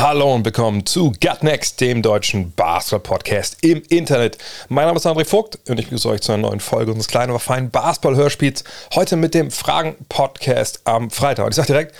Hallo 0.00 0.32
und 0.32 0.44
willkommen 0.44 0.86
zu 0.86 1.10
Gut 1.10 1.42
Next, 1.42 1.80
dem 1.80 2.02
deutschen 2.02 2.52
Basketball-Podcast 2.52 3.56
im 3.62 3.82
Internet. 3.88 4.38
Mein 4.68 4.86
Name 4.86 4.96
ist 4.96 5.06
André 5.08 5.24
Vogt 5.24 5.58
und 5.68 5.80
ich 5.80 5.86
begrüße 5.86 6.08
euch 6.08 6.20
zu 6.20 6.30
einer 6.30 6.42
neuen 6.42 6.60
Folge 6.60 6.92
unseres 6.92 7.08
kleinen, 7.08 7.30
aber 7.30 7.40
feinen 7.40 7.70
Basketball-Hörspiels. 7.70 8.62
Heute 8.94 9.16
mit 9.16 9.34
dem 9.34 9.50
Fragen-Podcast 9.50 10.82
am 10.84 11.10
Freitag. 11.10 11.46
Und 11.46 11.50
ich 11.50 11.56
sage 11.56 11.66
direkt, 11.66 11.96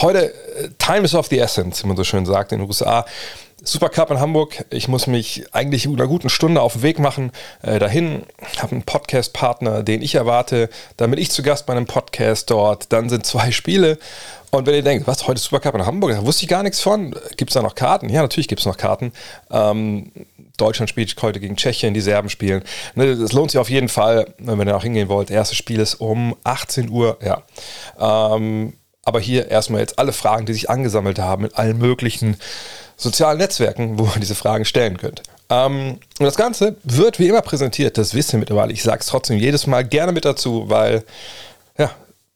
heute 0.00 0.34
äh, 0.56 0.70
Time 0.78 1.02
is 1.02 1.14
of 1.14 1.28
the 1.28 1.38
essence, 1.38 1.84
wie 1.84 1.86
man 1.86 1.96
so 1.96 2.02
schön 2.02 2.26
sagt 2.26 2.50
in 2.50 2.58
den 2.58 2.66
USA. 2.66 3.06
Supercup 3.62 4.10
in 4.10 4.20
Hamburg. 4.20 4.64
Ich 4.70 4.88
muss 4.88 5.06
mich 5.06 5.44
eigentlich 5.52 5.84
in 5.84 5.94
einer 5.94 6.06
guten 6.06 6.28
Stunde 6.28 6.62
auf 6.62 6.74
den 6.74 6.82
Weg 6.82 6.98
machen 6.98 7.30
äh, 7.62 7.78
dahin. 7.78 8.22
Habe 8.58 8.72
einen 8.72 8.82
Podcast-Partner, 8.82 9.82
den 9.82 10.02
ich 10.02 10.14
erwarte. 10.14 10.70
Dann 10.96 11.10
bin 11.10 11.20
ich 11.20 11.30
zu 11.30 11.42
Gast 11.42 11.66
bei 11.66 11.74
einem 11.74 11.86
Podcast 11.86 12.50
dort. 12.50 12.92
Dann 12.92 13.08
sind 13.08 13.26
zwei 13.26 13.50
Spiele. 13.52 13.98
Und 14.50 14.66
wenn 14.66 14.74
ihr 14.74 14.82
denkt, 14.82 15.06
was, 15.06 15.26
heute 15.26 15.40
Supercup 15.40 15.74
in 15.74 15.86
Hamburg, 15.86 16.12
da 16.12 16.24
wusste 16.24 16.44
ich 16.44 16.48
gar 16.48 16.62
nichts 16.62 16.80
von. 16.80 17.14
Gibt 17.36 17.50
es 17.50 17.54
da 17.54 17.62
noch 17.62 17.74
Karten? 17.74 18.08
Ja, 18.08 18.22
natürlich 18.22 18.48
gibt 18.48 18.60
es 18.60 18.66
noch 18.66 18.76
Karten. 18.76 19.12
Ähm, 19.50 20.10
Deutschland 20.56 20.90
spielt 20.90 21.14
heute 21.22 21.40
gegen 21.40 21.56
Tschechien, 21.56 21.94
die 21.94 22.00
Serben 22.00 22.28
spielen. 22.28 22.62
Ne, 22.94 23.16
das 23.16 23.32
lohnt 23.32 23.50
sich 23.50 23.60
auf 23.60 23.70
jeden 23.70 23.88
Fall, 23.88 24.34
wenn 24.38 24.66
ihr 24.66 24.76
auch 24.76 24.82
hingehen 24.82 25.08
wollt. 25.08 25.30
Erstes 25.30 25.56
Spiel 25.56 25.80
ist 25.80 25.94
um 25.94 26.36
18 26.44 26.90
Uhr. 26.90 27.18
Ja. 27.22 27.42
Ähm, 28.34 28.74
aber 29.04 29.20
hier 29.20 29.50
erstmal 29.50 29.80
jetzt 29.80 29.98
alle 29.98 30.12
Fragen, 30.12 30.46
die 30.46 30.52
sich 30.52 30.68
angesammelt 30.68 31.18
haben 31.18 31.46
in 31.46 31.54
allen 31.54 31.78
möglichen 31.78 32.36
sozialen 33.00 33.38
Netzwerken, 33.38 33.98
wo 33.98 34.04
ihr 34.04 34.20
diese 34.20 34.34
Fragen 34.34 34.64
stellen 34.64 34.98
könnt. 34.98 35.22
Ähm, 35.48 35.98
und 36.18 36.24
das 36.24 36.36
Ganze 36.36 36.76
wird 36.84 37.18
wie 37.18 37.28
immer 37.28 37.42
präsentiert, 37.42 37.98
das 37.98 38.14
wisst 38.14 38.32
ihr 38.32 38.38
mittlerweile. 38.38 38.72
Ich 38.72 38.82
sage 38.82 39.00
es 39.00 39.06
trotzdem 39.06 39.38
jedes 39.38 39.66
Mal 39.66 39.84
gerne 39.84 40.12
mit 40.12 40.24
dazu, 40.24 40.68
weil 40.68 41.04
ja, 41.78 41.90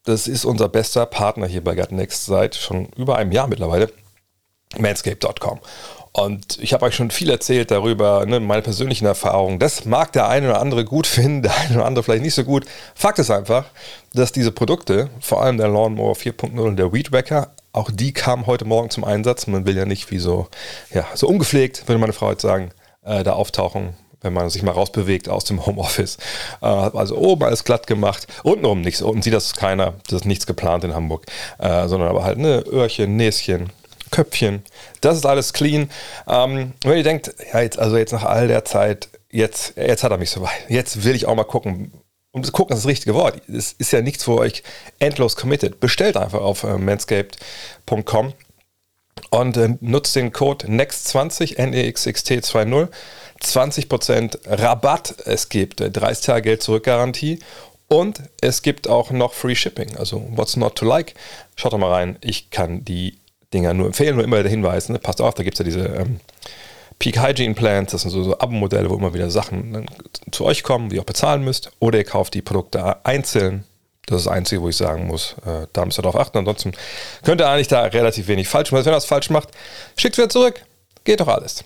das 0.04 0.26
ist 0.26 0.44
unser 0.44 0.68
bester 0.68 1.06
Partner 1.06 1.46
hier 1.46 1.62
bei 1.62 1.74
Next 1.90 2.26
seit 2.26 2.54
schon 2.56 2.88
über 2.96 3.16
einem 3.16 3.32
Jahr 3.32 3.46
mittlerweile. 3.46 3.90
Manscape.com. 4.78 5.60
Und 6.12 6.58
ich 6.60 6.72
habe 6.72 6.84
euch 6.84 6.94
schon 6.94 7.10
viel 7.10 7.28
erzählt 7.28 7.72
darüber, 7.72 8.24
ne, 8.24 8.38
meine 8.38 8.62
persönlichen 8.62 9.04
Erfahrungen. 9.04 9.58
Das 9.58 9.84
mag 9.84 10.12
der 10.12 10.28
eine 10.28 10.48
oder 10.48 10.60
andere 10.60 10.84
gut 10.84 11.06
finden, 11.08 11.42
der 11.42 11.56
eine 11.56 11.76
oder 11.76 11.86
andere 11.86 12.02
vielleicht 12.02 12.22
nicht 12.22 12.34
so 12.34 12.44
gut. 12.44 12.64
Fakt 12.94 13.18
ist 13.18 13.30
einfach, 13.30 13.66
dass 14.12 14.32
diese 14.32 14.52
Produkte, 14.52 15.10
vor 15.20 15.42
allem 15.42 15.58
der 15.58 15.68
Lawnmower 15.68 16.14
4.0 16.14 16.58
und 16.60 16.76
der 16.76 16.92
Weed 16.92 17.12
Wacker, 17.12 17.50
auch 17.75 17.91
die 17.92 18.12
kamen 18.12 18.47
heute 18.47 18.64
Morgen 18.64 18.89
zum 18.89 19.05
Einsatz. 19.05 19.47
Man 19.47 19.67
will 19.67 19.77
ja 19.77 19.84
nicht 19.84 20.11
wie 20.11 20.19
so, 20.19 20.47
ja, 20.92 21.05
so 21.14 21.27
ungepflegt, 21.27 21.89
würde 21.89 21.98
meine 21.98 22.12
Frau 22.12 22.30
jetzt 22.30 22.42
sagen, 22.42 22.70
äh, 23.03 23.25
da 23.25 23.33
auftauchen, 23.33 23.94
wenn 24.20 24.33
man 24.33 24.48
sich 24.48 24.62
mal 24.62 24.70
rausbewegt 24.70 25.28
aus 25.28 25.44
dem 25.44 25.67
Homeoffice. 25.67 26.19
Äh, 26.62 26.67
also 26.67 27.17
oben 27.17 27.42
alles 27.42 27.64
glatt 27.64 27.89
gemacht, 27.89 28.28
untenrum 28.45 28.80
nichts. 28.80 29.02
Unten 29.02 29.22
sieht 29.22 29.34
das 29.34 29.55
keiner, 29.55 29.95
das 30.06 30.20
ist 30.20 30.25
nichts 30.25 30.47
geplant 30.47 30.84
in 30.84 30.95
Hamburg, 30.95 31.27
äh, 31.58 31.89
sondern 31.89 32.08
aber 32.08 32.22
halt 32.22 32.39
ne, 32.39 32.64
Öhrchen, 32.70 33.17
Näschen, 33.17 33.70
Köpfchen. 34.12 34.62
Das 35.00 35.17
ist 35.17 35.27
alles 35.27 35.52
clean. 35.52 35.91
Ähm, 36.28 36.75
wenn 36.84 36.97
ihr 36.97 37.02
denkt, 37.02 37.34
ja, 37.52 37.61
jetzt, 37.61 37.80
also 37.80 37.97
jetzt 37.97 38.12
nach 38.12 38.25
all 38.25 38.47
der 38.47 38.64
Zeit, 38.64 39.08
jetzt, 39.33 39.77
jetzt 39.77 40.05
hat 40.05 40.12
er 40.12 40.19
mich 40.19 40.30
so 40.30 40.42
weit. 40.42 40.69
Jetzt 40.69 41.05
will 41.05 41.17
ich 41.17 41.27
auch 41.27 41.34
mal 41.34 41.42
gucken. 41.42 41.91
Und 42.34 42.52
gucken 42.52 42.77
ist 42.77 42.82
das 42.82 42.90
richtige 42.90 43.14
Wort. 43.14 43.40
Es 43.48 43.74
ist 43.78 43.92
ja 43.92 44.02
nichts 44.02 44.24
für 44.24 44.36
euch 44.36 44.64
endlos 44.98 45.36
committed. 45.36 45.78
Bestellt 45.78 46.17
einfach 46.17 46.40
auf 46.40 46.64
äh, 46.64 46.78
manscaped.com 46.78 48.33
und 49.30 49.56
äh, 49.56 49.77
nutzt 49.80 50.17
den 50.17 50.33
Code 50.33 50.67
NEXT20, 50.67 51.56
NEXXT20. 51.58 52.89
20% 53.40 54.39
Rabatt. 54.46 55.14
Es 55.27 55.48
gibt 55.48 55.80
äh, 55.80 55.92
30 55.92 56.27
Tage 56.27 56.42
Geld 56.42 56.62
zurück 56.64 56.83
Garantie 56.83 57.39
und 57.86 58.20
es 58.40 58.62
gibt 58.62 58.89
auch 58.89 59.12
noch 59.12 59.33
Free 59.33 59.55
Shipping. 59.55 59.96
Also, 59.96 60.27
what's 60.30 60.56
not 60.56 60.74
to 60.74 60.84
like? 60.84 61.14
Schaut 61.55 61.72
doch 61.72 61.78
mal 61.78 61.92
rein. 61.92 62.18
Ich 62.20 62.51
kann 62.51 62.84
die 62.84 63.20
Dinger 63.52 63.74
nur 63.74 63.86
empfehlen, 63.86 64.16
nur 64.16 64.24
immer 64.24 64.42
der 64.42 64.51
Hinweis. 64.51 64.89
Ne? 64.89 64.98
Passt 64.98 65.20
auf, 65.20 65.34
da 65.34 65.45
gibt 65.45 65.55
es 65.55 65.58
ja 65.61 65.64
diese 65.64 65.86
ähm, 65.86 66.18
Peak 66.98 67.20
Hygiene 67.20 67.55
Plans. 67.55 67.92
Das 67.92 68.02
sind 68.02 68.10
so, 68.10 68.22
so 68.22 68.38
Abo-Modelle, 68.38 68.88
wo 68.90 68.94
immer 68.94 69.14
wieder 69.14 69.30
Sachen 69.30 69.72
dann 69.72 69.86
zu 70.30 70.44
euch 70.44 70.62
kommen, 70.62 70.88
die 70.88 70.96
ihr 70.96 71.02
auch 71.02 71.06
bezahlen 71.06 71.42
müsst. 71.42 71.70
Oder 71.80 71.98
ihr 71.98 72.05
kauft 72.05 72.34
die 72.34 72.42
Produkte 72.42 73.05
einzeln. 73.05 73.64
Das 74.06 74.18
ist 74.18 74.27
das 74.27 74.32
Einzige, 74.32 74.60
wo 74.60 74.68
ich 74.68 74.77
sagen 74.77 75.06
muss, 75.06 75.34
äh, 75.46 75.66
da 75.72 75.84
müsst 75.84 75.98
ihr 75.98 76.02
darauf 76.02 76.20
achten. 76.20 76.38
Ansonsten 76.38 76.72
könnt 77.22 77.40
ihr 77.40 77.48
eigentlich 77.48 77.68
da 77.68 77.83
relativ 77.83 78.28
wenig 78.28 78.48
falsch 78.48 78.70
machen. 78.70 78.84
Wenn 78.84 78.92
ihr 78.92 78.96
das 78.96 79.06
falsch 79.06 79.30
macht, 79.30 79.48
schickt 79.96 80.18
wieder 80.18 80.28
zurück. 80.28 80.62
Geht 81.04 81.20
doch 81.20 81.28
alles. 81.28 81.64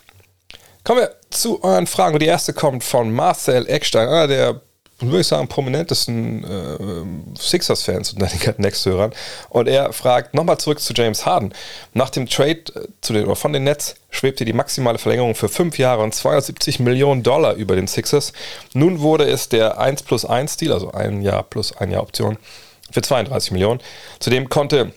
Kommen 0.85 1.01
wir 1.01 1.15
zu 1.31 1.63
euren 1.63 1.87
Fragen. 1.87 2.19
Die 2.19 2.27
erste 2.27 2.53
kommt 2.53 2.85
von 2.85 3.13
Marcel 3.13 3.69
Eckstein, 3.69 4.09
einer 4.09 4.27
der, 4.29 4.61
würde 5.01 5.21
ich 5.21 5.27
sagen, 5.29 5.47
prominentesten 5.47 6.45
äh, 6.45 7.39
Sixers-Fans 7.39 8.15
unter 8.15 8.27
den 8.27 8.55
Next-Hörern. 8.59 9.13
Und 9.49 9.69
er 9.69 9.93
fragt 9.93 10.35
nochmal 10.35 10.59
zurück 10.59 10.81
zu 10.81 10.93
James 10.93 11.25
Harden. 11.25 11.53
Nach 11.95 12.11
dem 12.11 12.29
Trade 12.29 12.65
äh, 12.75 12.89
zu 13.01 13.13
den, 13.13 13.25
oder 13.25 13.37
von 13.37 13.53
den 13.53 13.65
Nets 13.65 13.95
schwebte 14.11 14.45
die 14.45 14.53
maximale 14.53 14.99
Verlängerung 14.99 15.35
für 15.35 15.49
fünf 15.49 15.79
Jahre 15.79 16.03
und 16.03 16.15
270 16.15 16.81
Millionen 16.81 17.23
Dollar 17.23 17.55
über 17.55 17.77
den 17.77 17.87
Sixers. 17.87 18.33
Nun 18.75 19.01
wurde 19.01 19.25
es 19.25 19.49
der 19.49 19.79
1 19.79 20.03
plus 20.03 20.25
1 20.25 20.57
Deal, 20.57 20.73
also 20.73 20.91
ein 20.91 21.23
Jahr 21.23 21.45
plus 21.45 21.77
ein 21.77 21.91
Jahr 21.91 22.03
Option, 22.03 22.37
für 22.91 23.03
32 23.03 23.53
Millionen. 23.53 23.81
Zudem 24.19 24.49
konnte 24.49 24.93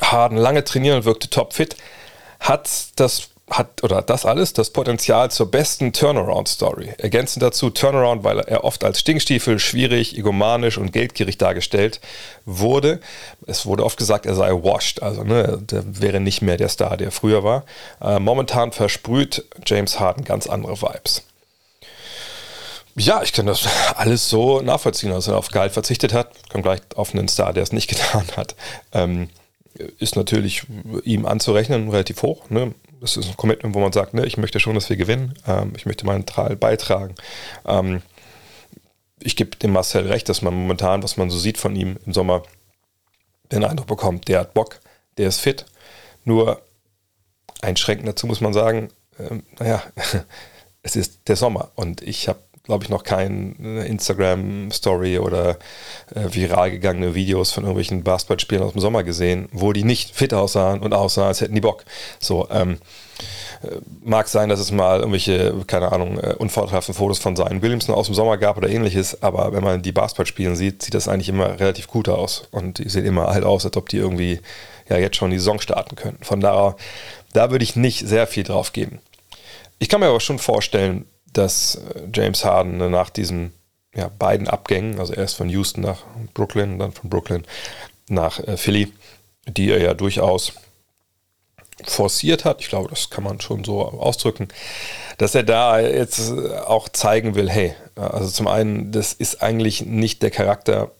Harden 0.00 0.38
lange 0.38 0.62
trainieren 0.62 0.98
und 0.98 1.04
wirkte 1.04 1.28
topfit. 1.28 1.76
Hat 2.38 2.68
das 2.96 3.30
hat 3.50 3.82
oder 3.82 4.02
das 4.02 4.24
alles 4.26 4.52
das 4.52 4.70
Potenzial 4.70 5.30
zur 5.30 5.50
besten 5.50 5.92
Turnaround-Story. 5.92 6.94
Ergänzend 6.98 7.42
dazu 7.42 7.70
Turnaround, 7.70 8.24
weil 8.24 8.40
er 8.40 8.64
oft 8.64 8.84
als 8.84 9.00
Stinkstiefel, 9.00 9.58
schwierig, 9.58 10.16
egomanisch 10.16 10.78
und 10.78 10.92
geldgierig 10.92 11.38
dargestellt 11.38 12.00
wurde. 12.44 13.00
Es 13.46 13.66
wurde 13.66 13.84
oft 13.84 13.98
gesagt, 13.98 14.26
er 14.26 14.34
sei 14.34 14.52
washed, 14.52 15.02
also 15.02 15.24
ne, 15.24 15.58
der 15.60 15.82
wäre 16.00 16.20
nicht 16.20 16.42
mehr 16.42 16.56
der 16.56 16.68
Star, 16.68 16.96
der 16.96 17.10
früher 17.10 17.44
war. 17.44 17.64
Äh, 18.00 18.18
momentan 18.18 18.72
versprüht 18.72 19.44
James 19.66 19.98
Harden 19.98 20.24
ganz 20.24 20.46
andere 20.46 20.80
Vibes. 20.80 21.22
Ja, 22.96 23.22
ich 23.22 23.32
kann 23.32 23.46
das 23.46 23.68
alles 23.94 24.28
so 24.28 24.60
nachvollziehen, 24.60 25.10
dass 25.10 25.28
er 25.28 25.36
auf 25.36 25.48
Gehalt 25.48 25.72
verzichtet 25.72 26.12
hat. 26.12 26.32
Kommt 26.50 26.64
gleich 26.64 26.80
auf 26.96 27.14
einen 27.14 27.28
Star, 27.28 27.52
der 27.52 27.62
es 27.62 27.72
nicht 27.72 27.88
getan 27.88 28.24
hat. 28.36 28.56
Ähm, 28.92 29.28
ist 29.98 30.16
natürlich 30.16 30.64
ihm 31.04 31.24
anzurechnen, 31.24 31.90
relativ 31.90 32.22
hoch. 32.22 32.50
Ne? 32.50 32.74
Das 33.00 33.16
ist 33.16 33.28
ein 33.28 33.36
Commitment, 33.36 33.74
wo 33.74 33.80
man 33.80 33.92
sagt, 33.92 34.14
ne, 34.14 34.26
ich 34.26 34.36
möchte 34.36 34.60
schon, 34.60 34.74
dass 34.74 34.88
wir 34.88 34.96
gewinnen, 34.96 35.34
ähm, 35.46 35.72
ich 35.76 35.86
möchte 35.86 36.06
meinen 36.06 36.26
Teil 36.26 36.56
beitragen. 36.56 37.14
Ähm, 37.64 38.02
ich 39.20 39.36
gebe 39.36 39.56
dem 39.56 39.72
Marcel 39.72 40.06
recht, 40.06 40.28
dass 40.28 40.42
man 40.42 40.54
momentan, 40.54 41.02
was 41.02 41.16
man 41.16 41.30
so 41.30 41.38
sieht 41.38 41.58
von 41.58 41.74
ihm 41.74 41.98
im 42.06 42.12
Sommer, 42.12 42.42
den 43.50 43.64
Eindruck 43.64 43.86
bekommt, 43.86 44.28
der 44.28 44.40
hat 44.40 44.54
Bock, 44.54 44.80
der 45.16 45.28
ist 45.28 45.40
fit. 45.40 45.66
Nur 46.24 46.62
einschränkend 47.62 48.08
dazu 48.08 48.26
muss 48.26 48.40
man 48.40 48.52
sagen, 48.52 48.90
ähm, 49.18 49.44
naja, 49.58 49.82
es 50.82 50.96
ist 50.96 51.28
der 51.28 51.36
Sommer 51.36 51.72
und 51.74 52.02
ich 52.02 52.28
habe 52.28 52.40
glaube 52.68 52.84
ich, 52.84 52.90
noch 52.90 53.02
keine 53.02 53.86
Instagram-Story 53.86 55.18
oder 55.18 55.56
äh, 56.14 56.28
viral 56.30 56.70
gegangene 56.70 57.14
Videos 57.14 57.50
von 57.50 57.64
irgendwelchen 57.64 58.04
Basketballspielern 58.04 58.64
aus 58.64 58.72
dem 58.72 58.82
Sommer 58.82 59.04
gesehen, 59.04 59.48
wo 59.52 59.72
die 59.72 59.84
nicht 59.84 60.14
fit 60.14 60.34
aussahen 60.34 60.80
und 60.80 60.92
aussahen, 60.92 61.28
als 61.28 61.40
hätten 61.40 61.54
die 61.54 61.62
Bock. 61.62 61.84
So, 62.20 62.46
ähm, 62.50 62.76
äh, 63.62 63.76
mag 64.04 64.28
sein, 64.28 64.50
dass 64.50 64.60
es 64.60 64.70
mal 64.70 64.98
irgendwelche, 64.98 65.54
keine 65.66 65.92
Ahnung, 65.92 66.18
äh, 66.18 66.34
unvorteilhaften 66.34 66.94
Fotos 66.94 67.18
von 67.18 67.36
Zion 67.36 67.62
Williamson 67.62 67.94
aus 67.94 68.04
dem 68.04 68.14
Sommer 68.14 68.36
gab 68.36 68.58
oder 68.58 68.68
ähnliches, 68.68 69.22
aber 69.22 69.54
wenn 69.54 69.64
man 69.64 69.80
die 69.80 69.92
Basketball 69.92 70.54
sieht, 70.54 70.82
sieht 70.82 70.92
das 70.92 71.08
eigentlich 71.08 71.30
immer 71.30 71.58
relativ 71.58 71.88
gut 71.88 72.10
aus 72.10 72.48
und 72.50 72.78
die 72.78 72.90
sehen 72.90 73.06
immer 73.06 73.28
halt 73.28 73.44
aus, 73.44 73.64
als 73.64 73.78
ob 73.78 73.88
die 73.88 73.96
irgendwie 73.96 74.40
ja 74.90 74.98
jetzt 74.98 75.16
schon 75.16 75.30
die 75.30 75.38
Saison 75.38 75.58
starten 75.58 75.96
können. 75.96 76.18
Von 76.20 76.40
daher, 76.40 76.76
da 77.32 77.50
würde 77.50 77.64
ich 77.64 77.76
nicht 77.76 78.06
sehr 78.06 78.26
viel 78.26 78.44
drauf 78.44 78.74
geben. 78.74 79.00
Ich 79.78 79.88
kann 79.88 80.00
mir 80.00 80.08
aber 80.08 80.20
schon 80.20 80.38
vorstellen, 80.38 81.06
dass 81.32 81.76
äh, 81.76 82.08
James 82.12 82.44
Harden 82.44 82.90
nach 82.90 83.10
diesen 83.10 83.52
ja, 83.94 84.10
beiden 84.18 84.48
Abgängen, 84.48 84.98
also 84.98 85.12
erst 85.12 85.36
von 85.36 85.48
Houston 85.48 85.80
nach 85.82 86.04
Brooklyn, 86.34 86.78
dann 86.78 86.92
von 86.92 87.10
Brooklyn 87.10 87.44
nach 88.08 88.38
äh, 88.40 88.56
Philly, 88.56 88.92
die 89.46 89.70
er 89.70 89.80
ja 89.80 89.94
durchaus 89.94 90.52
forciert 91.84 92.44
hat, 92.44 92.60
ich 92.60 92.68
glaube, 92.68 92.88
das 92.90 93.10
kann 93.10 93.24
man 93.24 93.40
schon 93.40 93.64
so 93.64 93.82
ausdrücken, 93.82 94.48
dass 95.18 95.34
er 95.34 95.42
da 95.42 95.80
jetzt 95.80 96.32
auch 96.32 96.88
zeigen 96.88 97.34
will, 97.34 97.48
hey, 97.48 97.74
also 97.94 98.28
zum 98.30 98.48
einen, 98.48 98.92
das 98.92 99.12
ist 99.12 99.42
eigentlich 99.42 99.84
nicht 99.84 100.22
der 100.22 100.30
Charakter, 100.30 100.90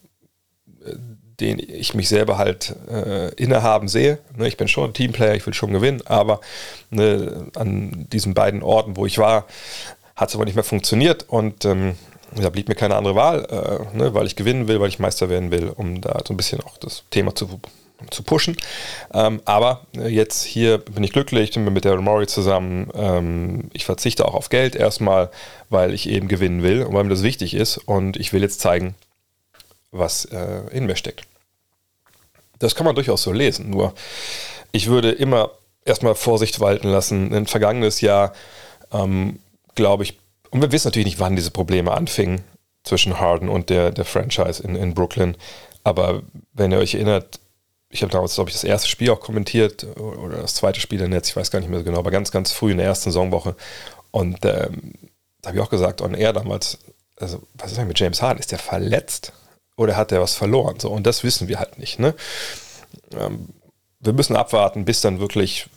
äh, 0.84 0.94
den 1.40 1.60
ich 1.60 1.94
mich 1.94 2.08
selber 2.08 2.36
halt 2.36 2.74
äh, 2.90 3.32
innehaben 3.34 3.86
sehe. 3.86 4.18
Ne, 4.36 4.48
ich 4.48 4.56
bin 4.56 4.66
schon 4.66 4.90
ein 4.90 4.94
Teamplayer, 4.94 5.36
ich 5.36 5.46
will 5.46 5.54
schon 5.54 5.72
gewinnen, 5.72 6.02
aber 6.04 6.40
ne, 6.90 7.46
an 7.54 8.08
diesen 8.12 8.34
beiden 8.34 8.62
Orten, 8.62 8.96
wo 8.96 9.06
ich 9.06 9.18
war, 9.18 9.46
Hat 10.18 10.30
es 10.30 10.34
aber 10.34 10.44
nicht 10.46 10.56
mehr 10.56 10.64
funktioniert 10.64 11.26
und 11.28 11.64
ähm, 11.64 11.94
da 12.34 12.50
blieb 12.50 12.68
mir 12.68 12.74
keine 12.74 12.96
andere 12.96 13.14
Wahl, 13.14 13.44
äh, 13.44 13.96
ne, 13.96 14.14
weil 14.14 14.26
ich 14.26 14.34
gewinnen 14.34 14.66
will, 14.66 14.80
weil 14.80 14.88
ich 14.88 14.98
Meister 14.98 15.28
werden 15.28 15.52
will, 15.52 15.72
um 15.76 16.00
da 16.00 16.20
so 16.26 16.34
ein 16.34 16.36
bisschen 16.36 16.60
auch 16.60 16.76
das 16.76 17.04
Thema 17.10 17.36
zu, 17.36 17.60
zu 18.10 18.24
pushen. 18.24 18.56
Ähm, 19.14 19.40
aber 19.44 19.86
äh, 19.96 20.08
jetzt 20.08 20.42
hier 20.42 20.78
bin 20.78 21.04
ich 21.04 21.12
glücklich, 21.12 21.52
bin 21.52 21.72
mit 21.72 21.84
der 21.84 21.96
Murray 22.00 22.26
zusammen. 22.26 22.90
Ähm, 22.94 23.70
ich 23.72 23.84
verzichte 23.84 24.26
auch 24.26 24.34
auf 24.34 24.48
Geld 24.48 24.74
erstmal, 24.74 25.30
weil 25.70 25.94
ich 25.94 26.08
eben 26.08 26.26
gewinnen 26.26 26.64
will 26.64 26.82
und 26.82 26.94
weil 26.94 27.04
mir 27.04 27.10
das 27.10 27.22
wichtig 27.22 27.54
ist. 27.54 27.78
Und 27.78 28.16
ich 28.16 28.32
will 28.32 28.42
jetzt 28.42 28.60
zeigen, 28.60 28.96
was 29.92 30.24
äh, 30.24 30.62
in 30.72 30.86
mir 30.86 30.96
steckt. 30.96 31.22
Das 32.58 32.74
kann 32.74 32.86
man 32.86 32.96
durchaus 32.96 33.22
so 33.22 33.30
lesen. 33.30 33.70
Nur 33.70 33.94
ich 34.72 34.88
würde 34.88 35.12
immer 35.12 35.52
erstmal 35.84 36.16
Vorsicht 36.16 36.58
walten 36.58 36.88
lassen. 36.88 37.32
Ein 37.32 37.46
vergangenes 37.46 38.00
Jahr, 38.00 38.32
ähm, 38.92 39.38
glaube 39.78 40.02
ich, 40.02 40.18
und 40.50 40.60
wir 40.60 40.72
wissen 40.72 40.88
natürlich 40.88 41.06
nicht, 41.06 41.20
wann 41.20 41.36
diese 41.36 41.50
Probleme 41.50 41.92
anfingen 41.92 42.42
zwischen 42.82 43.20
Harden 43.20 43.48
und 43.48 43.70
der, 43.70 43.92
der 43.92 44.04
Franchise 44.04 44.62
in, 44.62 44.74
in 44.74 44.92
Brooklyn. 44.92 45.36
Aber 45.84 46.22
wenn 46.52 46.72
ihr 46.72 46.78
euch 46.78 46.94
erinnert, 46.94 47.38
ich 47.90 48.02
habe 48.02 48.12
damals, 48.12 48.34
glaube 48.34 48.50
ich, 48.50 48.56
das 48.56 48.64
erste 48.64 48.88
Spiel 48.88 49.10
auch 49.10 49.20
kommentiert 49.20 49.86
oder 49.96 50.38
das 50.38 50.54
zweite 50.54 50.80
Spiel 50.80 51.00
im 51.00 51.10
Netz, 51.10 51.28
ich 51.28 51.36
weiß 51.36 51.50
gar 51.50 51.60
nicht 51.60 51.68
mehr 51.68 51.78
so 51.78 51.84
genau, 51.84 51.98
aber 51.98 52.10
ganz, 52.10 52.30
ganz 52.30 52.52
früh 52.52 52.72
in 52.72 52.78
der 52.78 52.86
ersten 52.86 53.10
Saisonwoche. 53.10 53.54
Und 54.10 54.44
ähm, 54.44 54.94
da 55.40 55.48
habe 55.48 55.58
ich 55.58 55.62
auch 55.62 55.70
gesagt, 55.70 56.02
on 56.02 56.14
air 56.14 56.32
damals, 56.32 56.78
also 57.16 57.40
was 57.54 57.70
ist 57.70 57.78
denn 57.78 57.86
mit 57.86 58.00
James 58.00 58.20
Harden? 58.20 58.40
Ist 58.40 58.50
der 58.50 58.58
verletzt 58.58 59.32
oder 59.76 59.96
hat 59.96 60.10
der 60.10 60.20
was 60.20 60.34
verloren? 60.34 60.80
So, 60.80 60.90
und 60.90 61.06
das 61.06 61.22
wissen 61.22 61.46
wir 61.46 61.60
halt 61.60 61.78
nicht. 61.78 61.98
Ne? 61.98 62.14
Ähm, 63.16 63.48
wir 64.00 64.12
müssen 64.12 64.36
abwarten, 64.36 64.84
bis 64.84 65.00
dann 65.00 65.20
wirklich 65.20 65.68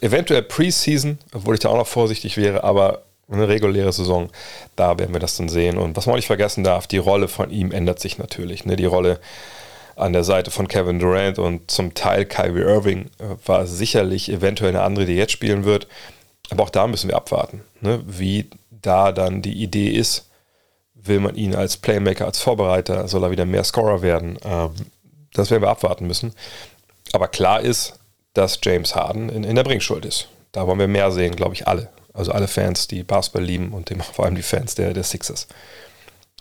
eventuell 0.00 0.42
Preseason, 0.42 1.18
obwohl 1.32 1.54
ich 1.54 1.60
da 1.60 1.68
auch 1.68 1.76
noch 1.76 1.86
vorsichtig 1.86 2.36
wäre, 2.36 2.64
aber 2.64 3.02
eine 3.30 3.48
reguläre 3.48 3.92
Saison, 3.92 4.30
da 4.76 4.98
werden 4.98 5.14
wir 5.14 5.20
das 5.20 5.36
dann 5.36 5.48
sehen. 5.48 5.78
Und 5.78 5.96
was 5.96 6.06
man 6.06 6.14
auch 6.14 6.18
nicht 6.18 6.26
vergessen 6.26 6.64
darf, 6.64 6.86
die 6.86 6.98
Rolle 6.98 7.28
von 7.28 7.50
ihm 7.50 7.72
ändert 7.72 8.00
sich 8.00 8.18
natürlich. 8.18 8.64
Ne? 8.64 8.76
Die 8.76 8.84
Rolle 8.84 9.20
an 9.96 10.12
der 10.12 10.24
Seite 10.24 10.50
von 10.50 10.68
Kevin 10.68 10.98
Durant 10.98 11.38
und 11.38 11.70
zum 11.70 11.94
Teil 11.94 12.24
Kyrie 12.24 12.62
Irving 12.62 13.10
äh, 13.18 13.36
war 13.46 13.66
sicherlich 13.66 14.30
eventuell 14.30 14.70
eine 14.70 14.82
andere, 14.82 15.04
die 15.04 15.14
jetzt 15.14 15.32
spielen 15.32 15.64
wird. 15.64 15.86
Aber 16.50 16.64
auch 16.64 16.70
da 16.70 16.86
müssen 16.86 17.08
wir 17.08 17.16
abwarten, 17.16 17.62
ne? 17.80 18.02
wie 18.06 18.50
da 18.70 19.12
dann 19.12 19.42
die 19.42 19.62
Idee 19.62 19.88
ist. 19.88 20.26
Will 20.94 21.20
man 21.20 21.34
ihn 21.34 21.54
als 21.54 21.76
Playmaker, 21.76 22.26
als 22.26 22.40
Vorbereiter, 22.40 23.08
soll 23.08 23.24
er 23.24 23.30
wieder 23.30 23.46
mehr 23.46 23.64
Scorer 23.64 24.02
werden? 24.02 24.38
Ähm, 24.44 24.70
das 25.32 25.50
werden 25.50 25.62
wir 25.62 25.70
abwarten 25.70 26.06
müssen. 26.06 26.34
Aber 27.12 27.28
klar 27.28 27.60
ist, 27.60 27.94
dass 28.34 28.58
James 28.62 28.94
Harden 28.94 29.28
in, 29.28 29.44
in 29.44 29.56
der 29.56 29.64
Bringschuld 29.64 30.04
ist. 30.04 30.28
Da 30.52 30.66
wollen 30.66 30.78
wir 30.78 30.88
mehr 30.88 31.10
sehen, 31.10 31.36
glaube 31.36 31.54
ich, 31.54 31.68
alle. 31.68 31.88
Also 32.12 32.32
alle 32.32 32.48
Fans, 32.48 32.88
die 32.88 33.02
Basketball 33.02 33.44
lieben 33.44 33.72
und 33.72 33.90
vor 34.02 34.24
allem 34.24 34.34
die 34.34 34.42
Fans 34.42 34.74
der, 34.74 34.92
der 34.92 35.04
Sixers. 35.04 35.46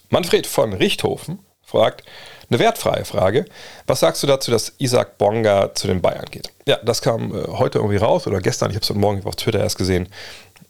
Manfred 0.10 0.48
von 0.48 0.74
Richthofen 0.74 1.40
fragt, 1.64 2.04
eine 2.50 2.60
wertfreie 2.60 3.06
Frage. 3.06 3.46
Was 3.86 4.00
sagst 4.00 4.24
du 4.24 4.28
dazu, 4.28 4.50
dass 4.50 4.74
Isaac 4.80 5.18
Bonga 5.18 5.74
zu 5.76 5.88
den 5.88 6.02
Bayern 6.02 6.26
geht? 6.32 6.52
Ja, 6.66 6.78
das 6.84 7.02
kam 7.02 7.36
äh, 7.36 7.48
heute 7.48 7.78
irgendwie 7.78 7.98
raus 7.98 8.26
oder 8.26 8.42
gestern, 8.42 8.72
ich 8.72 8.76
habe 8.76 8.84
es 8.84 8.90
heute 8.90 9.00
Morgen 9.00 9.24
auf 9.26 9.36
Twitter 9.36 9.60
erst 9.60 9.78
gesehen. 9.78 10.10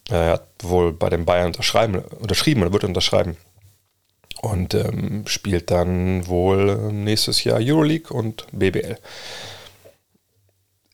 Er 0.09 0.31
hat 0.31 0.47
wohl 0.61 0.91
bei 0.91 1.09
den 1.09 1.25
Bayern 1.25 1.47
unterschreiben, 1.47 1.99
unterschrieben 2.19 2.61
oder 2.61 2.73
wird 2.73 2.83
unterschreiben. 2.83 3.37
Und 4.41 4.73
ähm, 4.73 5.25
spielt 5.27 5.69
dann 5.69 6.27
wohl 6.27 6.91
nächstes 6.91 7.43
Jahr 7.43 7.59
Euroleague 7.61 8.15
und 8.15 8.45
BBL 8.51 8.97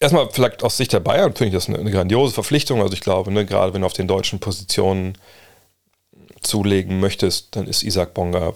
erstmal 0.05 0.29
vielleicht 0.31 0.63
aus 0.63 0.77
Sicht 0.77 0.93
der 0.93 0.99
Bayern 0.99 1.33
finde 1.35 1.47
ich 1.47 1.53
das 1.53 1.67
eine, 1.67 1.79
eine, 1.79 1.91
grandiose 1.91 2.33
Verpflichtung. 2.33 2.81
Also 2.81 2.93
ich 2.93 3.01
glaube, 3.01 3.31
ne, 3.31 3.45
gerade 3.45 3.73
wenn 3.73 3.81
du 3.81 3.87
auf 3.87 3.93
den 3.93 4.07
deutschen 4.07 4.39
Positionen 4.39 5.17
zulegen 6.41 6.99
möchtest, 6.99 7.55
dann 7.55 7.67
ist 7.67 7.83
Isaac 7.83 8.13
Bonga 8.13 8.53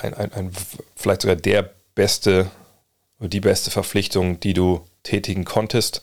ein, 0.00 0.14
ein, 0.14 0.32
ein, 0.32 0.52
vielleicht 0.96 1.22
sogar 1.22 1.36
der 1.36 1.70
beste 1.94 2.50
die 3.20 3.40
beste 3.40 3.70
Verpflichtung, 3.70 4.38
die 4.40 4.54
du 4.54 4.84
tätigen 5.02 5.44
konntest. 5.44 6.02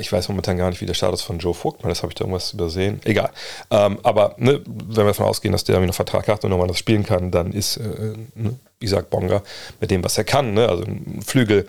Ich 0.00 0.12
weiß 0.12 0.28
momentan 0.28 0.56
gar 0.56 0.68
nicht, 0.70 0.80
wie 0.80 0.86
der 0.86 0.94
Status 0.94 1.22
von 1.22 1.38
Joe 1.38 1.54
Vogt 1.54 1.82
war, 1.82 1.88
das 1.88 2.02
habe 2.02 2.10
ich 2.10 2.16
da 2.16 2.24
irgendwas 2.24 2.52
übersehen. 2.52 3.00
Egal. 3.04 3.30
Ähm, 3.70 3.98
aber 4.02 4.34
ne, 4.38 4.60
wenn 4.66 4.96
wir 4.96 5.04
davon 5.04 5.26
ausgehen, 5.26 5.52
dass 5.52 5.62
der 5.62 5.76
irgendwie 5.76 5.88
noch 5.88 5.94
Vertrag 5.94 6.26
hat 6.26 6.44
und 6.44 6.50
nochmal 6.50 6.66
das 6.66 6.78
spielen 6.78 7.04
kann, 7.04 7.30
dann 7.30 7.52
ist 7.52 7.76
äh, 7.76 8.14
ne, 8.34 8.58
Isaac 8.80 9.10
Bonga 9.10 9.42
mit 9.80 9.90
dem, 9.90 10.02
was 10.02 10.18
er 10.18 10.24
kann, 10.24 10.54
ne, 10.54 10.68
also 10.68 10.84
ein 10.84 11.22
Flügel, 11.24 11.68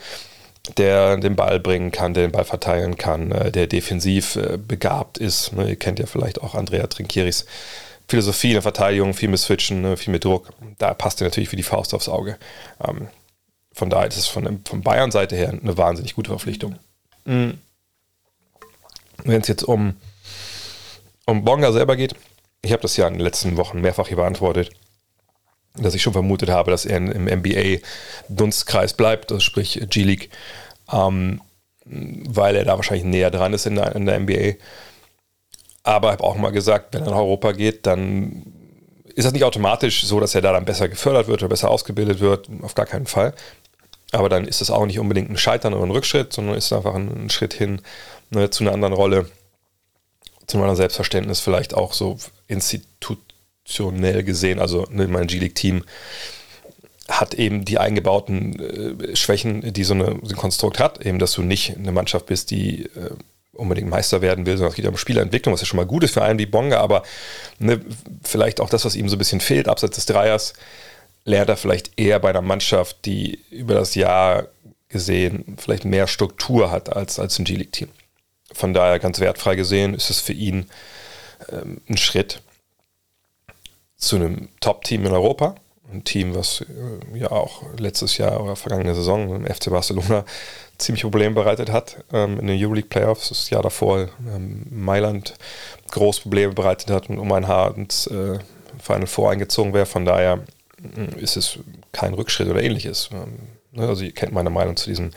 der 0.77 1.17
den 1.17 1.35
Ball 1.35 1.59
bringen 1.59 1.91
kann, 1.91 2.13
der 2.13 2.27
den 2.27 2.31
Ball 2.31 2.45
verteilen 2.45 2.97
kann, 2.97 3.31
äh, 3.31 3.51
der 3.51 3.67
defensiv 3.67 4.35
äh, 4.35 4.57
begabt 4.57 5.17
ist. 5.17 5.53
Ne? 5.53 5.69
Ihr 5.69 5.75
kennt 5.75 5.99
ja 5.99 6.05
vielleicht 6.05 6.41
auch 6.41 6.55
Andrea 6.55 6.87
Trinkieris 6.87 7.45
Philosophie 8.09 8.49
in 8.49 8.53
der 8.53 8.61
Verteidigung, 8.61 9.13
viel 9.13 9.29
mit 9.29 9.39
Switchen, 9.39 9.81
ne? 9.81 9.97
viel 9.97 10.11
mit 10.11 10.23
Druck. 10.23 10.49
Da 10.77 10.93
passt 10.93 11.21
er 11.21 11.27
natürlich 11.27 11.51
wie 11.51 11.57
die 11.57 11.63
Faust 11.63 11.93
aufs 11.93 12.09
Auge. 12.09 12.37
Ähm, 12.85 13.07
von 13.73 13.89
daher 13.89 14.07
ist 14.07 14.17
es 14.17 14.27
von, 14.27 14.61
von 14.65 14.81
Bayern-Seite 14.81 15.35
her 15.35 15.49
eine 15.49 15.77
wahnsinnig 15.77 16.15
gute 16.15 16.29
Verpflichtung. 16.29 16.77
Mhm. 17.25 17.59
Wenn 19.23 19.41
es 19.41 19.47
jetzt 19.47 19.63
um, 19.63 19.95
um 21.25 21.43
Bonga 21.43 21.71
selber 21.71 21.95
geht, 21.95 22.15
ich 22.61 22.71
habe 22.71 22.81
das 22.81 22.97
ja 22.97 23.07
in 23.07 23.15
den 23.15 23.21
letzten 23.21 23.57
Wochen 23.57 23.81
mehrfach 23.81 24.07
hier 24.07 24.17
beantwortet 24.17 24.71
dass 25.79 25.95
ich 25.95 26.01
schon 26.01 26.13
vermutet 26.13 26.49
habe, 26.49 26.71
dass 26.71 26.85
er 26.85 26.97
im 26.97 27.25
NBA-Dunstkreis 27.25 28.93
bleibt, 28.93 29.31
also 29.31 29.39
sprich 29.39 29.79
G-League, 29.89 30.29
ähm, 30.91 31.41
weil 31.85 32.55
er 32.55 32.65
da 32.65 32.75
wahrscheinlich 32.75 33.05
näher 33.05 33.31
dran 33.31 33.53
ist 33.53 33.65
in 33.65 33.75
der, 33.75 33.95
in 33.95 34.05
der 34.05 34.19
NBA. 34.19 34.55
Aber 35.83 36.09
ich 36.09 36.13
habe 36.13 36.23
auch 36.23 36.35
mal 36.35 36.51
gesagt, 36.51 36.93
wenn 36.93 37.03
er 37.03 37.11
nach 37.11 37.17
Europa 37.17 37.53
geht, 37.53 37.85
dann 37.85 38.43
ist 39.15 39.25
das 39.25 39.33
nicht 39.33 39.45
automatisch 39.45 40.03
so, 40.05 40.19
dass 40.19 40.35
er 40.35 40.41
da 40.41 40.51
dann 40.51 40.65
besser 40.65 40.89
gefördert 40.89 41.27
wird 41.27 41.41
oder 41.41 41.49
besser 41.49 41.71
ausgebildet 41.71 42.19
wird. 42.19 42.49
Auf 42.61 42.75
gar 42.75 42.85
keinen 42.85 43.07
Fall. 43.07 43.33
Aber 44.11 44.29
dann 44.29 44.45
ist 44.47 44.61
es 44.61 44.69
auch 44.69 44.85
nicht 44.85 44.99
unbedingt 44.99 45.29
ein 45.29 45.37
Scheitern 45.37 45.73
oder 45.73 45.83
ein 45.83 45.91
Rückschritt, 45.91 46.33
sondern 46.33 46.55
ist 46.55 46.71
einfach 46.71 46.93
ein, 46.93 47.25
ein 47.25 47.29
Schritt 47.29 47.53
hin 47.53 47.81
ne, 48.29 48.49
zu 48.49 48.63
einer 48.63 48.73
anderen 48.73 48.93
Rolle, 48.93 49.29
zu 50.45 50.57
einem 50.57 50.63
anderen 50.63 50.77
Selbstverständnis, 50.77 51.39
vielleicht 51.39 51.73
auch 51.73 51.93
so 51.93 52.17
Institut 52.47 53.19
konzeptionell 53.67 54.23
gesehen, 54.23 54.59
also 54.59 54.87
ne, 54.89 55.07
mein 55.07 55.27
G-League-Team 55.27 55.83
hat 57.09 57.35
eben 57.35 57.63
die 57.63 57.77
eingebauten 57.77 58.59
äh, 58.59 59.15
Schwächen, 59.15 59.73
die 59.73 59.83
so, 59.83 59.93
eine, 59.93 60.19
so, 60.23 60.33
ein 60.33 60.37
Konstrukt 60.37 60.79
hat, 60.79 61.05
eben, 61.05 61.19
dass 61.19 61.33
du 61.33 61.41
nicht 61.41 61.75
eine 61.77 61.91
Mannschaft 61.91 62.25
bist, 62.25 62.51
die 62.51 62.83
äh, 62.83 63.11
unbedingt 63.53 63.89
Meister 63.89 64.21
werden 64.21 64.45
will, 64.45 64.57
sondern 64.57 64.71
es 64.71 64.75
geht 64.75 64.85
ja 64.85 64.91
um 64.91 64.97
Spielerentwicklung, 64.97 65.53
was 65.53 65.61
ja 65.61 65.65
schon 65.65 65.77
mal 65.77 65.85
gut 65.85 66.03
ist 66.03 66.13
für 66.13 66.23
einen 66.23 66.39
wie 66.39 66.45
Bonga, 66.45 66.79
aber 66.79 67.03
ne, 67.59 67.79
vielleicht 68.23 68.59
auch 68.59 68.69
das, 68.69 68.85
was 68.85 68.95
ihm 68.95 69.09
so 69.09 69.15
ein 69.15 69.19
bisschen 69.19 69.39
fehlt, 69.39 69.67
abseits 69.67 69.95
des 69.95 70.05
Dreiers, 70.05 70.53
lernt 71.23 71.49
er 71.49 71.57
vielleicht 71.57 71.99
eher 71.99 72.19
bei 72.19 72.29
einer 72.29 72.41
Mannschaft, 72.41 73.05
die 73.05 73.39
über 73.51 73.73
das 73.73 73.95
Jahr 73.95 74.47
gesehen 74.89 75.57
vielleicht 75.57 75.83
mehr 75.83 76.07
Struktur 76.07 76.71
hat 76.71 76.95
als, 76.95 77.19
als 77.19 77.39
ein 77.39 77.45
G-League-Team. 77.45 77.89
Von 78.53 78.73
daher 78.73 78.99
ganz 78.99 79.19
wertfrei 79.19 79.55
gesehen 79.55 79.93
ist 79.93 80.09
es 80.09 80.21
für 80.21 80.33
ihn 80.33 80.67
ähm, 81.51 81.81
ein 81.89 81.97
Schritt, 81.97 82.41
zu 83.97 84.15
einem 84.15 84.49
Top-Team 84.59 85.05
in 85.05 85.11
Europa. 85.11 85.55
Ein 85.91 86.03
Team, 86.03 86.35
was 86.35 86.61
äh, 86.61 87.17
ja 87.17 87.31
auch 87.31 87.63
letztes 87.77 88.17
Jahr 88.17 88.43
oder 88.43 88.55
vergangene 88.55 88.93
Saison 88.93 89.35
im 89.35 89.45
FC 89.45 89.69
Barcelona 89.69 90.25
ziemlich 90.77 91.01
Probleme 91.01 91.33
bereitet 91.33 91.71
hat 91.71 92.03
ähm, 92.11 92.39
in 92.39 92.47
den 92.47 92.61
Euroleague 92.61 92.89
Playoffs. 92.89 93.29
Das 93.29 93.49
Jahr 93.49 93.63
davor 93.63 94.09
ähm, 94.27 94.65
Mailand 94.69 95.35
groß 95.91 96.21
Probleme 96.21 96.53
bereitet 96.53 96.89
hat 96.89 97.09
und 97.09 97.19
um 97.19 97.31
ein 97.31 97.47
Haar 97.47 97.75
ins 97.75 98.07
äh, 98.07 98.39
Final 98.79 99.07
Four 99.07 99.31
eingezogen 99.31 99.73
wäre. 99.73 99.85
Von 99.85 100.05
daher 100.05 100.43
äh, 100.83 101.19
ist 101.19 101.37
es 101.37 101.59
kein 101.91 102.13
Rückschritt 102.13 102.49
oder 102.49 102.61
ähnliches. 102.61 103.09
Ähm, 103.13 103.39
ne, 103.71 103.87
also 103.87 104.03
ihr 104.03 104.13
kennt 104.13 104.33
meine 104.33 104.49
Meinung 104.49 104.75
zu 104.75 104.89
diesem 104.89 105.11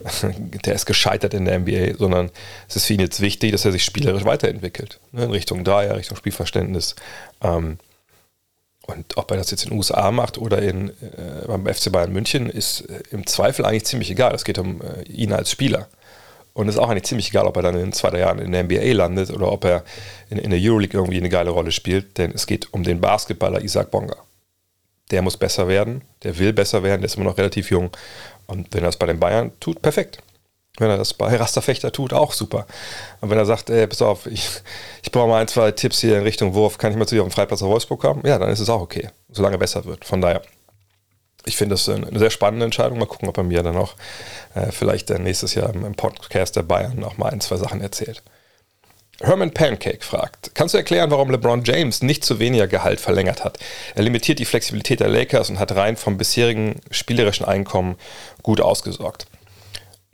der 0.64 0.74
ist 0.74 0.86
gescheitert 0.86 1.34
in 1.34 1.44
der 1.44 1.58
NBA, 1.60 1.96
sondern 1.96 2.30
es 2.68 2.76
ist 2.76 2.86
für 2.86 2.94
ihn 2.94 3.00
jetzt 3.00 3.20
wichtig, 3.20 3.52
dass 3.52 3.64
er 3.64 3.72
sich 3.72 3.84
spielerisch 3.84 4.24
weiterentwickelt. 4.24 5.00
Ne, 5.12 5.24
in 5.24 5.30
Richtung 5.30 5.64
Dreier, 5.64 5.96
Richtung 5.96 6.16
Spielverständnis. 6.16 6.94
Und 8.86 9.16
ob 9.16 9.30
er 9.30 9.38
das 9.38 9.50
jetzt 9.50 9.64
in 9.64 9.70
den 9.70 9.78
USA 9.78 10.10
macht 10.10 10.36
oder 10.36 10.60
in, 10.60 10.90
äh, 10.90 11.46
beim 11.46 11.66
FC 11.66 11.90
Bayern 11.90 12.12
München, 12.12 12.50
ist 12.50 12.82
äh, 12.82 13.02
im 13.10 13.26
Zweifel 13.26 13.64
eigentlich 13.64 13.86
ziemlich 13.86 14.10
egal. 14.10 14.34
Es 14.34 14.44
geht 14.44 14.58
um 14.58 14.82
äh, 14.82 15.02
ihn 15.04 15.32
als 15.32 15.50
Spieler. 15.50 15.88
Und 16.52 16.68
es 16.68 16.74
ist 16.74 16.80
auch 16.80 16.90
eigentlich 16.90 17.04
ziemlich 17.04 17.30
egal, 17.30 17.46
ob 17.46 17.56
er 17.56 17.62
dann 17.62 17.76
in 17.76 17.92
zwei, 17.92 18.10
drei 18.10 18.20
Jahren 18.20 18.38
in 18.38 18.52
der 18.52 18.64
NBA 18.64 18.92
landet 18.92 19.30
oder 19.30 19.50
ob 19.50 19.64
er 19.64 19.84
in, 20.28 20.38
in 20.38 20.50
der 20.50 20.60
Euroleague 20.60 20.98
irgendwie 20.98 21.18
eine 21.18 21.30
geile 21.30 21.50
Rolle 21.50 21.72
spielt. 21.72 22.18
Denn 22.18 22.30
es 22.32 22.46
geht 22.46 22.72
um 22.74 22.84
den 22.84 23.00
Basketballer 23.00 23.62
Isaac 23.62 23.90
Bonga. 23.90 24.16
Der 25.10 25.22
muss 25.22 25.36
besser 25.36 25.66
werden, 25.66 26.02
der 26.22 26.38
will 26.38 26.52
besser 26.52 26.82
werden, 26.82 27.00
der 27.00 27.06
ist 27.06 27.16
immer 27.16 27.24
noch 27.24 27.38
relativ 27.38 27.70
jung. 27.70 27.90
Und 28.46 28.72
wenn 28.72 28.82
er 28.82 28.88
das 28.88 28.98
bei 28.98 29.06
den 29.06 29.18
Bayern 29.18 29.52
tut, 29.60 29.80
perfekt. 29.80 30.18
Wenn 30.78 30.90
er 30.90 30.96
das 30.96 31.14
bei 31.14 31.36
Rasterfechter 31.36 31.92
tut, 31.92 32.12
auch 32.12 32.32
super. 32.32 32.66
Und 33.20 33.30
wenn 33.30 33.38
er 33.38 33.46
sagt, 33.46 33.70
ey, 33.70 33.86
pass 33.86 34.02
auf, 34.02 34.26
ich, 34.26 34.48
ich 35.02 35.12
brauche 35.12 35.28
mal 35.28 35.40
ein, 35.40 35.48
zwei 35.48 35.70
Tipps 35.70 36.00
hier 36.00 36.18
in 36.18 36.24
Richtung 36.24 36.54
Wurf, 36.54 36.78
kann 36.78 36.90
ich 36.90 36.98
mal 36.98 37.06
zu 37.06 37.14
dir 37.14 37.22
auf 37.22 37.28
dem 37.28 37.32
Freiplatz 37.32 37.60
nach 37.60 37.68
Wolfsburg 37.68 38.00
kommen? 38.00 38.22
Ja, 38.26 38.38
dann 38.38 38.50
ist 38.50 38.58
es 38.58 38.68
auch 38.68 38.80
okay, 38.80 39.08
solange 39.30 39.54
er 39.54 39.60
besser 39.60 39.84
wird. 39.84 40.04
Von 40.04 40.20
daher, 40.20 40.42
ich 41.44 41.56
finde 41.56 41.74
das 41.74 41.88
eine 41.88 42.18
sehr 42.18 42.30
spannende 42.30 42.64
Entscheidung. 42.64 42.98
Mal 42.98 43.06
gucken, 43.06 43.28
ob 43.28 43.36
er 43.36 43.44
mir 43.44 43.62
dann 43.62 43.76
auch 43.76 43.94
äh, 44.54 44.72
vielleicht 44.72 45.10
nächstes 45.10 45.54
Jahr 45.54 45.72
im 45.72 45.94
Podcast 45.94 46.56
der 46.56 46.62
Bayern 46.62 47.04
auch 47.04 47.18
mal 47.18 47.30
ein, 47.30 47.40
zwei 47.40 47.56
Sachen 47.56 47.80
erzählt. 47.80 48.22
Herman 49.20 49.52
Pancake 49.52 50.04
fragt, 50.04 50.54
Kannst 50.54 50.74
du 50.74 50.78
erklären, 50.78 51.10
warum 51.12 51.30
LeBron 51.30 51.62
James 51.62 52.02
nicht 52.02 52.24
zu 52.24 52.40
weniger 52.40 52.66
Gehalt 52.66 53.00
verlängert 53.00 53.44
hat? 53.44 53.58
Er 53.94 54.02
limitiert 54.02 54.40
die 54.40 54.44
Flexibilität 54.44 54.98
der 54.98 55.08
Lakers 55.08 55.50
und 55.50 55.60
hat 55.60 55.76
rein 55.76 55.96
vom 55.96 56.18
bisherigen 56.18 56.80
spielerischen 56.90 57.46
Einkommen 57.46 57.96
gut 58.42 58.60
ausgesorgt. 58.60 59.26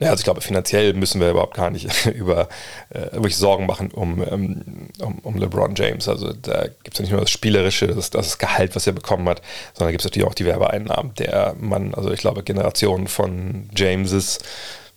Ja, 0.01 0.09
also 0.09 0.21
ich 0.21 0.23
glaube, 0.23 0.41
finanziell 0.41 0.93
müssen 0.93 1.21
wir 1.21 1.29
überhaupt 1.29 1.53
gar 1.53 1.69
nicht 1.69 2.05
über 2.15 2.49
äh, 2.89 3.11
wirklich 3.11 3.37
Sorgen 3.37 3.67
machen 3.67 3.91
um, 3.91 4.23
ähm, 4.27 4.89
um, 4.99 5.19
um 5.19 5.37
LeBron 5.37 5.75
James. 5.75 6.07
Also 6.07 6.33
da 6.33 6.63
gibt 6.63 6.93
es 6.93 6.97
ja 6.97 7.03
nicht 7.03 7.11
nur 7.11 7.21
das 7.21 7.29
Spielerische, 7.29 7.85
das, 7.85 8.09
das 8.09 8.39
Gehalt, 8.39 8.75
was 8.75 8.87
er 8.87 8.93
bekommen 8.93 9.29
hat, 9.29 9.43
sondern 9.75 9.91
gibt 9.91 10.01
es 10.01 10.05
natürlich 10.05 10.27
auch 10.27 10.33
die 10.33 10.45
Werbeeinnahmen. 10.45 11.13
Der 11.19 11.55
Mann, 11.59 11.93
also 11.93 12.09
ich 12.11 12.19
glaube, 12.19 12.41
Generationen 12.41 13.07
von 13.07 13.69
Jameses 13.75 14.39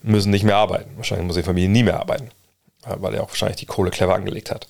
müssen 0.01 0.31
nicht 0.31 0.43
mehr 0.43 0.57
arbeiten. 0.57 0.89
Wahrscheinlich 0.95 1.27
muss 1.27 1.35
die 1.35 1.43
Familie 1.43 1.69
nie 1.69 1.83
mehr 1.83 1.99
arbeiten, 1.99 2.31
weil 2.83 3.13
er 3.13 3.21
auch 3.21 3.29
wahrscheinlich 3.29 3.57
die 3.57 3.67
Kohle 3.67 3.91
clever 3.91 4.15
angelegt 4.15 4.49
hat. 4.49 4.67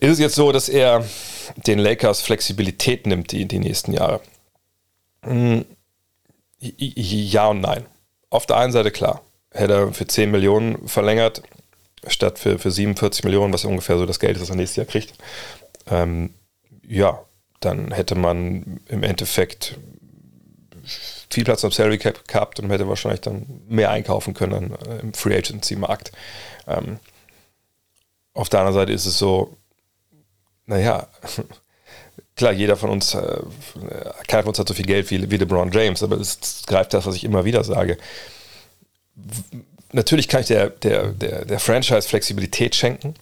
Ist 0.00 0.12
es 0.12 0.18
jetzt 0.18 0.34
so, 0.34 0.52
dass 0.52 0.68
er 0.68 1.02
den 1.66 1.78
Lakers 1.78 2.20
Flexibilität 2.20 3.06
nimmt 3.06 3.32
die, 3.32 3.48
die 3.48 3.58
nächsten 3.58 3.94
Jahre? 3.94 4.20
Hm, 5.22 5.64
ja 6.60 7.46
und 7.46 7.62
nein 7.62 7.86
auf 8.30 8.46
der 8.46 8.56
einen 8.56 8.72
Seite 8.72 8.90
klar, 8.90 9.22
hätte 9.52 9.74
er 9.74 9.92
für 9.92 10.06
10 10.06 10.30
Millionen 10.30 10.88
verlängert, 10.88 11.42
statt 12.06 12.38
für, 12.38 12.58
für 12.58 12.70
47 12.70 13.24
Millionen, 13.24 13.52
was 13.52 13.64
ungefähr 13.64 13.98
so 13.98 14.06
das 14.06 14.20
Geld 14.20 14.36
ist, 14.36 14.42
das 14.42 14.50
er 14.50 14.56
nächstes 14.56 14.76
Jahr 14.76 14.86
kriegt. 14.86 15.14
Ähm, 15.90 16.34
ja, 16.86 17.20
dann 17.60 17.92
hätte 17.92 18.14
man 18.14 18.80
im 18.86 19.02
Endeffekt 19.02 19.76
viel 21.30 21.44
Platz 21.44 21.64
am 21.64 21.72
Salary 21.72 21.98
Cap 21.98 22.26
gehabt 22.26 22.60
und 22.60 22.70
hätte 22.70 22.88
wahrscheinlich 22.88 23.20
dann 23.20 23.62
mehr 23.68 23.90
einkaufen 23.90 24.34
können 24.34 24.74
äh, 24.86 25.00
im 25.00 25.12
Free 25.12 25.36
Agency 25.36 25.76
Markt. 25.76 26.12
Ähm, 26.66 26.98
auf 28.32 28.48
der 28.48 28.60
anderen 28.60 28.74
Seite 28.76 28.92
ist 28.92 29.06
es 29.06 29.18
so, 29.18 29.56
naja, 30.66 31.08
klar, 32.38 32.52
jeder 32.52 32.76
von 32.76 32.88
uns, 32.88 33.14
äh, 33.14 33.40
keiner 34.26 34.44
von 34.44 34.50
uns 34.50 34.58
hat 34.58 34.68
so 34.68 34.74
viel 34.74 34.86
Geld 34.86 35.10
wie, 35.10 35.30
wie 35.30 35.36
LeBron 35.36 35.70
James, 35.70 36.02
aber 36.02 36.16
es 36.16 36.62
greift 36.66 36.94
das, 36.94 37.04
was 37.04 37.16
ich 37.16 37.24
immer 37.24 37.44
wieder 37.44 37.62
sage. 37.64 37.98
Natürlich 39.92 40.28
kann 40.28 40.40
ich 40.40 40.46
der, 40.46 40.70
der, 40.70 41.08
der, 41.08 41.44
der 41.44 41.60
Franchise 41.60 42.08
Flexibilität 42.08 42.74
schenken, 42.74 43.14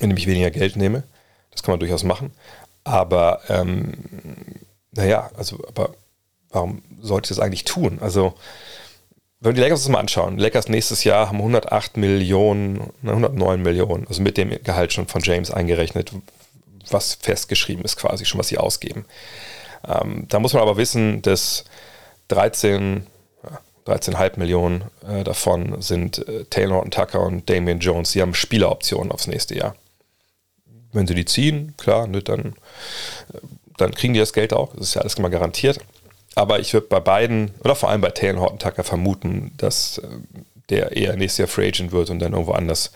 indem 0.00 0.16
ich 0.16 0.26
weniger 0.26 0.50
Geld 0.50 0.76
nehme. 0.76 1.02
Das 1.50 1.62
kann 1.62 1.72
man 1.72 1.80
durchaus 1.80 2.04
machen. 2.04 2.32
Aber 2.84 3.40
ähm, 3.48 3.94
naja, 4.92 5.30
also, 5.36 5.58
aber 5.66 5.94
warum 6.50 6.82
sollte 7.00 7.26
ich 7.26 7.36
das 7.36 7.44
eigentlich 7.44 7.64
tun? 7.64 7.98
Also, 8.00 8.34
wenn 9.40 9.50
wir 9.50 9.54
die 9.54 9.60
Lakers 9.60 9.80
uns 9.80 9.88
mal 9.88 10.00
anschauen, 10.00 10.38
Lakers 10.38 10.68
nächstes 10.68 11.04
Jahr 11.04 11.28
haben 11.28 11.38
108 11.38 11.96
Millionen, 11.96 12.90
109 13.02 13.62
Millionen, 13.62 14.06
also 14.08 14.20
mit 14.20 14.36
dem 14.36 14.50
Gehalt 14.64 14.92
schon 14.92 15.06
von 15.06 15.22
James 15.22 15.50
eingerechnet, 15.50 16.12
was 16.92 17.14
festgeschrieben 17.14 17.84
ist, 17.84 17.96
quasi 17.96 18.24
schon, 18.24 18.38
was 18.38 18.48
sie 18.48 18.58
ausgeben. 18.58 19.04
Ähm, 19.86 20.26
da 20.28 20.38
muss 20.40 20.52
man 20.52 20.62
aber 20.62 20.76
wissen, 20.76 21.22
dass 21.22 21.64
13, 22.28 23.06
13,5 23.86 24.38
Millionen 24.38 24.84
äh, 25.06 25.24
davon 25.24 25.80
sind 25.80 26.26
äh, 26.28 26.44
Taylor 26.44 26.82
und 26.82 26.94
Tucker 26.94 27.20
und 27.20 27.48
Damian 27.48 27.78
Jones. 27.78 28.12
Die 28.12 28.22
haben 28.22 28.34
Spieleroptionen 28.34 29.12
aufs 29.12 29.26
nächste 29.26 29.54
Jahr. 29.56 29.74
Wenn 30.92 31.06
sie 31.06 31.14
die 31.14 31.24
ziehen, 31.24 31.74
klar, 31.76 32.06
ne, 32.06 32.22
dann, 32.22 32.54
äh, 33.32 33.38
dann 33.76 33.94
kriegen 33.94 34.14
die 34.14 34.20
das 34.20 34.32
Geld 34.32 34.52
auch. 34.52 34.74
Das 34.74 34.88
ist 34.88 34.94
ja 34.94 35.02
alles 35.02 35.14
immer 35.14 35.30
garantiert. 35.30 35.80
Aber 36.34 36.60
ich 36.60 36.72
würde 36.72 36.86
bei 36.88 37.00
beiden, 37.00 37.52
oder 37.64 37.74
vor 37.74 37.88
allem 37.88 38.00
bei 38.00 38.10
Taylor 38.10 38.40
Horton 38.40 38.58
Tucker 38.58 38.84
vermuten, 38.84 39.52
dass 39.56 39.98
äh, 39.98 40.06
der 40.68 40.96
eher 40.96 41.16
nächstes 41.16 41.38
Jahr 41.38 41.48
Free 41.48 41.68
Agent 41.68 41.92
wird 41.92 42.10
und 42.10 42.18
dann 42.18 42.32
irgendwo 42.32 42.52
anders 42.52 42.92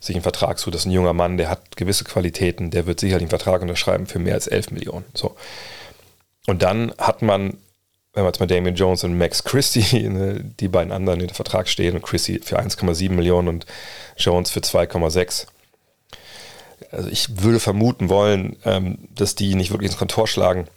sich 0.00 0.16
einen 0.16 0.22
Vertrag 0.22 0.58
zu. 0.58 0.70
Das 0.70 0.82
ist 0.82 0.86
ein 0.86 0.92
junger 0.92 1.12
Mann, 1.12 1.36
der 1.36 1.48
hat 1.48 1.76
gewisse 1.76 2.04
Qualitäten, 2.04 2.70
der 2.70 2.86
wird 2.86 3.00
sicherlich 3.00 3.24
einen 3.24 3.30
Vertrag 3.30 3.62
unterschreiben 3.62 4.06
für 4.06 4.18
mehr 4.18 4.34
als 4.34 4.46
11 4.46 4.70
Millionen. 4.70 5.04
So. 5.14 5.36
Und 6.46 6.62
dann 6.62 6.92
hat 6.98 7.22
man, 7.22 7.58
wenn 8.12 8.22
man 8.22 8.26
jetzt 8.26 8.40
mal 8.40 8.46
Damian 8.46 8.76
Jones 8.76 9.04
und 9.04 9.18
Max 9.18 9.44
Christie, 9.44 10.08
ne, 10.08 10.40
die 10.60 10.68
beiden 10.68 10.92
anderen 10.92 11.20
in 11.20 11.28
den 11.28 11.34
Vertrag 11.34 11.68
stehen 11.68 11.94
und 11.94 12.02
Christie 12.02 12.40
für 12.42 12.58
1,7 12.58 13.10
Millionen 13.10 13.48
und 13.48 13.66
Jones 14.16 14.50
für 14.50 14.60
2,6. 14.60 15.46
Also 16.90 17.08
ich 17.08 17.42
würde 17.42 17.60
vermuten 17.60 18.08
wollen, 18.08 18.56
ähm, 18.64 18.98
dass 19.14 19.34
die 19.34 19.54
nicht 19.54 19.70
wirklich 19.70 19.90
ins 19.90 19.98
Kontor 19.98 20.28
schlagen. 20.28 20.68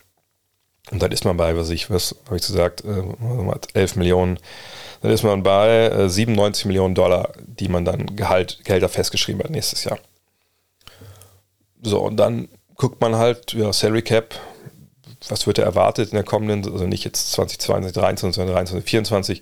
Und 0.92 1.04
dann 1.04 1.12
ist 1.12 1.26
man 1.26 1.38
bei, 1.38 1.56
was 1.56 1.70
ich, 1.70 1.90
was 1.90 2.16
habe 2.26 2.38
ich 2.38 2.46
gesagt, 2.46 2.84
äh, 2.84 3.04
11 3.74 3.96
Millionen 3.96 4.40
dann 5.02 5.12
ist 5.12 5.24
man 5.24 5.44
bei 5.44 5.88
äh, 5.88 6.10
97 6.10 6.66
Millionen 6.66 6.96
Dollar, 6.96 7.32
die 7.46 7.70
man 7.70 7.86
dann 7.86 8.16
Gehalt, 8.16 8.60
Gelder 8.64 8.90
festgeschrieben 8.90 9.44
hat 9.44 9.50
nächstes 9.50 9.84
Jahr. 9.84 10.00
So, 11.82 12.00
und 12.00 12.18
dann 12.18 12.50
guckt 12.76 13.00
man 13.02 13.16
halt, 13.16 13.54
ja, 13.54 13.72
Salary 13.72 14.02
Cap, 14.02 14.36
was 15.28 15.48
wird 15.48 15.58
da 15.58 15.64
erwartet 15.64 16.10
in 16.10 16.16
der 16.16 16.24
kommenden, 16.24 16.72
also 16.72 16.86
nicht 16.86 17.06
jetzt 17.06 17.32
2022, 17.34 17.94
2023, 17.94 18.36
sondern 18.36 18.56
2023, 18.56 19.42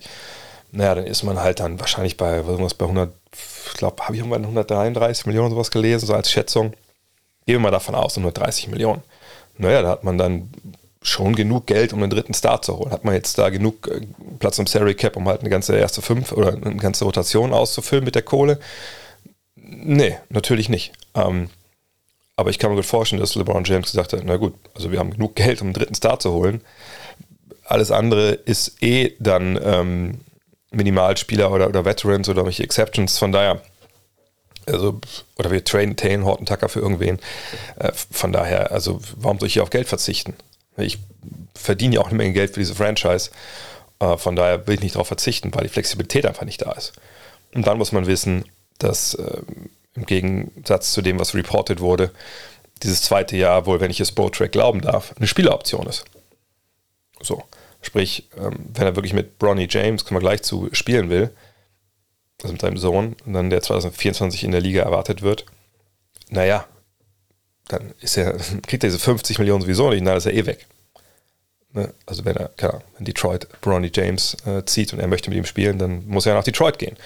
Naja, 0.70 0.94
dann 0.96 1.06
ist 1.06 1.22
man 1.22 1.40
halt 1.40 1.60
dann 1.60 1.80
wahrscheinlich 1.80 2.16
bei, 2.16 2.46
was 2.46 2.60
ist 2.60 2.74
bei 2.78 2.84
100, 2.84 3.12
ich 3.32 3.74
glaube, 3.74 4.02
habe 4.02 4.14
ich 4.14 4.20
irgendwann 4.20 4.42
133 4.42 5.26
Millionen 5.26 5.50
sowas 5.50 5.70
gelesen, 5.70 6.06
so 6.06 6.14
als 6.14 6.30
Schätzung. 6.30 6.72
Gehen 7.46 7.56
wir 7.56 7.60
mal 7.60 7.70
davon 7.70 7.94
aus, 7.94 8.16
130 8.16 8.68
Millionen. 8.68 9.02
Naja, 9.56 9.82
da 9.82 9.88
hat 9.88 10.04
man 10.04 10.18
dann 10.18 10.50
schon 11.02 11.34
genug 11.34 11.66
Geld, 11.66 11.92
um 11.92 12.02
einen 12.02 12.10
dritten 12.10 12.34
Star 12.34 12.60
zu 12.62 12.76
holen. 12.76 12.90
Hat 12.90 13.04
man 13.04 13.14
jetzt 13.14 13.38
da 13.38 13.50
genug 13.50 13.88
äh, 13.88 14.00
Platz 14.38 14.58
im 14.58 14.66
Salary 14.66 14.94
Cap, 14.94 15.16
um 15.16 15.28
halt 15.28 15.40
eine 15.40 15.50
ganze 15.50 15.76
erste 15.76 16.02
fünf 16.02 16.32
oder 16.32 16.52
eine 16.52 16.76
ganze 16.76 17.04
Rotation 17.04 17.52
auszufüllen 17.52 18.04
mit 18.04 18.14
der 18.14 18.22
Kohle? 18.22 18.58
Nee, 19.54 20.16
natürlich 20.28 20.68
nicht. 20.68 20.92
Ähm, 21.14 21.50
aber 22.36 22.50
ich 22.50 22.58
kann 22.58 22.70
mir 22.70 22.76
gut 22.76 22.86
vorstellen, 22.86 23.20
dass 23.20 23.34
LeBron 23.34 23.64
James 23.64 23.90
gesagt 23.90 24.12
hat, 24.12 24.22
na 24.24 24.36
gut, 24.36 24.54
also 24.74 24.92
wir 24.92 24.98
haben 24.98 25.10
genug 25.10 25.34
Geld, 25.34 25.60
um 25.60 25.68
einen 25.68 25.74
dritten 25.74 25.94
Star 25.94 26.20
zu 26.20 26.32
holen. 26.32 26.62
Alles 27.64 27.90
andere 27.90 28.30
ist 28.30 28.82
eh 28.82 29.14
dann 29.18 29.58
ähm, 29.62 30.20
Minimalspieler 30.70 31.50
oder, 31.50 31.68
oder 31.68 31.84
Veterans 31.84 32.28
oder 32.28 32.44
welche 32.44 32.62
Exceptions. 32.62 33.18
Von 33.18 33.32
daher, 33.32 33.60
also, 34.66 35.00
oder 35.36 35.50
wir 35.50 35.64
trainen 35.64 35.96
Taylor 35.96 36.24
Horton 36.24 36.46
Tucker 36.46 36.68
für 36.68 36.80
irgendwen. 36.80 37.18
Äh, 37.76 37.92
von 37.92 38.32
daher, 38.32 38.70
also 38.70 39.00
warum 39.16 39.38
soll 39.38 39.48
ich 39.48 39.54
hier 39.54 39.62
auf 39.62 39.70
Geld 39.70 39.88
verzichten? 39.88 40.34
Ich 40.78 40.98
verdiene 41.54 41.96
ja 41.96 42.00
auch 42.00 42.08
eine 42.08 42.16
Menge 42.16 42.32
Geld 42.32 42.54
für 42.54 42.60
diese 42.60 42.74
Franchise. 42.74 43.30
Äh, 44.00 44.16
von 44.16 44.36
daher 44.36 44.66
will 44.66 44.74
ich 44.74 44.82
nicht 44.82 44.94
darauf 44.94 45.08
verzichten, 45.08 45.54
weil 45.54 45.64
die 45.64 45.68
Flexibilität 45.68 46.26
einfach 46.26 46.44
nicht 46.44 46.62
da 46.62 46.72
ist. 46.72 46.92
Und 47.54 47.66
dann 47.66 47.78
muss 47.78 47.92
man 47.92 48.06
wissen, 48.06 48.44
dass 48.78 49.14
äh, 49.14 49.42
im 49.94 50.06
Gegensatz 50.06 50.92
zu 50.92 51.02
dem, 51.02 51.18
was 51.18 51.34
reported 51.34 51.80
wurde, 51.80 52.12
dieses 52.82 53.02
zweite 53.02 53.36
Jahr 53.36 53.66
wohl, 53.66 53.80
wenn 53.80 53.90
ich 53.90 54.00
es 54.00 54.14
Track 54.14 54.52
glauben 54.52 54.80
darf, 54.80 55.14
eine 55.16 55.26
Spieleroption 55.26 55.86
ist. 55.86 56.04
So, 57.20 57.42
sprich, 57.82 58.28
ähm, 58.36 58.66
wenn 58.74 58.86
er 58.86 58.96
wirklich 58.96 59.14
mit 59.14 59.38
Bronny 59.38 59.66
James, 59.68 60.04
kommen 60.04 60.20
wir 60.20 60.28
gleich 60.28 60.42
zu, 60.42 60.68
spielen 60.72 61.10
will, 61.10 61.30
also 62.42 62.52
mit 62.52 62.60
seinem 62.60 62.78
Sohn, 62.78 63.16
und 63.26 63.32
dann 63.32 63.50
der 63.50 63.62
2024 63.62 64.44
in 64.44 64.52
der 64.52 64.60
Liga 64.60 64.82
erwartet 64.82 65.22
wird, 65.22 65.44
naja, 66.30 66.66
dann 67.68 67.92
ist 68.00 68.16
er, 68.16 68.32
kriegt 68.66 68.84
er 68.84 68.90
diese 68.90 68.98
50 68.98 69.38
Millionen 69.38 69.62
sowieso 69.62 69.90
nicht, 69.90 70.06
dann 70.06 70.16
ist 70.16 70.26
er 70.26 70.34
eh 70.34 70.46
weg. 70.46 70.66
Ne? 71.72 71.92
Also 72.06 72.24
wenn 72.24 72.36
er, 72.36 72.48
klar, 72.48 72.82
wenn 72.96 73.04
Detroit 73.04 73.48
Bronny 73.60 73.90
James 73.94 74.36
äh, 74.46 74.64
zieht 74.64 74.92
und 74.92 75.00
er 75.00 75.06
möchte 75.06 75.30
mit 75.30 75.38
ihm 75.38 75.44
spielen, 75.44 75.78
dann 75.78 76.06
muss 76.06 76.26
er 76.26 76.34
nach 76.34 76.44
Detroit 76.44 76.78
gehen. 76.78 76.96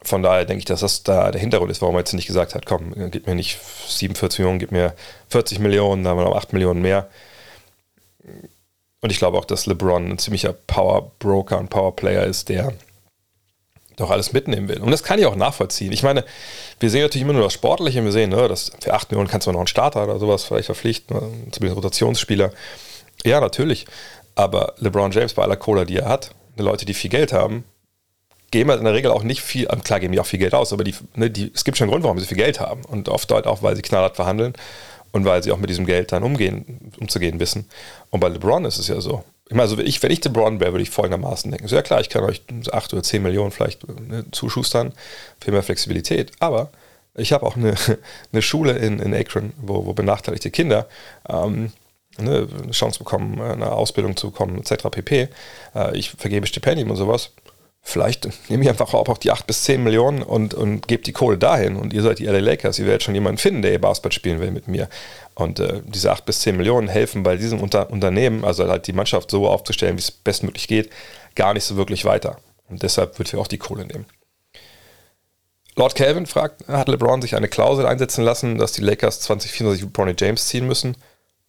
Von 0.00 0.22
daher 0.22 0.44
denke 0.44 0.60
ich, 0.60 0.64
dass 0.64 0.80
das 0.80 1.02
da 1.02 1.30
der 1.30 1.40
Hintergrund 1.40 1.70
ist, 1.70 1.82
warum 1.82 1.96
er 1.96 2.00
jetzt 2.00 2.12
nicht 2.12 2.28
gesagt 2.28 2.54
hat, 2.54 2.66
komm, 2.66 2.94
gib 3.10 3.26
mir 3.26 3.34
nicht 3.34 3.58
47 3.88 4.38
Millionen, 4.38 4.58
gib 4.58 4.72
mir 4.72 4.94
40 5.28 5.58
Millionen, 5.58 6.04
dann 6.04 6.12
haben 6.12 6.18
wir 6.18 6.24
noch 6.24 6.36
8 6.36 6.52
Millionen 6.52 6.80
mehr. 6.80 7.08
Und 9.00 9.10
ich 9.10 9.18
glaube 9.18 9.38
auch, 9.38 9.44
dass 9.44 9.66
LeBron 9.66 10.10
ein 10.10 10.18
ziemlicher 10.18 10.52
Power 10.52 11.12
Broker 11.18 11.58
und 11.58 11.68
Power 11.68 11.94
Player 11.94 12.24
ist, 12.24 12.48
der 12.48 12.72
doch 13.98 14.10
alles 14.10 14.32
mitnehmen 14.32 14.68
will. 14.68 14.80
Und 14.80 14.90
das 14.90 15.02
kann 15.02 15.18
ich 15.18 15.26
auch 15.26 15.36
nachvollziehen. 15.36 15.92
Ich 15.92 16.02
meine, 16.02 16.24
wir 16.80 16.90
sehen 16.90 17.02
natürlich 17.02 17.24
immer 17.24 17.32
nur 17.32 17.42
das 17.42 17.52
Sportliche. 17.52 18.02
Wir 18.02 18.12
sehen, 18.12 18.30
ne, 18.30 18.48
dass 18.48 18.72
für 18.80 18.94
8 18.94 19.10
Millionen 19.10 19.28
kannst 19.28 19.46
du 19.46 19.52
noch 19.52 19.58
einen 19.58 19.66
Starter 19.66 20.04
oder 20.04 20.18
sowas 20.18 20.44
vielleicht 20.44 20.66
verpflichten, 20.66 21.16
ne, 21.16 21.22
zumindest 21.50 21.76
Rotationsspieler. 21.76 22.52
Ja, 23.24 23.40
natürlich. 23.40 23.86
Aber 24.34 24.74
LeBron 24.78 25.10
James 25.10 25.34
bei 25.34 25.42
aller 25.42 25.56
Cola, 25.56 25.84
die 25.84 25.96
er 25.96 26.08
hat, 26.08 26.30
Leute, 26.56 26.86
die 26.86 26.94
viel 26.94 27.10
Geld 27.10 27.32
haben, 27.32 27.64
geben 28.50 28.70
halt 28.70 28.78
in 28.78 28.84
der 28.84 28.94
Regel 28.94 29.10
auch 29.10 29.22
nicht 29.22 29.42
viel, 29.42 29.66
klar 29.66 30.00
geben 30.00 30.12
die 30.12 30.20
auch 30.20 30.26
viel 30.26 30.38
Geld 30.38 30.54
aus, 30.54 30.72
aber 30.72 30.84
die, 30.84 30.94
ne, 31.14 31.30
die, 31.30 31.50
es 31.54 31.64
gibt 31.64 31.76
schon 31.76 31.86
einen 31.86 31.92
Grund, 31.92 32.04
warum 32.04 32.18
sie 32.18 32.26
viel 32.26 32.36
Geld 32.36 32.60
haben. 32.60 32.84
Und 32.84 33.08
oft 33.08 33.30
halt 33.32 33.46
auch, 33.46 33.62
weil 33.62 33.76
sie 33.76 33.82
knallhart 33.82 34.16
verhandeln 34.16 34.54
und 35.12 35.24
weil 35.24 35.42
sie 35.42 35.52
auch 35.52 35.58
mit 35.58 35.70
diesem 35.70 35.86
Geld 35.86 36.12
dann 36.12 36.22
umgehen, 36.22 36.92
umzugehen 36.98 37.40
wissen. 37.40 37.68
Und 38.10 38.20
bei 38.20 38.28
LeBron 38.28 38.64
ist 38.64 38.78
es 38.78 38.88
ja 38.88 39.00
so. 39.00 39.24
Ich 39.48 39.54
meine, 39.54 39.62
also 39.62 39.78
ich, 39.78 40.02
wenn 40.02 40.10
ich 40.10 40.22
LeBron 40.22 40.60
wäre, 40.60 40.72
würde 40.72 40.82
ich 40.82 40.90
folgendermaßen 40.90 41.50
denken. 41.50 41.68
So, 41.68 41.76
ja 41.76 41.82
klar, 41.82 42.00
ich 42.00 42.10
kann 42.10 42.22
euch 42.24 42.42
8 42.70 42.92
oder 42.92 43.02
10 43.02 43.22
Millionen 43.22 43.50
vielleicht 43.50 43.86
ne, 43.88 44.24
zuschustern, 44.30 44.92
viel 45.40 45.52
mehr 45.52 45.62
Flexibilität, 45.62 46.32
aber 46.38 46.70
ich 47.14 47.32
habe 47.32 47.46
auch 47.46 47.56
eine, 47.56 47.74
eine 48.32 48.42
Schule 48.42 48.72
in, 48.72 49.00
in 49.00 49.14
Akron, 49.14 49.52
wo, 49.60 49.86
wo 49.86 49.94
benachteiligte 49.94 50.50
Kinder 50.50 50.86
ähm, 51.28 51.72
ne, 52.18 52.46
eine 52.62 52.72
Chance 52.72 52.98
bekommen, 52.98 53.40
eine 53.40 53.72
Ausbildung 53.72 54.16
zu 54.16 54.30
bekommen, 54.30 54.58
etc. 54.58 54.88
pp. 54.90 55.28
Äh, 55.74 55.96
ich 55.96 56.10
vergebe 56.10 56.46
Stipendien 56.46 56.90
und 56.90 56.96
sowas. 56.96 57.32
Vielleicht 57.82 58.28
nehme 58.50 58.62
ich 58.62 58.68
einfach 58.68 58.92
auch 58.94 59.18
die 59.18 59.30
8 59.30 59.46
bis 59.46 59.64
10 59.64 59.82
Millionen 59.82 60.22
und, 60.22 60.54
und 60.54 60.88
gebe 60.88 61.02
die 61.02 61.12
Kohle 61.12 61.38
dahin 61.38 61.76
und 61.76 61.92
ihr 61.92 62.02
seid 62.02 62.18
die 62.18 62.26
LA 62.26 62.38
Lakers, 62.38 62.78
ihr 62.78 62.86
werdet 62.86 63.02
schon 63.02 63.14
jemanden 63.14 63.38
finden, 63.38 63.62
der 63.62 63.72
ihr 63.72 63.80
Basketball 63.80 64.12
spielen 64.12 64.40
will 64.40 64.50
mit 64.50 64.68
mir. 64.68 64.88
Und 65.34 65.60
äh, 65.60 65.82
diese 65.86 66.12
8 66.12 66.24
bis 66.26 66.40
10 66.40 66.56
Millionen 66.56 66.88
helfen 66.88 67.22
bei 67.22 67.36
diesem 67.36 67.60
Unter 67.60 67.90
Unternehmen, 67.90 68.44
also 68.44 68.68
halt 68.68 68.86
die 68.86 68.92
Mannschaft 68.92 69.30
so 69.30 69.48
aufzustellen, 69.48 69.96
wie 69.96 70.02
es 70.02 70.10
bestmöglich 70.10 70.68
geht, 70.68 70.90
gar 71.34 71.54
nicht 71.54 71.64
so 71.64 71.76
wirklich 71.76 72.04
weiter. 72.04 72.38
Und 72.68 72.82
deshalb 72.82 73.18
wird 73.18 73.32
wir 73.32 73.40
auch 73.40 73.46
die 73.46 73.58
Kohle 73.58 73.86
nehmen. 73.86 74.06
Lord 75.78 75.94
Calvin 75.94 76.26
fragt, 76.26 76.66
hat 76.66 76.88
LeBron 76.88 77.22
sich 77.22 77.36
eine 77.36 77.46
Klausel 77.46 77.86
einsetzen 77.86 78.24
lassen, 78.24 78.58
dass 78.58 78.72
die 78.72 78.82
Lakers 78.82 79.20
2024 79.20 79.92
Bronny 79.92 80.14
James 80.18 80.48
ziehen 80.48 80.66
müssen? 80.66 80.96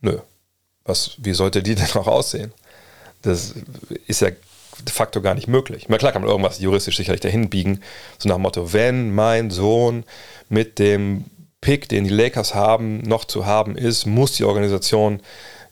Nö. 0.01 0.19
Was, 0.85 1.15
wie 1.17 1.33
sollte 1.33 1.63
die 1.63 1.75
denn 1.75 1.91
auch 1.95 2.07
aussehen? 2.07 2.53
Das 3.23 3.55
ist 4.07 4.21
ja 4.21 4.29
de 4.83 4.93
facto 4.93 5.21
gar 5.21 5.35
nicht 5.35 5.47
möglich. 5.47 5.85
Na 5.87 5.97
klar 5.97 6.11
kann 6.11 6.21
man 6.21 6.29
irgendwas 6.29 6.59
juristisch 6.59 6.97
sicherlich 6.97 7.21
dahin 7.21 7.49
biegen, 7.49 7.81
so 8.17 8.29
nach 8.29 8.35
dem 8.35 8.43
Motto, 8.43 8.73
wenn 8.73 9.13
mein 9.13 9.49
Sohn 9.51 10.03
mit 10.49 10.79
dem 10.79 11.25
Pick, 11.61 11.89
den 11.89 12.05
die 12.05 12.09
Lakers 12.09 12.55
haben, 12.55 12.99
noch 13.01 13.25
zu 13.25 13.45
haben 13.45 13.75
ist, 13.75 14.05
muss 14.05 14.33
die 14.33 14.45
Organisation 14.45 15.21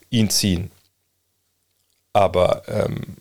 ihn 0.09 0.29
ziehen. 0.29 0.71
Aber 2.13 2.63
ähm, 2.67 3.17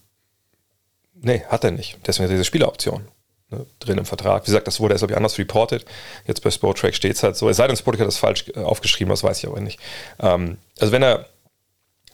nee, 1.15 1.43
hat 1.49 1.65
er 1.65 1.71
nicht. 1.71 1.99
Deswegen 2.07 2.25
hat 2.25 2.31
er 2.31 2.37
diese 2.37 2.45
Spieleroption 2.45 3.07
ne, 3.51 3.67
drin 3.79 3.99
im 3.99 4.07
Vertrag. 4.07 4.43
Wie 4.43 4.47
gesagt, 4.47 4.67
das 4.67 4.81
wurde 4.81 4.95
erst, 4.95 5.03
glaube 5.03 5.13
ich, 5.13 5.17
anders 5.17 5.39
reported. 5.39 5.85
Jetzt 6.27 6.43
bei 6.43 6.51
Sportrack 6.51 6.95
steht 6.95 7.15
es 7.15 7.23
halt 7.23 7.37
so. 7.37 7.49
Es 7.49 7.59
sei 7.59 7.67
denn, 7.67 7.77
Sportrack 7.77 8.01
hat 8.01 8.09
das 8.09 8.19
falsch 8.19 8.47
äh, 8.55 8.61
aufgeschrieben, 8.61 9.11
das 9.11 9.23
weiß 9.23 9.39
ich 9.39 9.47
aber 9.47 9.61
nicht. 9.61 9.79
Ähm, 10.19 10.59
also 10.79 10.93
wenn 10.93 11.03
er 11.03 11.27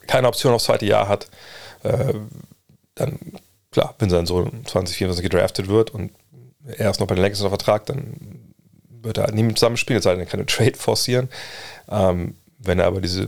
keine 0.07 0.29
Option 0.29 0.52
aufs 0.52 0.64
zweite 0.64 0.85
Jahr 0.85 1.09
hat, 1.09 1.29
äh, 1.85 2.14
dann 2.95 3.19
klar, 3.73 3.95
wenn 3.99 4.11
sein 4.11 4.26
Sohn 4.26 4.64
2024 4.64 5.23
gedraftet 5.23 5.69
wird 5.69 5.91
und 5.91 6.12
er 6.64 6.91
ist 6.91 7.00
noch 7.00 7.09
bei 7.09 7.14
den 7.14 7.23
Lakers 7.23 7.41
unter 7.41 7.50
Vertrag, 7.50 7.87
dann 7.87 8.55
wird 8.88 9.19
er 9.19 9.33
nie 9.33 9.43
mit 9.43 9.59
zusammen 9.59 9.76
spielen, 9.76 9.99
es 9.99 10.05
sei 10.05 10.12
denn, 10.12 10.21
er 10.21 10.26
kann 10.26 10.38
einen 10.38 10.47
Trade 10.47 10.76
forcieren. 10.76 11.29
Ähm, 11.91 12.37
wenn 12.59 12.79
er 12.79 12.87
aber 12.87 13.00
diese 13.00 13.26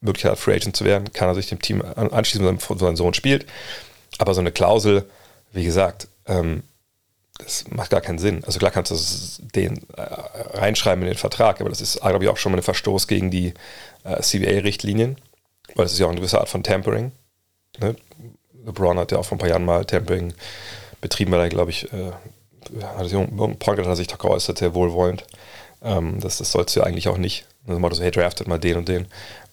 Möglichkeit 0.00 0.32
hat, 0.32 0.38
Free 0.38 0.54
Agent 0.54 0.76
zu 0.76 0.84
werden, 0.84 1.12
kann 1.12 1.28
er 1.28 1.34
sich 1.34 1.48
dem 1.48 1.60
Team 1.60 1.82
anschließen, 1.82 2.46
wenn 2.46 2.78
sein 2.78 2.96
Sohn 2.96 3.12
spielt. 3.12 3.44
Aber 4.16 4.32
so 4.32 4.40
eine 4.40 4.52
Klausel, 4.52 5.04
wie 5.52 5.64
gesagt, 5.64 6.08
ähm, 6.26 6.62
das 7.38 7.64
macht 7.70 7.90
gar 7.90 8.00
keinen 8.00 8.18
Sinn. 8.18 8.42
Also 8.44 8.58
klar 8.58 8.70
kannst 8.70 8.90
du 8.90 9.46
den 9.54 9.86
äh, 9.96 10.02
reinschreiben 10.02 11.02
in 11.02 11.08
den 11.08 11.18
Vertrag, 11.18 11.60
aber 11.60 11.70
das 11.70 11.80
ist, 11.80 12.00
glaube 12.00 12.24
ich, 12.24 12.30
auch 12.30 12.36
schon 12.36 12.52
mal 12.52 12.58
ein 12.58 12.62
Verstoß 12.62 13.06
gegen 13.06 13.30
die 13.30 13.54
äh, 14.04 14.20
CBA-Richtlinien, 14.20 15.16
weil 15.74 15.86
es 15.86 15.92
ist 15.92 15.98
ja 15.98 16.06
auch 16.06 16.10
eine 16.10 16.20
gewisse 16.20 16.40
Art 16.40 16.48
von 16.48 16.62
Tampering. 16.62 17.12
Ne? 17.78 17.96
LeBron 18.64 18.98
hat 18.98 19.12
ja 19.12 19.18
auch 19.18 19.24
vor 19.24 19.36
ein 19.36 19.40
paar 19.40 19.48
Jahren 19.48 19.64
mal 19.64 19.84
Tampering 19.84 20.34
betrieben, 21.00 21.32
weil 21.32 21.40
er, 21.40 21.48
glaube 21.48 21.70
ich, 21.70 21.92
äh, 21.92 22.12
hat 22.84 23.10
irgendein 23.10 23.58
Point 23.58 23.86
hat 23.86 23.96
sich 23.96 24.06
da 24.06 24.16
geäußert, 24.16 24.58
sehr 24.58 24.74
wohlwollend. 24.74 25.24
Ähm, 25.82 26.20
das, 26.20 26.38
das 26.38 26.52
sollst 26.52 26.76
du 26.76 26.80
ja 26.80 26.86
eigentlich 26.86 27.08
auch 27.08 27.18
nicht. 27.18 27.46
Also 27.66 27.78
mal 27.78 27.92
so, 27.92 28.02
hey, 28.02 28.10
draftet 28.10 28.48
mal 28.48 28.58
den 28.58 28.76
und 28.76 28.88
den. 28.88 29.06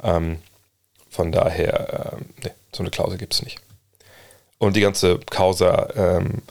Ähm, 0.03 0.39
von 1.09 1.31
daher, 1.31 2.13
äh, 2.13 2.43
nee, 2.43 2.51
so 2.71 2.83
eine 2.83 2.89
Klausel 2.89 3.17
gibt 3.17 3.33
es 3.33 3.43
nicht. 3.43 3.59
Und 4.59 4.75
die 4.75 4.81
ganze 4.81 5.19
Causa 5.19 5.89
ähm, 5.95 6.41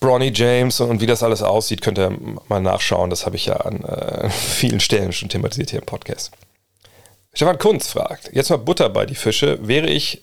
Bronny 0.00 0.32
James 0.34 0.80
und 0.80 1.00
wie 1.00 1.06
das 1.06 1.22
alles 1.22 1.42
aussieht, 1.42 1.82
könnt 1.82 1.98
ihr 1.98 2.16
mal 2.48 2.60
nachschauen. 2.60 3.10
Das 3.10 3.26
habe 3.26 3.36
ich 3.36 3.46
ja 3.46 3.56
an 3.56 3.82
äh, 3.84 4.28
vielen 4.30 4.80
Stellen 4.80 5.12
schon 5.12 5.28
thematisiert 5.28 5.70
hier 5.70 5.80
im 5.80 5.86
Podcast. 5.86 6.30
Stefan 7.32 7.58
Kunz 7.58 7.88
fragt, 7.88 8.30
jetzt 8.32 8.50
mal 8.50 8.58
Butter 8.58 8.88
bei 8.90 9.06
die 9.06 9.14
Fische. 9.14 9.58
Wäre 9.66 9.88
ich 9.88 10.22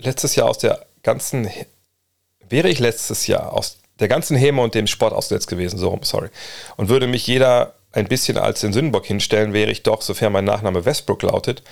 letztes 0.00 0.36
Jahr 0.36 0.48
aus 0.48 0.58
der 0.58 0.86
ganzen, 1.02 1.48
wäre 2.48 2.68
ich 2.68 2.78
letztes 2.78 3.26
Jahr 3.26 3.52
aus 3.52 3.78
der 3.98 4.08
ganzen 4.08 4.36
Häme 4.36 4.62
und 4.62 4.74
dem 4.74 4.86
Sport 4.86 5.12
ausgesetzt 5.12 5.48
gewesen, 5.48 5.78
so 5.78 5.88
rum, 5.88 6.00
sorry, 6.02 6.28
und 6.76 6.88
würde 6.88 7.06
mich 7.06 7.26
jeder 7.26 7.74
ein 7.92 8.06
bisschen 8.06 8.36
als 8.36 8.60
den 8.60 8.72
Sündenbock 8.72 9.06
hinstellen, 9.06 9.52
wäre 9.52 9.70
ich 9.70 9.82
doch, 9.82 10.02
sofern 10.02 10.32
mein 10.32 10.44
Nachname 10.44 10.84
Westbrook 10.84 11.22
lautet, 11.22 11.62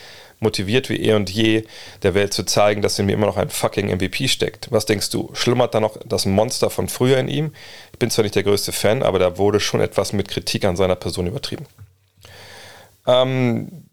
motiviert 0.41 0.89
wie 0.89 0.97
eh 0.97 1.15
und 1.15 1.31
je, 1.31 1.65
der 2.03 2.15
Welt 2.15 2.33
zu 2.33 2.45
zeigen, 2.45 2.83
dass 2.83 2.99
in 2.99 3.07
mir 3.07 3.13
immer 3.13 3.27
noch 3.27 3.37
ein 3.37 3.51
fucking 3.51 3.95
MVP 3.95 4.29
steckt. 4.29 4.71
Was 4.71 4.87
denkst 4.87 5.11
du? 5.11 5.31
Schlummert 5.35 5.75
da 5.75 5.81
noch 5.81 5.99
das 6.05 6.27
Monster 6.27 6.71
von 6.71 6.89
früher 6.89 7.19
in 7.19 7.29
ihm? 7.29 7.53
Ich 7.93 7.99
bin 7.99 8.11
zwar 8.11 8.23
nicht 8.23 8.35
der 8.35 8.43
größte 8.43 8.73
Fan, 8.73 9.03
aber 9.03 9.19
da 9.19 9.39
wurde 9.39 9.61
schon 9.61 9.81
etwas 9.81 10.13
mit 10.13 10.29
Kritik 10.29 10.65
an 10.65 10.77
seiner 10.77 10.97
Person 10.97 11.27
übertrieben. 11.27 11.67
Ähm, 13.07 13.85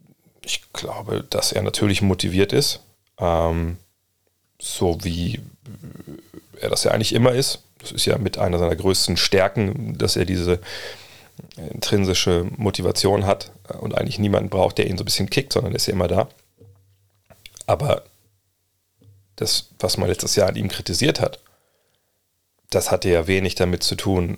ich 0.43 0.61
glaube, 0.73 1.23
dass 1.29 1.51
er 1.51 1.61
natürlich 1.61 2.01
motiviert 2.01 2.51
ist. 2.51 2.81
Ähm, 3.19 3.77
so 4.63 4.97
wie 5.03 5.41
er 6.59 6.69
das 6.69 6.83
ja 6.83 6.91
eigentlich 6.91 7.13
immer 7.13 7.33
ist. 7.33 7.59
Das 7.79 7.91
ist 7.91 8.05
ja 8.05 8.17
mit 8.17 8.37
einer 8.37 8.59
seiner 8.59 8.75
größten 8.75 9.17
Stärken, 9.17 9.97
dass 9.97 10.15
er 10.15 10.25
diese 10.25 10.59
intrinsische 11.57 12.45
Motivation 12.57 13.25
hat 13.25 13.51
und 13.79 13.97
eigentlich 13.97 14.19
niemanden 14.19 14.49
braucht, 14.49 14.77
der 14.77 14.87
ihn 14.87 14.97
so 14.97 15.03
ein 15.03 15.05
bisschen 15.05 15.29
kickt, 15.29 15.51
sondern 15.51 15.75
ist 15.75 15.87
ja 15.87 15.93
immer 15.93 16.07
da. 16.07 16.29
Aber 17.65 18.03
das, 19.35 19.69
was 19.79 19.97
man 19.97 20.07
letztes 20.07 20.35
Jahr 20.35 20.49
an 20.49 20.55
ihm 20.55 20.69
kritisiert 20.69 21.19
hat, 21.19 21.39
das 22.69 22.91
hatte 22.91 23.09
ja 23.09 23.27
wenig 23.27 23.55
damit 23.55 23.83
zu 23.83 23.95
tun, 23.95 24.37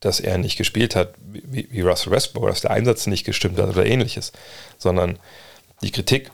dass 0.00 0.20
er 0.20 0.38
nicht 0.38 0.56
gespielt 0.56 0.96
hat 0.96 1.14
wie, 1.18 1.68
wie 1.70 1.80
Russell 1.82 2.12
Westbrook, 2.12 2.48
dass 2.48 2.62
der 2.62 2.70
Einsatz 2.70 3.06
nicht 3.06 3.24
gestimmt 3.24 3.58
hat 3.58 3.68
oder 3.68 3.84
ähnliches, 3.84 4.32
sondern 4.78 5.18
die 5.82 5.90
Kritik 5.90 6.30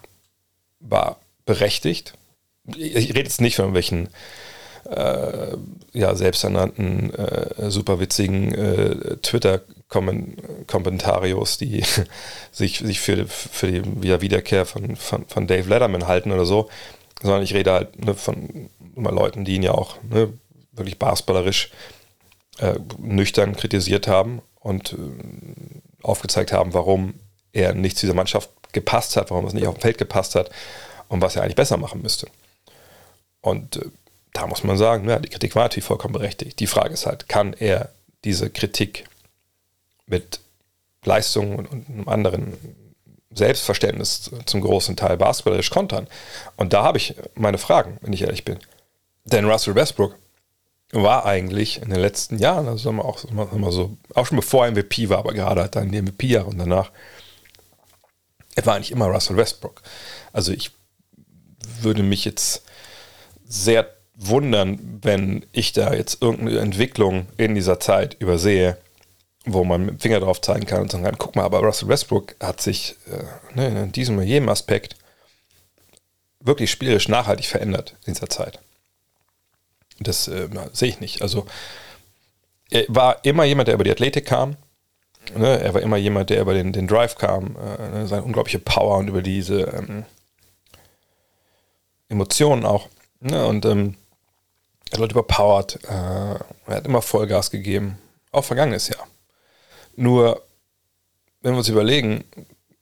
war 0.79 1.19
berechtigt 1.45 2.15
ich 2.75 3.11
rede 3.11 3.21
jetzt 3.21 3.41
nicht 3.41 3.57
von 3.57 3.67
irgendwelchen 3.67 4.09
äh, 4.91 5.57
ja, 5.93 6.15
selbsternannten, 6.15 7.13
äh, 7.15 7.71
super 7.71 8.01
witzigen 8.01 8.55
äh, 8.55 9.17
Twitter-Kommentarios, 9.17 11.59
die 11.59 11.83
sich, 12.53 12.79
sich 12.79 13.01
für, 13.01 13.27
für 13.27 13.73
die 13.73 14.21
Wiederkehr 14.21 14.65
von, 14.67 14.97
von, 14.97 15.27
von 15.27 15.47
Dave 15.47 15.69
Letterman 15.69 16.07
halten 16.07 16.33
oder 16.33 16.47
so, 16.47 16.69
sondern 17.23 17.43
ich 17.43 17.55
rede 17.55 17.73
halt 17.73 18.05
ne, 18.05 18.15
von 18.15 18.69
mal 18.95 19.15
Leuten, 19.15 19.45
die 19.45 19.57
ihn 19.57 19.63
ja 19.63 19.73
auch 19.73 19.97
ne, 20.09 20.33
wirklich 20.73 20.99
basketballerisch 20.99 21.71
äh, 22.59 22.79
nüchtern 22.99 23.57
kritisiert 23.57 24.09
haben 24.09 24.43
und 24.61 24.93
äh, 24.93 24.97
aufgezeigt 26.03 26.53
haben, 26.53 26.75
warum 26.75 27.15
er 27.53 27.75
nicht 27.75 27.97
zu 27.97 28.07
dieser 28.07 28.15
Mannschaft 28.15 28.51
gepasst 28.73 29.17
hat, 29.17 29.31
warum 29.31 29.47
es 29.47 29.55
nicht 29.55 29.67
auf 29.67 29.75
dem 29.75 29.81
Feld 29.81 29.99
gepasst 29.99 30.35
hat 30.35 30.51
und 31.09 31.23
was 31.23 31.37
er 31.37 31.43
eigentlich 31.43 31.57
besser 31.57 31.77
machen 31.77 32.03
müsste. 32.03 32.29
Und 33.47 33.77
äh, 33.77 33.85
da 34.33 34.49
muss 34.49 34.65
man 34.65 34.77
sagen, 34.77 35.09
ja, 35.09 35.21
die 35.21 35.29
Kritik 35.29 35.55
war 35.55 35.63
natürlich 35.63 35.85
vollkommen 35.85 36.15
berechtigt. 36.15 36.59
Die 36.59 36.67
Frage 36.67 36.93
ist 36.93 37.07
halt, 37.07 37.29
kann 37.29 37.53
er 37.53 37.91
diese 38.25 38.51
Kritik 38.51 39.05
mit 40.07 40.41
Leistung 41.05 41.55
und, 41.55 41.89
einem 41.89 42.09
anderen 42.09 42.57
Selbstverständnis 43.31 44.33
zum 44.47 44.61
großen 44.63 44.97
Teil 44.97 45.17
basketballerisch 45.17 45.71
kontern? 45.71 46.09
Und 46.57 46.73
da 46.73 46.83
habe 46.83 46.99
ich 46.99 47.15
meine 47.37 47.57
Fragen, 47.57 47.99
wenn 48.01 48.13
ich 48.13 48.23
ehrlich 48.23 48.45
bin. 48.45 48.59
Denn 49.25 49.49
Russell 49.49 49.77
Westbrook 49.77 50.17
war 50.91 51.25
eigentlich 51.25 51.81
in 51.81 51.91
den 51.91 52.01
letzten 52.01 52.41
Jahren, 52.41 52.67
also 52.67 52.83
sagen 52.83 52.97
wir 52.97 53.05
auch, 53.05 53.19
sagen 53.19 53.61
wir 53.61 53.73
so, 53.73 53.97
auch 54.15 54.27
schon 54.27 54.37
bevor 54.37 54.67
er 54.67 54.73
MVP 54.73 55.09
war, 55.09 55.19
aber 55.19 55.35
gerade 55.35 55.61
halt 55.61 55.77
dann 55.77 55.93
die 55.93 56.03
MVP-Jahre 56.03 56.49
und 56.49 56.59
danach, 56.59 56.91
er 58.57 58.67
war 58.67 58.75
eigentlich 58.75 58.91
immer 58.91 59.07
Russell 59.07 59.37
Westbrook. 59.37 59.83
Also 60.33 60.51
ich 60.51 60.73
würde 61.81 62.03
mich 62.03 62.25
jetzt 62.25 62.67
sehr 63.49 63.91
wundern, 64.15 65.01
wenn 65.03 65.45
ich 65.53 65.73
da 65.73 65.93
jetzt 65.93 66.23
irgendeine 66.23 66.61
Entwicklung 66.61 67.27
in 67.37 67.55
dieser 67.55 67.79
Zeit 67.81 68.17
übersehe, 68.19 68.79
wo 69.45 69.63
man 69.63 69.85
mit 69.85 69.95
dem 69.95 70.01
Finger 70.01 70.21
drauf 70.21 70.41
zeigen 70.41 70.67
kann 70.67 70.83
und 70.83 70.91
sagen 70.91 71.05
kann, 71.05 71.19
guck 71.19 71.37
mal, 71.37 71.45
aber 71.45 71.61
Russell 71.61 71.89
Westbrook 71.89 72.35
hat 72.41 72.61
sich 72.61 72.97
äh, 73.07 73.25
ne, 73.55 73.83
in 73.83 73.93
diesem 73.93 74.17
oder 74.17 74.25
jedem 74.25 74.49
Aspekt 74.49 74.97
wirklich 76.41 76.71
spielerisch 76.71 77.09
nachhaltig 77.09 77.47
verändert 77.47 77.95
in 78.07 78.15
dieser 78.15 78.29
Zeit. 78.29 78.59
Das 80.01 80.29
äh, 80.29 80.49
sehe 80.73 80.89
ich 80.89 81.01
nicht. 81.01 81.23
Also 81.23 81.47
er 82.71 82.85
war 82.89 83.25
immer 83.25 83.45
jemand, 83.45 83.69
der 83.69 83.75
über 83.75 83.85
die 83.85 83.91
Athletik 83.91 84.27
kam. 84.27 84.57
Ne? 85.37 85.61
Er 85.61 85.75
war 85.75 85.83
immer 85.83 85.97
jemand, 85.97 86.31
der 86.31 86.41
über 86.41 86.55
den, 86.55 86.73
den 86.73 86.87
Drive 86.87 87.17
kam, 87.17 87.57
äh, 87.57 87.89
ne? 87.91 88.07
seine 88.07 88.23
unglaubliche 88.23 88.59
Power 88.59 88.99
und 88.99 89.09
über 89.09 89.23
diese 89.23 89.61
ähm, 89.63 90.05
Emotionen 92.09 92.65
auch. 92.65 92.89
Ne, 93.21 93.47
und 93.47 93.65
ähm, 93.65 93.95
er 94.91 95.01
hat 95.01 95.11
überpowered. 95.11 95.85
Äh, 95.85 95.89
er 95.89 96.77
hat 96.77 96.87
immer 96.87 97.03
Vollgas 97.03 97.51
gegeben. 97.51 97.99
Auch 98.33 98.45
vergangenes 98.45 98.89
Jahr. 98.89 99.07
Nur, 99.97 100.43
wenn 101.41 101.53
wir 101.53 101.59
uns 101.59 101.69
überlegen, 101.69 102.25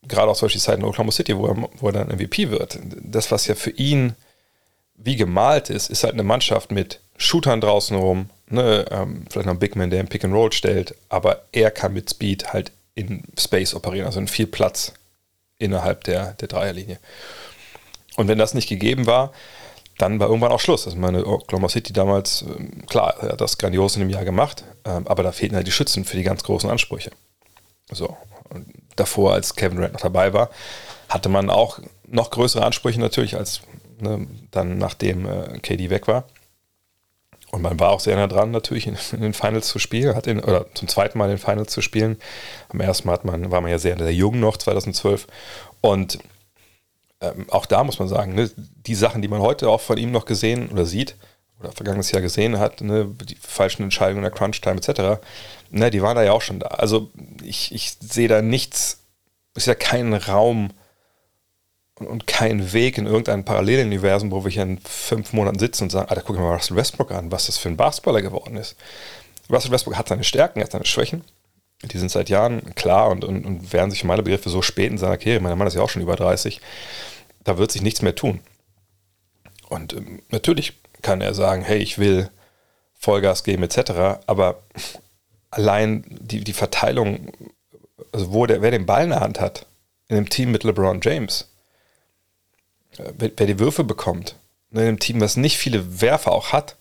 gerade 0.02 0.30
auch 0.30 0.36
solche 0.36 0.58
Zeiten 0.58 0.82
in 0.82 0.88
Oklahoma 0.88 1.12
City, 1.12 1.36
wo 1.36 1.46
er, 1.46 1.56
wo 1.76 1.88
er 1.88 1.92
dann 1.92 2.08
MVP 2.08 2.50
wird, 2.50 2.78
das, 2.82 3.30
was 3.30 3.46
ja 3.46 3.54
für 3.54 3.70
ihn 3.70 4.14
wie 4.96 5.16
gemalt 5.16 5.70
ist, 5.70 5.90
ist 5.90 6.04
halt 6.04 6.14
eine 6.14 6.22
Mannschaft 6.22 6.70
mit 6.70 7.00
Shootern 7.16 7.60
draußen 7.60 7.96
rum, 7.96 8.30
ne, 8.48 8.84
ähm, 8.90 9.24
vielleicht 9.30 9.46
noch 9.46 9.54
ein 9.54 9.58
Big 9.58 9.76
Man, 9.76 9.90
der 9.90 10.00
im 10.00 10.08
Pick 10.08 10.24
and 10.24 10.34
Roll 10.34 10.52
stellt, 10.52 10.94
aber 11.08 11.44
er 11.52 11.70
kann 11.70 11.92
mit 11.92 12.10
Speed 12.10 12.52
halt 12.52 12.72
in 12.94 13.24
Space 13.38 13.74
operieren, 13.74 14.06
also 14.06 14.20
in 14.20 14.28
viel 14.28 14.46
Platz 14.46 14.92
innerhalb 15.58 16.04
der, 16.04 16.32
der 16.34 16.48
Dreierlinie. 16.48 16.98
Und 18.16 18.28
wenn 18.28 18.38
das 18.38 18.54
nicht 18.54 18.68
gegeben 18.68 19.06
war, 19.06 19.32
dann 19.98 20.18
war 20.18 20.28
irgendwann 20.28 20.52
auch 20.52 20.60
Schluss. 20.60 20.86
Also 20.86 20.98
meine 20.98 21.26
Oklahoma 21.26 21.68
City 21.68 21.92
damals, 21.92 22.42
ähm, 22.42 22.86
klar, 22.86 23.14
er 23.20 23.32
hat 23.32 23.40
das 23.40 23.58
grandios 23.58 23.96
in 23.96 24.00
dem 24.00 24.10
Jahr 24.10 24.24
gemacht, 24.24 24.64
ähm, 24.84 25.06
aber 25.06 25.22
da 25.22 25.32
fehlten 25.32 25.56
halt 25.56 25.66
die 25.66 25.72
Schützen 25.72 26.04
für 26.04 26.16
die 26.16 26.24
ganz 26.24 26.42
großen 26.42 26.68
Ansprüche. 26.68 27.10
So, 27.90 28.16
und 28.50 28.66
davor, 28.96 29.34
als 29.34 29.54
Kevin 29.54 29.76
Durant 29.76 29.94
noch 29.94 30.00
dabei 30.00 30.32
war, 30.32 30.50
hatte 31.08 31.28
man 31.28 31.50
auch 31.50 31.80
noch 32.06 32.30
größere 32.30 32.64
Ansprüche 32.64 33.00
natürlich, 33.00 33.36
als 33.36 33.60
ne, 34.00 34.26
dann 34.50 34.78
nachdem 34.78 35.26
äh, 35.26 35.58
KD 35.60 35.90
weg 35.90 36.08
war. 36.08 36.24
Und 37.50 37.62
man 37.62 37.78
war 37.78 37.90
auch 37.90 38.00
sehr 38.00 38.16
nah 38.16 38.26
dran, 38.26 38.50
natürlich 38.50 38.88
in, 38.88 38.96
in 39.12 39.20
den 39.20 39.32
Finals 39.32 39.68
zu 39.68 39.78
spielen, 39.78 40.16
hat 40.16 40.26
in, 40.26 40.40
oder 40.40 40.66
zum 40.74 40.88
zweiten 40.88 41.18
Mal 41.18 41.26
in 41.26 41.36
den 41.36 41.38
Finals 41.38 41.72
zu 41.72 41.82
spielen. 41.82 42.18
Am 42.70 42.80
ersten 42.80 43.06
Mal 43.06 43.14
hat 43.14 43.24
man, 43.24 43.52
war 43.52 43.60
man 43.60 43.70
ja 43.70 43.78
sehr, 43.78 43.96
sehr 43.96 44.12
jung 44.12 44.40
noch, 44.40 44.56
2012. 44.56 45.28
Und 45.80 46.18
ähm, 47.32 47.46
auch 47.50 47.66
da 47.66 47.84
muss 47.84 47.98
man 47.98 48.08
sagen, 48.08 48.34
ne, 48.34 48.50
die 48.56 48.94
Sachen, 48.94 49.22
die 49.22 49.28
man 49.28 49.40
heute 49.40 49.68
auch 49.68 49.80
von 49.80 49.98
ihm 49.98 50.10
noch 50.10 50.24
gesehen 50.24 50.68
oder 50.70 50.86
sieht, 50.86 51.16
oder 51.60 51.72
vergangenes 51.72 52.10
Jahr 52.10 52.22
gesehen 52.22 52.58
hat, 52.58 52.80
ne, 52.80 53.06
die 53.24 53.36
falschen 53.36 53.82
Entscheidungen 53.82 54.22
der 54.22 54.30
Crunch-Time 54.30 54.76
etc., 54.76 55.20
ne, 55.70 55.90
die 55.90 56.02
waren 56.02 56.16
da 56.16 56.22
ja 56.22 56.32
auch 56.32 56.42
schon 56.42 56.60
da. 56.60 56.68
Also 56.68 57.10
ich, 57.42 57.74
ich 57.74 57.96
sehe 58.00 58.28
da 58.28 58.42
nichts, 58.42 59.00
ist 59.54 59.66
ja 59.66 59.74
kein 59.74 60.12
Raum 60.14 60.70
und, 61.98 62.06
und 62.06 62.26
kein 62.26 62.72
Weg 62.72 62.98
in 62.98 63.06
irgendein 63.06 63.44
Paralleluniversum, 63.44 64.30
wo 64.30 64.44
wir 64.44 64.50
hier 64.50 64.64
in 64.64 64.78
fünf 64.78 65.32
Monaten 65.32 65.58
sitzen 65.58 65.84
und 65.84 65.90
sagen, 65.90 66.08
Alter, 66.08 66.22
guck 66.26 66.36
mal 66.36 66.54
Russell 66.54 66.76
Westbrook 66.76 67.12
an, 67.12 67.30
was 67.30 67.46
das 67.46 67.58
für 67.58 67.68
ein 67.68 67.76
Basketballer 67.76 68.22
geworden 68.22 68.56
ist. 68.56 68.76
Russell 69.50 69.70
Westbrook 69.70 69.96
hat 69.96 70.08
seine 70.08 70.24
Stärken, 70.24 70.60
hat 70.62 70.72
seine 70.72 70.86
Schwächen. 70.86 71.24
Die 71.82 71.98
sind 71.98 72.10
seit 72.10 72.30
Jahren 72.30 72.74
klar 72.74 73.10
und, 73.10 73.24
und, 73.24 73.44
und 73.44 73.72
werden 73.72 73.90
sich 73.90 74.04
meine 74.04 74.22
Begriffe 74.22 74.48
so 74.48 74.62
spät 74.62 74.90
in 74.90 74.98
seiner 74.98 75.18
Karriere, 75.18 75.40
mein 75.40 75.58
Mann 75.58 75.66
ist 75.66 75.74
ja 75.74 75.82
auch 75.82 75.90
schon 75.90 76.02
über 76.02 76.16
30, 76.16 76.60
da 77.44 77.58
wird 77.58 77.70
sich 77.70 77.82
nichts 77.82 78.02
mehr 78.02 78.14
tun. 78.14 78.40
Und 79.68 79.92
ähm, 79.92 80.22
natürlich 80.30 80.74
kann 81.02 81.20
er 81.20 81.34
sagen, 81.34 81.62
hey, 81.62 81.78
ich 81.78 81.98
will 81.98 82.30
Vollgas 82.94 83.44
geben 83.44 83.62
etc., 83.62 84.22
aber 84.26 84.62
allein 85.50 86.04
die, 86.08 86.42
die 86.42 86.52
Verteilung, 86.52 87.32
also 88.12 88.32
wo 88.32 88.46
der, 88.46 88.62
wer 88.62 88.70
den 88.70 88.86
Ball 88.86 89.04
in 89.04 89.10
der 89.10 89.20
Hand 89.20 89.40
hat, 89.40 89.66
in 90.08 90.16
einem 90.16 90.28
Team 90.28 90.50
mit 90.50 90.64
LeBron 90.64 91.00
James, 91.02 91.50
äh, 92.98 93.12
wer, 93.16 93.30
wer 93.36 93.46
die 93.46 93.58
Würfe 93.58 93.84
bekommt, 93.84 94.36
in 94.70 94.80
einem 94.80 94.98
Team, 94.98 95.20
was 95.20 95.36
nicht 95.36 95.56
viele 95.56 96.00
Werfer 96.00 96.32
auch 96.32 96.52
hat, 96.52 96.76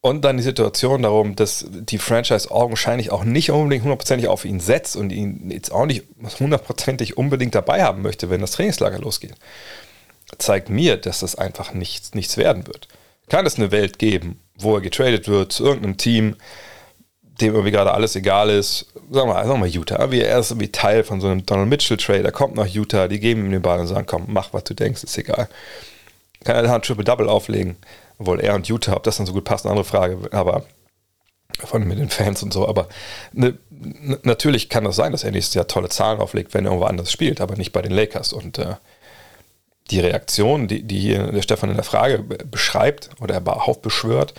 und 0.00 0.24
dann 0.24 0.36
die 0.36 0.42
Situation 0.42 1.02
darum, 1.02 1.34
dass 1.34 1.66
die 1.68 1.98
Franchise 1.98 2.50
augenscheinlich 2.50 3.10
auch 3.10 3.24
nicht 3.24 3.50
unbedingt 3.50 3.82
hundertprozentig 3.82 4.28
auf 4.28 4.44
ihn 4.44 4.60
setzt 4.60 4.96
und 4.96 5.10
ihn 5.10 5.50
jetzt 5.50 5.72
auch 5.72 5.86
nicht 5.86 6.04
hundertprozentig 6.38 7.16
unbedingt 7.16 7.54
dabei 7.54 7.82
haben 7.82 8.02
möchte, 8.02 8.30
wenn 8.30 8.40
das 8.40 8.52
Trainingslager 8.52 8.98
losgeht, 8.98 9.34
zeigt 10.38 10.70
mir, 10.70 10.96
dass 10.96 11.20
das 11.20 11.34
einfach 11.34 11.72
nichts, 11.72 12.14
nichts 12.14 12.36
werden 12.36 12.66
wird. 12.66 12.86
Kann 13.28 13.46
es 13.46 13.56
eine 13.56 13.72
Welt 13.72 13.98
geben, 13.98 14.40
wo 14.56 14.76
er 14.76 14.80
getradet 14.80 15.26
wird 15.26 15.52
zu 15.52 15.64
irgendeinem 15.64 15.96
Team, 15.96 16.36
dem 17.22 17.54
irgendwie 17.54 17.72
gerade 17.72 17.92
alles 17.92 18.16
egal 18.16 18.50
ist, 18.50 18.86
sagen 19.10 19.28
wir, 19.28 19.34
sagen 19.34 19.48
wir 19.48 19.58
mal 19.58 19.68
Utah, 19.68 20.10
wie 20.10 20.20
er 20.20 20.38
ist 20.38 20.50
irgendwie 20.50 20.72
Teil 20.72 21.04
von 21.04 21.20
so 21.20 21.28
einem 21.28 21.44
Donald 21.44 21.68
Mitchell-Trade, 21.68 22.24
er 22.24 22.32
kommt 22.32 22.56
nach 22.56 22.66
Utah, 22.66 23.08
die 23.08 23.20
geben 23.20 23.44
ihm 23.44 23.52
den 23.52 23.62
Ball 23.62 23.80
und 23.80 23.86
sagen, 23.86 24.06
komm, 24.06 24.26
mach, 24.28 24.52
was 24.52 24.64
du 24.64 24.74
denkst, 24.74 25.04
ist 25.04 25.18
egal. 25.18 25.48
Kann 26.44 26.56
er 26.56 26.62
da 26.62 26.74
ein 26.74 26.82
Triple-Double 26.82 27.28
auflegen, 27.28 27.76
obwohl 28.18 28.40
er 28.40 28.54
und 28.54 28.68
Utah, 28.68 28.96
ob 28.96 29.04
das 29.04 29.16
dann 29.16 29.26
so 29.26 29.32
gut 29.32 29.44
passt, 29.44 29.64
eine 29.64 29.70
andere 29.70 29.84
Frage, 29.84 30.18
aber 30.32 30.64
von 31.64 31.86
mit 31.86 31.98
den 31.98 32.10
Fans 32.10 32.42
und 32.42 32.52
so, 32.52 32.68
aber 32.68 32.88
ne, 33.32 33.58
natürlich 34.22 34.68
kann 34.68 34.84
das 34.84 34.96
sein, 34.96 35.12
dass 35.12 35.24
er 35.24 35.30
nächstes 35.30 35.54
Jahr 35.54 35.66
tolle 35.66 35.88
Zahlen 35.88 36.20
auflegt, 36.20 36.54
wenn 36.54 36.64
er 36.64 36.70
irgendwo 36.70 36.86
anders 36.86 37.10
spielt, 37.10 37.40
aber 37.40 37.56
nicht 37.56 37.72
bei 37.72 37.82
den 37.82 37.92
Lakers 37.92 38.32
und 38.32 38.58
äh, 38.58 38.74
die 39.90 40.00
Reaktion, 40.00 40.68
die, 40.68 40.82
die 40.82 41.00
hier 41.00 41.32
der 41.32 41.42
Stefan 41.42 41.70
in 41.70 41.76
der 41.76 41.84
Frage 41.84 42.18
beschreibt 42.18 43.10
oder 43.20 43.34
er 43.34 43.40
behauptet 43.40 43.82
beschwört, 43.82 44.34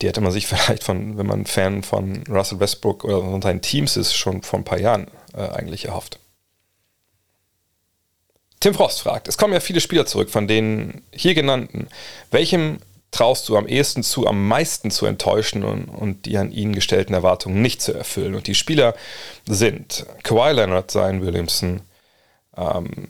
die 0.00 0.08
hätte 0.08 0.20
man 0.20 0.32
sich 0.32 0.46
vielleicht 0.46 0.84
von, 0.84 1.18
wenn 1.18 1.26
man 1.26 1.46
Fan 1.46 1.82
von 1.82 2.24
Russell 2.28 2.60
Westbrook 2.60 3.04
oder 3.04 3.20
von 3.20 3.42
seinen 3.42 3.62
Teams 3.62 3.96
ist, 3.96 4.14
schon 4.14 4.42
vor 4.42 4.60
ein 4.60 4.64
paar 4.64 4.78
Jahren 4.78 5.08
äh, 5.34 5.48
eigentlich 5.48 5.86
erhofft. 5.86 6.18
Tim 8.64 8.72
Frost 8.72 9.02
fragt, 9.02 9.28
es 9.28 9.36
kommen 9.36 9.52
ja 9.52 9.60
viele 9.60 9.82
Spieler 9.82 10.06
zurück, 10.06 10.30
von 10.30 10.48
den 10.48 11.02
hier 11.12 11.34
genannten. 11.34 11.86
Welchem 12.30 12.78
traust 13.10 13.46
du 13.50 13.58
am 13.58 13.68
ehesten 13.68 14.02
zu, 14.02 14.26
am 14.26 14.48
meisten 14.48 14.90
zu 14.90 15.04
enttäuschen 15.04 15.64
und, 15.64 15.84
und 15.84 16.24
die 16.24 16.38
an 16.38 16.50
ihnen 16.50 16.74
gestellten 16.74 17.12
Erwartungen 17.12 17.60
nicht 17.60 17.82
zu 17.82 17.92
erfüllen? 17.92 18.34
Und 18.34 18.46
die 18.46 18.54
Spieler 18.54 18.94
sind 19.44 20.06
Kawhi 20.22 20.52
Leonard, 20.52 20.90
Zion 20.90 21.20
Williamson, 21.20 21.82
ähm, 22.56 23.08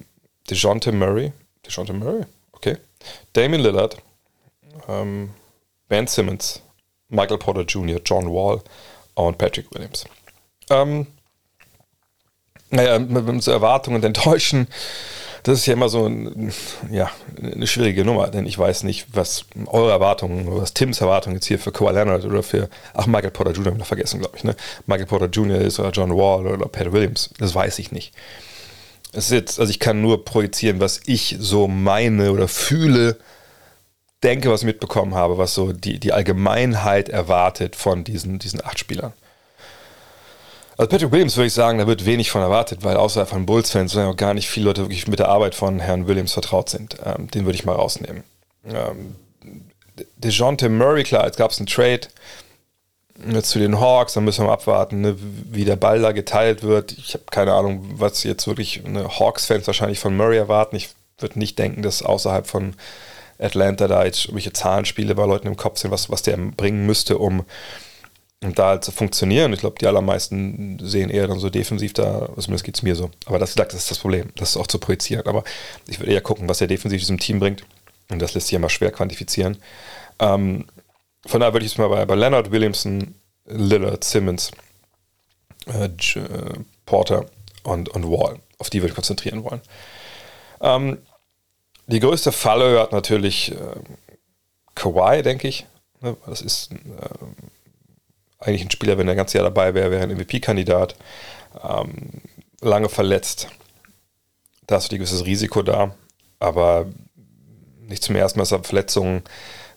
DeJounte 0.51 0.91
Murray, 0.91 1.33
DeJounte 1.65 1.93
Murray, 1.93 2.25
okay, 2.51 2.79
Damien 3.35 3.63
Lillard, 3.63 3.97
ähm, 4.89 5.35
Ben 5.87 6.09
Simmons, 6.09 6.63
Michael 7.11 7.39
Porter 7.39 7.63
Jr., 7.63 8.01
John 8.05 8.27
Wall 8.27 8.61
und 9.15 9.39
Patrick 9.39 9.73
Williams. 9.73 10.05
Ähm, 10.69 11.07
naja, 12.71 12.99
mit 12.99 13.41
so 13.45 13.53
Erwartungen 13.53 14.03
Enttäuschen, 14.03 14.67
das 15.45 15.59
ist 15.59 15.67
ja 15.67 15.75
immer 15.75 15.91
so 15.91 16.07
ein, 16.07 16.53
ja, 16.91 17.11
eine 17.41 17.67
schwierige 17.67 18.05
Nummer, 18.05 18.29
denn 18.29 18.47
ich 18.47 18.59
weiß 18.59 18.83
nicht, 18.83 19.07
was 19.13 19.45
eure 19.67 19.91
Erwartungen, 19.91 20.47
was 20.49 20.73
Tims 20.73 21.03
Erwartungen 21.03 21.37
jetzt 21.37 21.47
hier 21.47 21.59
für 21.59 21.71
Kawhi 21.71 21.93
Leonard 21.93 22.25
oder 22.25 22.43
für, 22.43 22.71
ach, 22.95 23.07
Michael 23.07 23.31
Porter 23.31 23.53
Jr. 23.53 23.73
haben 23.73 23.79
wir 23.79 23.85
vergessen, 23.85 24.21
glaube 24.21 24.39
ich, 24.39 24.45
ne? 24.45 24.57
Michael 24.87 25.07
Porter 25.07 25.27
Jr. 25.27 25.61
ist 25.61 25.79
oder 25.79 25.91
John 25.91 26.17
Wall 26.17 26.47
oder 26.47 26.67
Pat 26.67 26.91
Williams, 26.93 27.29
das 27.39 27.55
weiß 27.55 27.79
ich 27.79 27.93
nicht. 27.93 28.15
Es 29.13 29.27
ist 29.27 29.33
jetzt, 29.33 29.61
also 29.61 29.71
ich 29.71 29.81
kann 29.81 30.01
nur 30.01 30.25
projizieren, 30.25 30.81
was 30.81 31.03
ich 31.05 31.37
so 31.39 31.69
meine 31.69 32.33
oder 32.33 32.49
fühle, 32.49 33.19
denke, 34.23 34.51
was 34.51 34.63
ich 34.63 34.67
mitbekommen 34.67 35.15
habe, 35.15 35.37
was 35.37 35.55
so 35.55 35.75
die, 35.75 36.01
die 36.01 36.15
Allgemeinheit 36.15 37.11
erwartet 37.11 37.77
von 37.77 38.03
diesen, 38.03 38.39
diesen 38.39 38.65
acht 38.65 38.79
Spielern. 38.79 39.13
Also 40.77 40.89
Patrick 40.89 41.13
Williams 41.13 41.37
würde 41.37 41.47
ich 41.47 41.53
sagen, 41.53 41.79
da 41.79 41.87
wird 41.87 42.05
wenig 42.05 42.31
von 42.31 42.43
erwartet, 42.43 42.83
weil 42.83 42.97
außerhalb 42.97 43.29
von 43.29 43.47
Bulls-Fans 43.47 43.97
auch 43.97 44.17
gar 44.17 44.35
nicht 44.35 44.49
viele 44.49 44.67
Leute 44.67 44.83
wirklich 44.83 45.07
mit 45.07 45.21
der 45.21 45.29
Arbeit 45.29 45.55
von 45.55 45.79
Herrn 45.79 46.09
Williams 46.09 46.33
vertraut 46.33 46.69
sind. 46.69 46.97
Ähm, 47.05 47.31
den 47.31 47.45
würde 47.45 47.57
ich 47.57 47.65
mal 47.65 47.75
rausnehmen. 47.75 48.25
Ähm, 48.67 49.15
DeJounte 50.17 50.69
Murray, 50.69 51.05
klar, 51.05 51.27
jetzt 51.27 51.37
gab 51.37 51.53
es 51.53 51.59
einen 51.59 51.67
Trade 51.67 52.09
zu 53.43 53.61
den 53.61 53.79
Hawks, 53.79 54.15
dann 54.15 54.25
müssen 54.25 54.43
wir 54.43 54.49
mal 54.49 54.55
abwarten, 54.55 55.01
ne, 55.01 55.17
wie 55.17 55.65
der 55.65 55.77
Ball 55.77 56.01
da 56.03 56.11
geteilt 56.11 56.65
wird. 56.65 56.93
Ich 56.93 57.15
habe 57.15 57.25
keine 57.31 57.53
Ahnung, 57.53 57.85
was 57.95 58.25
jetzt 58.25 58.49
wirklich 58.49 58.83
Hawks-Fans 58.85 59.69
wahrscheinlich 59.69 60.01
von 60.01 60.17
Murray 60.17 60.37
erwarten. 60.37 60.75
Ich 60.75 60.91
würde 61.19 61.39
nicht 61.39 61.57
denken, 61.61 61.83
dass 61.83 62.03
außerhalb 62.03 62.49
von 62.49 62.75
Atlanta 63.39 63.87
da 63.87 64.05
jetzt 64.05 64.25
irgendwelche 64.25 64.53
Zahlenspiele 64.53 65.15
bei 65.15 65.27
Leuten 65.27 65.47
im 65.47 65.57
Kopf 65.57 65.79
sind, 65.79 65.93
was, 65.93 66.11
was 66.11 66.23
der 66.23 66.37
bringen 66.37 66.87
müsste, 66.87 67.19
um, 67.19 67.45
um 68.43 68.55
da 68.55 68.69
halt 68.69 68.85
zu 68.85 68.93
funktionieren. 68.93 69.53
Ich 69.53 69.61
glaube, 69.61 69.77
die 69.81 69.87
allermeisten 69.87 70.79
sehen 70.83 71.11
eher 71.11 71.29
dann 71.29 71.39
so 71.39 71.51
defensiv 71.51 71.93
da, 71.95 72.29
zumindest 72.37 72.65
geht 72.65 72.77
es 72.77 72.83
mir 72.83 72.95
so. 72.95 73.11
Aber 73.27 73.39
das, 73.39 73.55
das 73.55 73.75
ist 73.75 73.91
das 73.91 73.99
Problem, 73.99 74.31
das 74.37 74.51
ist 74.51 74.57
auch 74.57 74.67
zu 74.67 74.79
projizieren. 74.79 75.27
Aber 75.27 75.45
ich 75.87 75.99
würde 75.99 76.13
eher 76.13 76.21
gucken, 76.21 76.49
was 76.49 76.61
er 76.61 76.67
defensiv 76.67 77.01
diesem 77.01 77.19
Team 77.19 77.41
bringt. 77.41 77.65
Und 78.11 78.21
das 78.21 78.35
lässt 78.35 78.49
sich 78.49 78.55
immer 78.55 78.69
schwer 78.69 78.91
quantifizieren. 78.91 79.57
Ähm, 80.19 80.67
von 81.27 81.41
daher 81.41 81.55
würde 81.55 81.65
ich 81.65 81.73
es 81.73 81.79
mal 81.79 81.89
bei, 81.89 82.05
bei 82.05 82.15
Leonard, 82.15 82.51
Williamson, 82.51 83.15
Lillard, 83.47 84.05
Simmons, 84.05 84.51
äh, 85.67 85.89
Porter 86.85 87.27
und, 87.63 87.89
und 87.89 88.05
Wall, 88.11 88.39
auf 88.59 88.69
die 88.69 88.81
würde 88.81 88.91
ich 88.91 88.95
konzentrieren 88.95 89.43
wollen. 89.43 89.63
Ähm, 90.61 90.99
die 91.87 92.01
größte 92.01 92.33
Falle 92.33 92.81
hat 92.81 92.93
natürlich 92.93 93.53
äh, 93.53 93.57
Kawhi, 94.75 95.23
denke 95.23 95.49
ich. 95.49 95.67
Ne? 96.01 96.17
Das 96.27 96.43
ist 96.43 96.73
äh, 96.73 96.77
eigentlich 98.45 98.65
ein 98.65 98.71
Spieler, 98.71 98.99
wenn 98.99 99.09
er 99.09 99.15
ganz 99.15 99.33
Jahr 99.33 99.45
dabei 99.45 99.75
wäre, 99.75 99.91
wäre 99.91 100.03
ein 100.03 100.17
MVP-Kandidat. 100.17 100.97
Ähm, 101.63 102.21
lange 102.61 102.89
verletzt. 102.89 103.49
Da 104.67 104.77
ist 104.77 104.91
ein 104.91 104.99
gewisses 104.99 105.25
Risiko 105.25 105.63
da. 105.63 105.95
Aber 106.39 106.87
nicht 107.81 108.03
zum 108.03 108.17
ersten 108.17 108.39
Mal, 108.39 108.43
dass 108.43 108.53
er 108.53 108.65
Verletzungen 108.65 109.23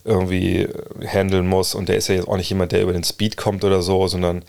irgendwie 0.03 0.61
äh, 0.61 1.07
handeln 1.07 1.47
muss. 1.47 1.75
Und 1.75 1.89
der 1.89 1.97
ist 1.97 2.07
ja 2.07 2.15
jetzt 2.15 2.27
auch 2.27 2.37
nicht 2.37 2.49
jemand, 2.49 2.71
der 2.71 2.81
über 2.81 2.93
den 2.93 3.03
Speed 3.03 3.37
kommt 3.37 3.63
oder 3.63 3.81
so, 3.81 4.07
sondern, 4.07 4.43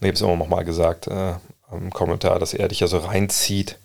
ich 0.00 0.06
habe 0.06 0.14
es 0.14 0.20
immer 0.20 0.36
noch 0.36 0.48
mal 0.48 0.64
gesagt 0.64 1.06
äh, 1.06 1.34
im 1.70 1.90
Kommentar, 1.90 2.38
dass 2.38 2.54
er 2.54 2.68
dich 2.68 2.80
ja 2.80 2.86
so 2.86 2.98
reinzieht 2.98 3.78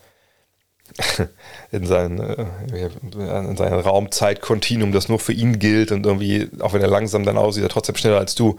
in 1.71 1.85
sein, 1.85 2.19
äh, 2.19 2.89
in 3.13 3.57
sein 3.57 3.73
Raumzeitkontinuum, 3.73 4.91
das 4.91 5.09
nur 5.09 5.19
für 5.19 5.33
ihn 5.33 5.59
gilt 5.59 5.91
und 5.91 6.05
irgendwie, 6.05 6.49
auch 6.59 6.73
wenn 6.73 6.81
er 6.81 6.87
langsam 6.87 7.23
dann 7.23 7.37
aussieht, 7.37 7.63
er 7.63 7.69
trotzdem 7.69 7.95
schneller 7.95 8.17
als 8.17 8.35
du. 8.35 8.57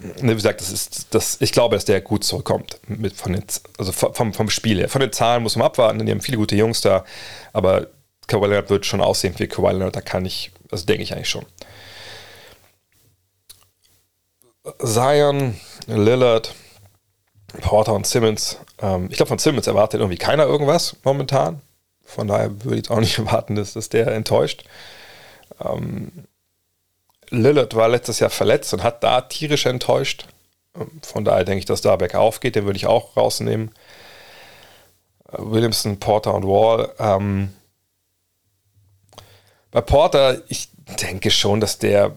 Ne, 0.00 0.32
wie 0.32 0.34
gesagt, 0.34 0.62
das 0.62 0.70
ist, 0.70 1.14
das, 1.14 1.40
ich 1.40 1.52
glaube, 1.52 1.76
dass 1.76 1.84
der 1.84 2.00
gut 2.00 2.24
zurückkommt. 2.24 2.80
Mit 2.88 3.14
von 3.14 3.32
den, 3.32 3.44
also 3.78 3.92
vom, 3.92 4.32
vom 4.32 4.50
Spiel 4.50 4.78
her. 4.78 4.88
Von 4.88 5.02
den 5.02 5.12
Zahlen 5.12 5.42
muss 5.42 5.56
man 5.56 5.66
abwarten, 5.66 5.98
denn 5.98 6.06
die 6.06 6.12
haben 6.12 6.22
viele 6.22 6.38
gute 6.38 6.56
Jungs 6.56 6.80
da, 6.80 7.04
aber 7.52 7.88
Kawhi 8.26 8.46
Leonard 8.46 8.70
wird 8.70 8.86
schon 8.86 9.02
aussehen 9.02 9.34
wie 9.36 9.46
Kawhi 9.46 9.72
Leonard, 9.72 9.96
da 9.96 10.00
kann 10.00 10.24
ich, 10.24 10.52
also 10.70 10.86
denke 10.86 11.02
ich 11.02 11.12
eigentlich 11.12 11.28
schon. 11.28 11.44
Zion, 14.78 15.58
Lillard, 15.86 16.54
Porter 17.60 17.94
und 17.94 18.06
Simmons. 18.06 18.58
Ähm, 18.80 19.08
ich 19.10 19.16
glaube, 19.16 19.28
von 19.28 19.38
Simmons 19.38 19.66
erwartet 19.66 20.00
irgendwie 20.00 20.18
keiner 20.18 20.44
irgendwas 20.44 20.96
momentan. 21.04 21.60
Von 22.04 22.28
daher 22.28 22.64
würde 22.64 22.80
ich 22.80 22.90
auch 22.90 23.00
nicht 23.00 23.18
erwarten, 23.18 23.54
dass, 23.54 23.74
dass 23.74 23.90
der 23.90 24.06
enttäuscht. 24.08 24.64
Ähm, 25.62 26.10
Lillard 27.30 27.74
war 27.74 27.88
letztes 27.88 28.20
Jahr 28.20 28.30
verletzt 28.30 28.74
und 28.74 28.82
hat 28.82 29.02
da 29.02 29.20
tierisch 29.22 29.66
enttäuscht. 29.66 30.26
Von 31.02 31.24
daher 31.24 31.44
denke 31.44 31.60
ich, 31.60 31.64
dass 31.64 31.80
da 31.80 31.96
bergauf 31.96 32.40
geht. 32.40 32.56
Den 32.56 32.64
würde 32.64 32.76
ich 32.76 32.86
auch 32.86 33.16
rausnehmen. 33.16 33.70
Äh, 35.32 35.36
Williamson, 35.38 35.98
Porter 35.98 36.34
und 36.34 36.44
Wall. 36.44 36.92
Ähm, 36.98 37.52
bei 39.70 39.80
Porter, 39.80 40.42
ich 40.48 40.68
denke 41.00 41.30
schon, 41.30 41.60
dass 41.60 41.78
der, 41.78 42.16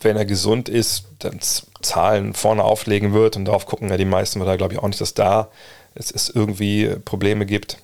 wenn 0.00 0.16
er 0.16 0.24
gesund 0.24 0.68
ist, 0.68 1.04
dann 1.18 1.38
Zahlen 1.82 2.32
vorne 2.32 2.64
auflegen 2.64 3.12
wird 3.12 3.36
und 3.36 3.44
darauf 3.44 3.66
gucken 3.66 3.90
ja 3.90 3.96
die 3.96 4.06
meisten, 4.06 4.40
weil 4.40 4.46
da 4.46 4.56
glaube 4.56 4.74
ich 4.74 4.80
auch 4.80 4.88
nicht, 4.88 5.00
dass 5.00 5.14
da 5.14 5.50
es, 5.94 6.10
es 6.10 6.30
irgendwie 6.30 6.96
Probleme 7.04 7.44
gibt. 7.46 7.78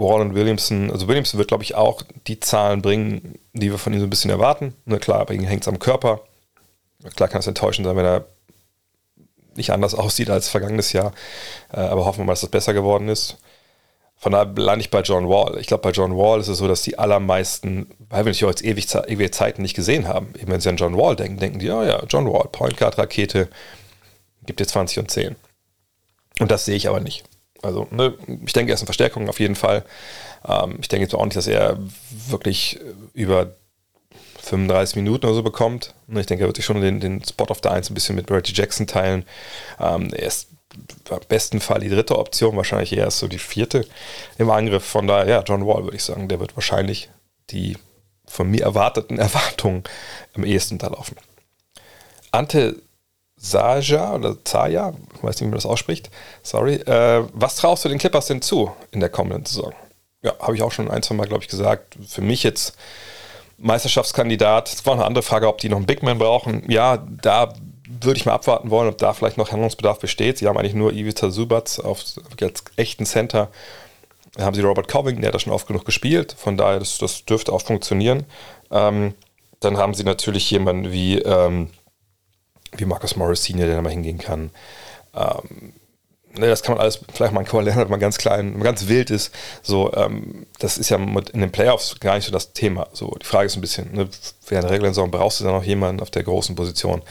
Wall 0.00 0.20
und 0.20 0.34
Williamson, 0.34 0.90
also 0.90 1.06
Williamson 1.06 1.38
wird, 1.38 1.48
glaube 1.48 1.62
ich, 1.62 1.74
auch 1.74 2.02
die 2.26 2.40
Zahlen 2.40 2.82
bringen, 2.82 3.38
die 3.52 3.70
wir 3.70 3.78
von 3.78 3.92
ihm 3.92 4.00
so 4.00 4.06
ein 4.06 4.10
bisschen 4.10 4.30
erwarten. 4.30 4.74
Ne, 4.86 4.98
klar, 4.98 5.26
bei 5.26 5.34
ihm 5.34 5.44
hängt 5.44 5.62
es 5.62 5.68
am 5.68 5.78
Körper. 5.78 6.22
Klar 7.16 7.28
kann 7.28 7.40
es 7.40 7.46
enttäuschend 7.46 7.86
sein, 7.86 7.96
wenn 7.96 8.04
er 8.04 8.24
nicht 9.54 9.70
anders 9.70 9.94
aussieht 9.94 10.30
als 10.30 10.48
vergangenes 10.48 10.92
Jahr. 10.92 11.12
Äh, 11.72 11.80
aber 11.80 12.06
hoffen 12.06 12.20
wir 12.20 12.24
mal, 12.24 12.32
dass 12.32 12.40
das 12.40 12.50
besser 12.50 12.72
geworden 12.72 13.08
ist. 13.08 13.38
Von 14.16 14.32
daher 14.32 14.52
lande 14.54 14.82
ich 14.82 14.90
bei 14.90 15.00
John 15.00 15.28
Wall. 15.28 15.58
Ich 15.58 15.66
glaube, 15.66 15.82
bei 15.82 15.90
John 15.92 16.16
Wall 16.16 16.40
ist 16.40 16.48
es 16.48 16.58
so, 16.58 16.68
dass 16.68 16.82
die 16.82 16.98
allermeisten, 16.98 17.90
weil 18.10 18.24
wir 18.24 18.32
natürlich 18.32 18.42
jetzt 18.42 18.64
ewig, 18.64 18.94
ewige 18.94 19.30
Zeiten 19.30 19.62
nicht 19.62 19.74
gesehen 19.74 20.08
haben, 20.08 20.34
eben 20.38 20.52
wenn 20.52 20.60
sie 20.60 20.68
an 20.68 20.76
John 20.76 20.96
Wall 20.96 21.16
denken, 21.16 21.38
denken 21.38 21.58
die, 21.58 21.70
oh 21.70 21.82
ja, 21.82 22.02
John 22.06 22.30
Wall, 22.30 22.48
Point 22.52 22.76
Guard 22.76 22.98
Rakete, 22.98 23.48
gibt 24.44 24.60
dir 24.60 24.66
20 24.66 24.98
und 24.98 25.10
10. 25.10 25.36
Und 26.38 26.50
das 26.50 26.66
sehe 26.66 26.76
ich 26.76 26.88
aber 26.88 27.00
nicht. 27.00 27.24
Also, 27.62 27.86
ne, 27.90 28.14
ich 28.44 28.52
denke, 28.52 28.72
er 28.72 28.74
ist 28.74 28.80
eine 28.80 28.86
Verstärkung 28.86 29.28
auf 29.28 29.40
jeden 29.40 29.54
Fall. 29.56 29.84
Ähm, 30.46 30.78
ich 30.80 30.88
denke 30.88 31.04
jetzt 31.04 31.14
auch 31.14 31.24
nicht, 31.24 31.36
dass 31.36 31.46
er 31.46 31.78
wirklich 32.28 32.78
über 33.12 33.54
35 34.40 34.96
Minuten 34.96 35.26
oder 35.26 35.34
so 35.34 35.42
bekommt. 35.42 35.94
Ich 36.08 36.26
denke, 36.26 36.44
er 36.44 36.48
wird 36.48 36.56
sich 36.56 36.64
schon 36.64 36.80
den, 36.80 37.00
den 37.00 37.22
Spot 37.24 37.44
auf 37.44 37.60
der 37.60 37.72
1 37.72 37.90
ein 37.90 37.94
bisschen 37.94 38.16
mit 38.16 38.30
Reggie 38.30 38.54
Jackson 38.54 38.86
teilen. 38.86 39.24
Ähm, 39.78 40.12
er 40.12 40.26
ist 40.26 40.48
im 41.10 41.18
besten 41.28 41.60
Fall 41.60 41.80
die 41.80 41.88
dritte 41.88 42.18
Option, 42.18 42.56
wahrscheinlich 42.56 42.92
eher 42.92 43.10
so 43.10 43.28
die 43.28 43.38
vierte 43.38 43.86
im 44.38 44.50
Angriff. 44.50 44.84
Von 44.84 45.06
daher, 45.06 45.28
ja, 45.28 45.42
John 45.42 45.66
Wall 45.66 45.84
würde 45.84 45.96
ich 45.96 46.04
sagen, 46.04 46.28
der 46.28 46.40
wird 46.40 46.56
wahrscheinlich 46.56 47.10
die 47.50 47.76
von 48.26 48.48
mir 48.48 48.62
erwarteten 48.62 49.18
Erwartungen 49.18 49.84
am 50.34 50.44
ehesten 50.44 50.78
da 50.78 50.88
laufen. 50.88 51.16
Ante 52.30 52.80
Saja 53.42 54.14
oder 54.14 54.36
Zaya, 54.44 54.92
ich 55.14 55.22
weiß 55.22 55.36
nicht, 55.36 55.40
wie 55.40 55.44
man 55.46 55.54
das 55.54 55.64
ausspricht, 55.64 56.10
sorry. 56.42 56.74
Äh, 56.74 57.24
was 57.32 57.56
traust 57.56 57.84
du 57.84 57.88
den 57.88 57.98
Clippers 57.98 58.26
denn 58.26 58.42
zu 58.42 58.70
in 58.90 59.00
der 59.00 59.08
kommenden 59.08 59.46
Saison? 59.46 59.72
Ja, 60.22 60.34
habe 60.38 60.54
ich 60.54 60.62
auch 60.62 60.72
schon 60.72 60.90
ein, 60.90 61.02
zwei 61.02 61.14
Mal, 61.14 61.26
glaube 61.26 61.42
ich, 61.42 61.48
gesagt. 61.48 61.96
Für 62.06 62.20
mich 62.20 62.42
jetzt 62.42 62.76
Meisterschaftskandidat. 63.56 64.70
Es 64.70 64.84
war 64.84 64.92
eine 64.94 65.06
andere 65.06 65.22
Frage, 65.22 65.48
ob 65.48 65.58
die 65.58 65.70
noch 65.70 65.78
einen 65.78 65.86
Big 65.86 66.02
Man 66.02 66.18
brauchen. 66.18 66.70
Ja, 66.70 66.98
da 67.22 67.54
würde 67.88 68.18
ich 68.18 68.26
mal 68.26 68.34
abwarten 68.34 68.70
wollen, 68.70 68.88
ob 68.88 68.98
da 68.98 69.14
vielleicht 69.14 69.38
noch 69.38 69.50
Handlungsbedarf 69.50 69.98
besteht. 69.98 70.36
Sie 70.38 70.46
haben 70.46 70.58
eigentlich 70.58 70.74
nur 70.74 70.92
Ivica 70.92 71.30
Subac 71.30 71.78
auf 71.82 72.04
als 72.40 72.64
echten 72.76 73.06
Center. 73.06 73.48
Da 74.34 74.44
haben 74.44 74.54
sie 74.54 74.60
Robert 74.60 74.88
Covington, 74.88 75.22
der 75.22 75.28
hat 75.28 75.34
das 75.34 75.42
schon 75.42 75.52
oft 75.52 75.66
genug 75.66 75.86
gespielt. 75.86 76.34
Von 76.38 76.58
daher, 76.58 76.78
das, 76.78 76.98
das 76.98 77.24
dürfte 77.24 77.52
auch 77.52 77.62
funktionieren. 77.62 78.24
Ähm, 78.70 79.14
dann 79.60 79.78
haben 79.78 79.94
sie 79.94 80.04
natürlich 80.04 80.50
jemanden 80.50 80.92
wie, 80.92 81.18
ähm, 81.18 81.70
wie 82.76 82.84
Marcus 82.84 83.16
Morris 83.16 83.44
Senior, 83.44 83.66
der 83.66 83.76
da 83.76 83.82
mal 83.82 83.90
hingehen 83.90 84.18
kann. 84.18 84.50
Ähm, 85.14 85.72
ne, 86.34 86.48
das 86.48 86.62
kann 86.62 86.74
man 86.74 86.82
alles, 86.82 87.00
vielleicht 87.12 87.32
mal 87.32 87.40
ein 87.40 87.46
Kawhi 87.46 87.64
Leonard 87.64 87.88
mal 87.88 87.98
ganz 87.98 88.18
klein, 88.18 88.56
mal 88.56 88.64
ganz 88.64 88.88
wild 88.88 89.10
ist. 89.10 89.34
So, 89.62 89.92
ähm, 89.94 90.46
das 90.58 90.78
ist 90.78 90.90
ja 90.90 90.96
in 90.96 91.40
den 91.40 91.52
Playoffs 91.52 91.98
gar 92.00 92.16
nicht 92.16 92.26
so 92.26 92.32
das 92.32 92.52
Thema. 92.52 92.88
So, 92.92 93.16
die 93.20 93.26
Frage 93.26 93.46
ist 93.46 93.56
ein 93.56 93.60
bisschen, 93.60 93.92
ne, 93.92 94.08
während 94.48 94.64
der 94.64 94.70
regulären 94.70 94.94
Saison 94.94 95.10
brauchst 95.10 95.40
du 95.40 95.44
dann 95.44 95.54
noch 95.54 95.64
jemanden 95.64 96.00
auf 96.00 96.10
der 96.10 96.22
großen 96.22 96.54
Position. 96.54 97.02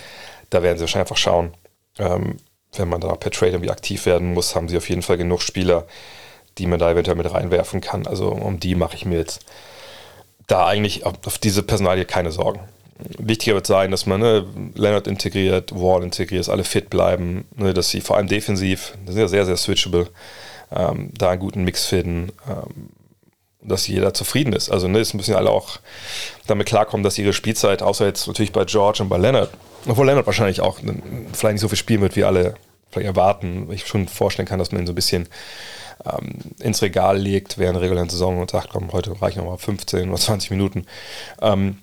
Da 0.49 0.63
werden 0.63 0.77
sie 0.77 0.81
wahrscheinlich 0.81 1.09
einfach 1.09 1.21
schauen. 1.21 1.53
Ähm, 1.97 2.37
wenn 2.73 2.89
man 2.89 3.03
auch 3.03 3.19
per 3.19 3.31
Trade 3.31 3.53
irgendwie 3.53 3.71
aktiv 3.71 4.05
werden 4.05 4.33
muss, 4.33 4.55
haben 4.55 4.69
sie 4.69 4.77
auf 4.77 4.89
jeden 4.89 5.01
Fall 5.01 5.17
genug 5.17 5.41
Spieler, 5.41 5.87
die 6.57 6.67
man 6.67 6.79
da 6.79 6.91
eventuell 6.91 7.17
mit 7.17 7.31
reinwerfen 7.31 7.81
kann. 7.81 8.05
Also 8.05 8.29
um 8.29 8.59
die 8.59 8.75
mache 8.75 8.95
ich 8.95 9.05
mir 9.05 9.17
jetzt 9.17 9.41
da 10.47 10.65
eigentlich 10.67 11.05
auf, 11.05 11.15
auf 11.25 11.37
diese 11.37 11.63
Personalie 11.63 12.05
keine 12.05 12.31
Sorgen. 12.31 12.59
Wichtiger 13.17 13.55
wird 13.55 13.67
sein, 13.67 13.91
dass 13.91 14.05
man 14.05 14.19
ne, 14.19 14.45
Leonard 14.75 15.07
integriert, 15.07 15.71
Wall 15.73 16.03
integriert, 16.03 16.41
dass 16.41 16.49
alle 16.49 16.63
fit 16.63 16.89
bleiben, 16.89 17.45
ne, 17.55 17.73
dass 17.73 17.89
sie 17.89 18.01
vor 18.01 18.17
allem 18.17 18.27
defensiv, 18.27 18.97
das 19.05 19.15
ist 19.15 19.21
ja 19.21 19.27
sehr, 19.27 19.45
sehr 19.45 19.57
switchable, 19.57 20.07
ähm, 20.71 21.11
da 21.17 21.29
einen 21.29 21.39
guten 21.39 21.63
Mix 21.63 21.85
finden, 21.85 22.31
ähm, 22.47 22.89
dass 23.61 23.87
jeder 23.87 24.13
zufrieden 24.13 24.53
ist. 24.53 24.69
Also 24.69 24.87
ne, 24.87 24.99
es 24.99 25.13
müssen 25.13 25.35
alle 25.35 25.49
auch 25.49 25.79
damit 26.47 26.67
klarkommen, 26.67 27.03
dass 27.03 27.17
ihre 27.17 27.33
Spielzeit, 27.33 27.81
außer 27.81 28.05
jetzt 28.05 28.27
natürlich 28.27 28.51
bei 28.51 28.65
George 28.65 29.01
und 29.01 29.09
bei 29.09 29.17
Leonard, 29.17 29.49
obwohl 29.87 30.05
Leonard 30.05 30.25
wahrscheinlich 30.25 30.61
auch 30.61 30.79
vielleicht 31.33 31.53
nicht 31.53 31.61
so 31.61 31.69
viel 31.69 31.77
spielen 31.77 32.01
wird, 32.01 32.15
wie 32.15 32.23
alle 32.25 32.55
vielleicht 32.91 33.07
erwarten. 33.07 33.69
Ich 33.71 33.87
schon 33.87 34.07
vorstellen 34.07 34.47
kann, 34.47 34.59
dass 34.59 34.71
man 34.71 34.81
ihn 34.81 34.87
so 34.87 34.91
ein 34.93 34.95
bisschen 34.95 35.27
ähm, 36.05 36.35
ins 36.59 36.81
Regal 36.81 37.17
legt 37.17 37.57
während 37.57 37.75
der 37.75 37.83
regulären 37.83 38.09
Saison 38.09 38.39
und 38.39 38.51
sagt, 38.51 38.69
komm, 38.69 38.91
heute 38.91 39.21
reichen 39.21 39.39
nochmal 39.39 39.57
15 39.57 40.09
oder 40.09 40.19
20 40.19 40.51
Minuten. 40.51 40.85
Ähm, 41.41 41.77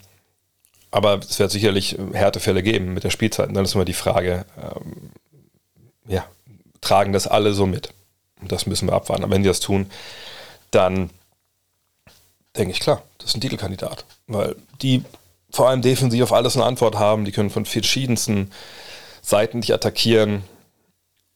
aber 0.96 1.18
es 1.18 1.38
wird 1.38 1.50
sicherlich 1.50 1.98
Härtefälle 2.14 2.62
geben 2.62 2.94
mit 2.94 3.04
der 3.04 3.10
Spielzeit. 3.10 3.48
Und 3.48 3.54
dann 3.54 3.66
ist 3.66 3.74
immer 3.74 3.84
die 3.84 3.92
Frage, 3.92 4.46
ähm, 4.56 5.10
ja, 6.08 6.24
tragen 6.80 7.12
das 7.12 7.26
alle 7.26 7.52
so 7.52 7.66
mit? 7.66 7.90
Und 8.40 8.50
das 8.50 8.64
müssen 8.64 8.88
wir 8.88 8.94
abwarten. 8.94 9.22
Aber 9.22 9.34
wenn 9.34 9.42
die 9.42 9.48
das 9.48 9.60
tun, 9.60 9.90
dann 10.70 11.10
denke 12.56 12.72
ich, 12.72 12.80
klar, 12.80 13.02
das 13.18 13.28
ist 13.28 13.36
ein 13.36 13.42
Titelkandidat. 13.42 14.06
Weil 14.26 14.56
die 14.80 15.04
vor 15.50 15.68
allem 15.68 15.82
defensiv 15.82 16.22
auf 16.22 16.32
alles 16.32 16.56
eine 16.56 16.64
Antwort 16.64 16.96
haben. 16.96 17.26
Die 17.26 17.32
können 17.32 17.50
von 17.50 17.66
verschiedensten 17.66 18.50
Seiten 19.20 19.60
dich 19.60 19.74
attackieren. 19.74 20.44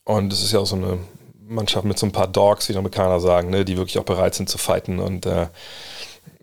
Und 0.05 0.33
es 0.33 0.43
ist 0.43 0.53
ja 0.53 0.61
auch 0.61 0.67
so 0.67 0.77
eine 0.77 0.97
Mannschaft 1.47 1.85
mit 1.85 1.99
so 1.99 2.07
ein 2.07 2.13
paar 2.13 2.29
Dogs, 2.29 2.67
wie 2.71 2.73
die 2.73 2.79
Amerikaner 2.79 3.21
sagen, 3.21 3.51
ne, 3.51 3.67
die 3.67 3.77
wirklich 3.77 3.99
auch 3.99 4.05
bereit 4.05 4.35
sind 4.35 4.49
zu 4.49 4.57
fighten 4.57 5.01
und 5.01 5.27
äh, 5.27 5.49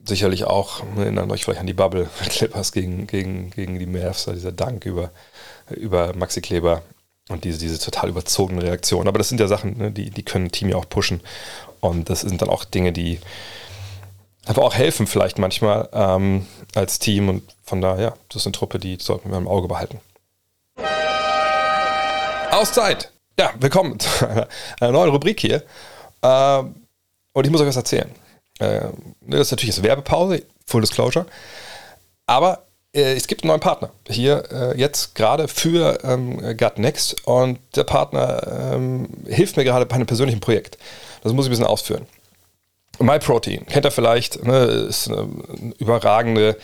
sicherlich 0.07 0.45
auch, 0.45 0.83
ne, 0.95 1.03
erinnert 1.03 1.29
euch 1.31 1.43
vielleicht 1.43 1.59
an 1.59 1.67
die 1.67 1.73
Bubble 1.73 2.09
Clippers 2.29 2.71
gegen, 2.71 3.07
gegen, 3.07 3.49
gegen 3.51 3.79
die 3.79 3.85
Mavs, 3.85 4.25
dieser 4.25 4.51
Dank 4.51 4.85
über, 4.85 5.11
über 5.69 6.13
Maxi 6.15 6.41
Kleber 6.41 6.81
und 7.29 7.43
diese, 7.43 7.59
diese 7.59 7.79
total 7.79 8.09
überzogene 8.09 8.63
Reaktion. 8.63 9.07
Aber 9.07 9.17
das 9.17 9.29
sind 9.29 9.39
ja 9.39 9.47
Sachen, 9.47 9.77
ne, 9.77 9.91
die, 9.91 10.09
die 10.09 10.23
können 10.23 10.45
ein 10.45 10.51
Team 10.51 10.69
ja 10.69 10.77
auch 10.77 10.89
pushen. 10.89 11.21
Und 11.79 12.09
das 12.09 12.21
sind 12.21 12.41
dann 12.41 12.49
auch 12.49 12.63
Dinge, 12.63 12.91
die, 12.91 13.19
aber 14.45 14.63
auch 14.63 14.73
helfen 14.73 15.07
vielleicht 15.07 15.37
manchmal 15.37 15.89
ähm, 15.93 16.47
als 16.73 16.99
Team 16.99 17.29
und 17.29 17.43
von 17.63 17.81
daher, 17.81 18.15
das 18.29 18.41
ist 18.41 18.47
eine 18.47 18.53
Truppe, 18.53 18.79
die 18.79 18.97
sollten 18.99 19.29
wir 19.29 19.37
im 19.37 19.47
Auge 19.47 19.67
behalten. 19.67 19.99
Auszeit! 22.51 23.11
Ja, 23.39 23.53
willkommen 23.59 23.99
zu 23.99 24.27
einer, 24.27 24.47
einer 24.79 24.91
neuen 24.91 25.11
Rubrik 25.11 25.39
hier. 25.39 25.63
Äh, 26.21 26.63
und 27.33 27.45
ich 27.45 27.51
muss 27.51 27.61
euch 27.61 27.67
was 27.67 27.75
erzählen. 27.75 28.09
Äh, 28.59 28.87
das 29.21 29.41
ist 29.41 29.51
natürlich 29.51 29.75
eine 29.77 29.87
Werbepause, 29.87 30.43
Full 30.65 30.81
Disclosure. 30.81 31.25
Aber 32.25 32.63
äh, 32.93 33.13
es 33.13 33.27
gibt 33.27 33.43
einen 33.43 33.49
neuen 33.49 33.59
Partner 33.59 33.91
hier 34.09 34.43
äh, 34.51 34.77
jetzt 34.77 35.15
gerade 35.15 35.47
für 35.47 35.99
ähm, 36.03 36.57
Gut 36.57 36.77
Next 36.77 37.25
und 37.25 37.59
der 37.75 37.83
Partner 37.83 38.73
ähm, 38.73 39.09
hilft 39.27 39.57
mir 39.57 39.63
gerade 39.63 39.85
bei 39.85 39.95
einem 39.95 40.07
persönlichen 40.07 40.39
Projekt. 40.39 40.77
Das 41.23 41.33
muss 41.33 41.45
ich 41.45 41.49
ein 41.49 41.51
bisschen 41.51 41.65
ausführen. 41.65 42.05
MyProtein, 42.99 43.65
kennt 43.67 43.85
ihr 43.85 43.91
vielleicht, 43.91 44.43
ne, 44.43 44.57
ist 44.89 45.07
eine 45.09 45.27
überragende 45.77 46.57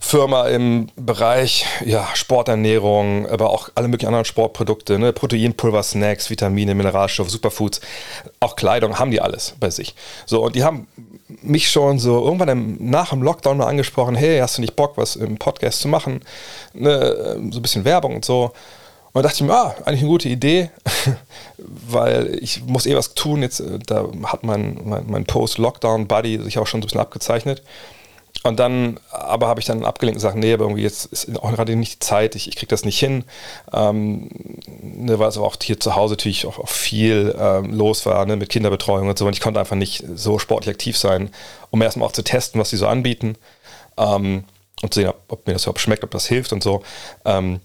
Firma 0.00 0.48
im 0.48 0.88
Bereich 0.96 1.66
ja, 1.84 2.08
Sporternährung, 2.14 3.28
aber 3.28 3.50
auch 3.50 3.70
alle 3.74 3.88
möglichen 3.88 4.08
anderen 4.08 4.24
Sportprodukte, 4.24 4.98
ne? 4.98 5.12
Proteinpulver, 5.12 5.82
Snacks, 5.82 6.30
Vitamine, 6.30 6.74
Mineralstoffe, 6.74 7.30
Superfoods, 7.30 7.80
auch 8.40 8.56
Kleidung, 8.56 8.98
haben 8.98 9.10
die 9.10 9.20
alles 9.20 9.54
bei 9.58 9.70
sich. 9.70 9.94
So, 10.24 10.44
und 10.44 10.54
die 10.54 10.64
haben 10.64 10.86
mich 11.42 11.70
schon 11.70 11.98
so 11.98 12.24
irgendwann 12.24 12.48
im, 12.48 12.76
nach 12.90 13.10
dem 13.10 13.22
Lockdown 13.22 13.58
mal 13.58 13.66
angesprochen, 13.66 14.14
hey, 14.14 14.38
hast 14.38 14.58
du 14.58 14.60
nicht 14.60 14.76
Bock, 14.76 14.96
was 14.96 15.16
im 15.16 15.38
Podcast 15.38 15.80
zu 15.80 15.88
machen? 15.88 16.20
Ne? 16.72 17.38
So 17.50 17.58
ein 17.58 17.62
bisschen 17.62 17.84
Werbung 17.84 18.16
und 18.16 18.24
so. 18.24 18.52
Und 19.16 19.22
da 19.22 19.28
dachte 19.28 19.42
ich 19.42 19.48
mir, 19.48 19.54
ah, 19.54 19.74
eigentlich 19.86 20.00
eine 20.00 20.10
gute 20.10 20.28
Idee, 20.28 20.70
weil 21.56 22.38
ich 22.42 22.62
muss 22.64 22.84
eh 22.84 22.94
was 22.94 23.14
tun. 23.14 23.40
Jetzt, 23.40 23.60
äh, 23.60 23.78
da 23.86 24.06
hat 24.24 24.44
mein, 24.44 24.78
mein, 24.84 25.04
mein 25.08 25.24
Post-Lockdown-Buddy 25.24 26.42
sich 26.42 26.58
auch 26.58 26.66
schon 26.66 26.82
so 26.82 26.84
ein 26.84 26.88
bisschen 26.88 27.00
abgezeichnet. 27.00 27.62
Und 28.46 28.60
dann, 28.60 28.98
aber 29.10 29.48
habe 29.48 29.60
ich 29.60 29.66
dann 29.66 29.84
abgelenkt 29.84 30.16
und 30.16 30.22
gesagt, 30.22 30.36
nee, 30.36 30.52
aber 30.52 30.64
irgendwie 30.64 30.82
jetzt 30.82 31.06
ist 31.06 31.36
auch 31.42 31.50
gerade 31.52 31.74
nicht 31.76 31.94
die 31.94 31.98
Zeit, 32.06 32.34
ich, 32.34 32.48
ich 32.48 32.56
kriege 32.56 32.68
das 32.68 32.84
nicht 32.84 32.98
hin. 32.98 33.24
Ähm, 33.72 34.28
ne, 34.80 35.18
weil 35.18 35.28
es 35.28 35.38
auch 35.38 35.56
hier 35.62 35.80
zu 35.80 35.96
Hause 35.96 36.14
natürlich 36.14 36.46
auch, 36.46 36.58
auch 36.58 36.68
viel 36.68 37.34
ähm, 37.38 37.74
los 37.74 38.06
war, 38.06 38.24
ne, 38.26 38.36
mit 38.36 38.48
Kinderbetreuung 38.48 39.08
und 39.08 39.18
so. 39.18 39.26
Und 39.26 39.32
ich 39.32 39.40
konnte 39.40 39.60
einfach 39.60 39.76
nicht 39.76 40.04
so 40.14 40.38
sportlich 40.38 40.74
aktiv 40.74 40.96
sein, 40.96 41.30
um 41.70 41.82
erstmal 41.82 42.08
auch 42.08 42.12
zu 42.12 42.22
testen, 42.22 42.60
was 42.60 42.70
sie 42.70 42.76
so 42.76 42.86
anbieten. 42.86 43.36
Ähm, 43.96 44.44
und 44.82 44.92
zu 44.92 45.00
sehen, 45.00 45.08
ob, 45.08 45.20
ob, 45.28 45.46
mir 45.46 45.54
das 45.54 45.62
überhaupt 45.62 45.80
schmeckt, 45.80 46.04
ob 46.04 46.10
das 46.10 46.26
hilft 46.26 46.52
und 46.52 46.62
so. 46.62 46.82
Ähm, 47.24 47.60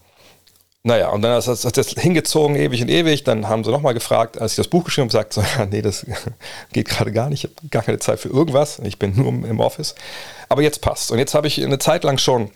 naja, 0.84 1.10
und 1.10 1.22
dann 1.22 1.36
hat 1.36 1.48
das, 1.48 1.62
das 1.62 1.90
hingezogen, 1.90 2.56
ewig 2.56 2.82
und 2.82 2.90
ewig. 2.90 3.24
Dann 3.24 3.48
haben 3.48 3.64
sie 3.64 3.72
nochmal 3.72 3.94
gefragt, 3.94 4.42
als 4.42 4.54
ich 4.54 4.56
das 4.56 4.68
Buch 4.68 4.84
geschrieben 4.84 5.06
habe, 5.06 5.14
sagt 5.14 5.34
so, 5.34 5.42
ja, 5.58 5.66
nee, 5.66 5.82
das 5.82 6.06
geht 6.74 6.90
gerade 6.90 7.12
gar 7.12 7.30
nicht. 7.30 7.44
Ich 7.44 7.52
habe 7.52 7.70
gar 7.70 7.84
keine 7.84 8.00
Zeit 8.00 8.20
für 8.20 8.30
irgendwas. 8.30 8.80
Ich 8.84 8.98
bin 8.98 9.16
nur 9.16 9.28
im 9.28 9.60
Office. 9.60 9.96
Aber 10.50 10.62
jetzt 10.62 10.82
passt. 10.82 11.12
Und 11.12 11.20
jetzt 11.20 11.36
habe 11.36 11.48
ich 11.48 11.64
eine 11.64 11.80
Zeit 11.80 12.04
lang 12.04 12.18
schon 12.18 12.52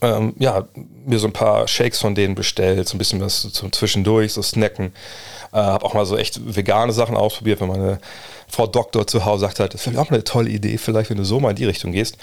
ähm, 0.00 0.34
ja, 0.38 0.66
mir 1.04 1.18
so 1.18 1.26
ein 1.26 1.32
paar 1.32 1.66
Shakes 1.66 2.00
von 2.00 2.14
denen 2.14 2.34
bestellt, 2.34 2.88
so 2.88 2.94
ein 2.94 2.98
bisschen 2.98 3.20
was 3.20 3.52
zum 3.52 3.72
Zwischendurch, 3.72 4.32
so 4.32 4.42
snacken. 4.42 4.92
Äh, 5.52 5.56
habe 5.56 5.84
auch 5.84 5.94
mal 5.94 6.06
so 6.06 6.16
echt 6.16 6.56
vegane 6.56 6.92
Sachen 6.92 7.16
ausprobiert, 7.16 7.60
wenn 7.60 7.68
meine 7.68 7.98
Frau 8.48 8.66
Doktor 8.66 9.06
zu 9.06 9.24
Hause 9.24 9.42
sagt 9.42 9.60
halt, 9.60 9.74
das 9.74 9.86
wäre 9.86 10.00
auch 10.00 10.10
eine 10.10 10.24
tolle 10.24 10.50
Idee, 10.50 10.78
vielleicht 10.78 11.10
wenn 11.10 11.16
du 11.16 11.24
so 11.24 11.40
mal 11.40 11.50
in 11.50 11.56
die 11.56 11.64
Richtung 11.64 11.92
gehst. 11.92 12.16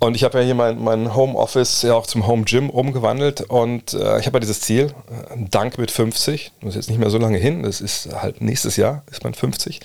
Und 0.00 0.14
ich 0.14 0.24
habe 0.24 0.38
ja 0.38 0.44
hier 0.44 0.54
mein, 0.54 0.82
mein 0.82 1.14
Homeoffice 1.14 1.82
ja 1.82 1.94
auch 1.94 2.06
zum 2.06 2.26
Home 2.26 2.44
Gym 2.44 2.70
umgewandelt 2.70 3.42
und 3.42 3.92
äh, 3.92 4.18
ich 4.18 4.24
habe 4.24 4.36
ja 4.36 4.40
dieses 4.40 4.62
Ziel, 4.62 4.94
äh, 5.10 5.36
Dank 5.50 5.76
mit 5.76 5.90
50, 5.90 6.52
das 6.62 6.70
ist 6.70 6.74
jetzt 6.74 6.88
nicht 6.88 6.98
mehr 6.98 7.10
so 7.10 7.18
lange 7.18 7.36
hin, 7.36 7.64
das 7.64 7.82
ist 7.82 8.08
halt 8.14 8.40
nächstes 8.40 8.76
Jahr, 8.76 9.02
ist 9.10 9.24
man 9.24 9.34
50. 9.34 9.80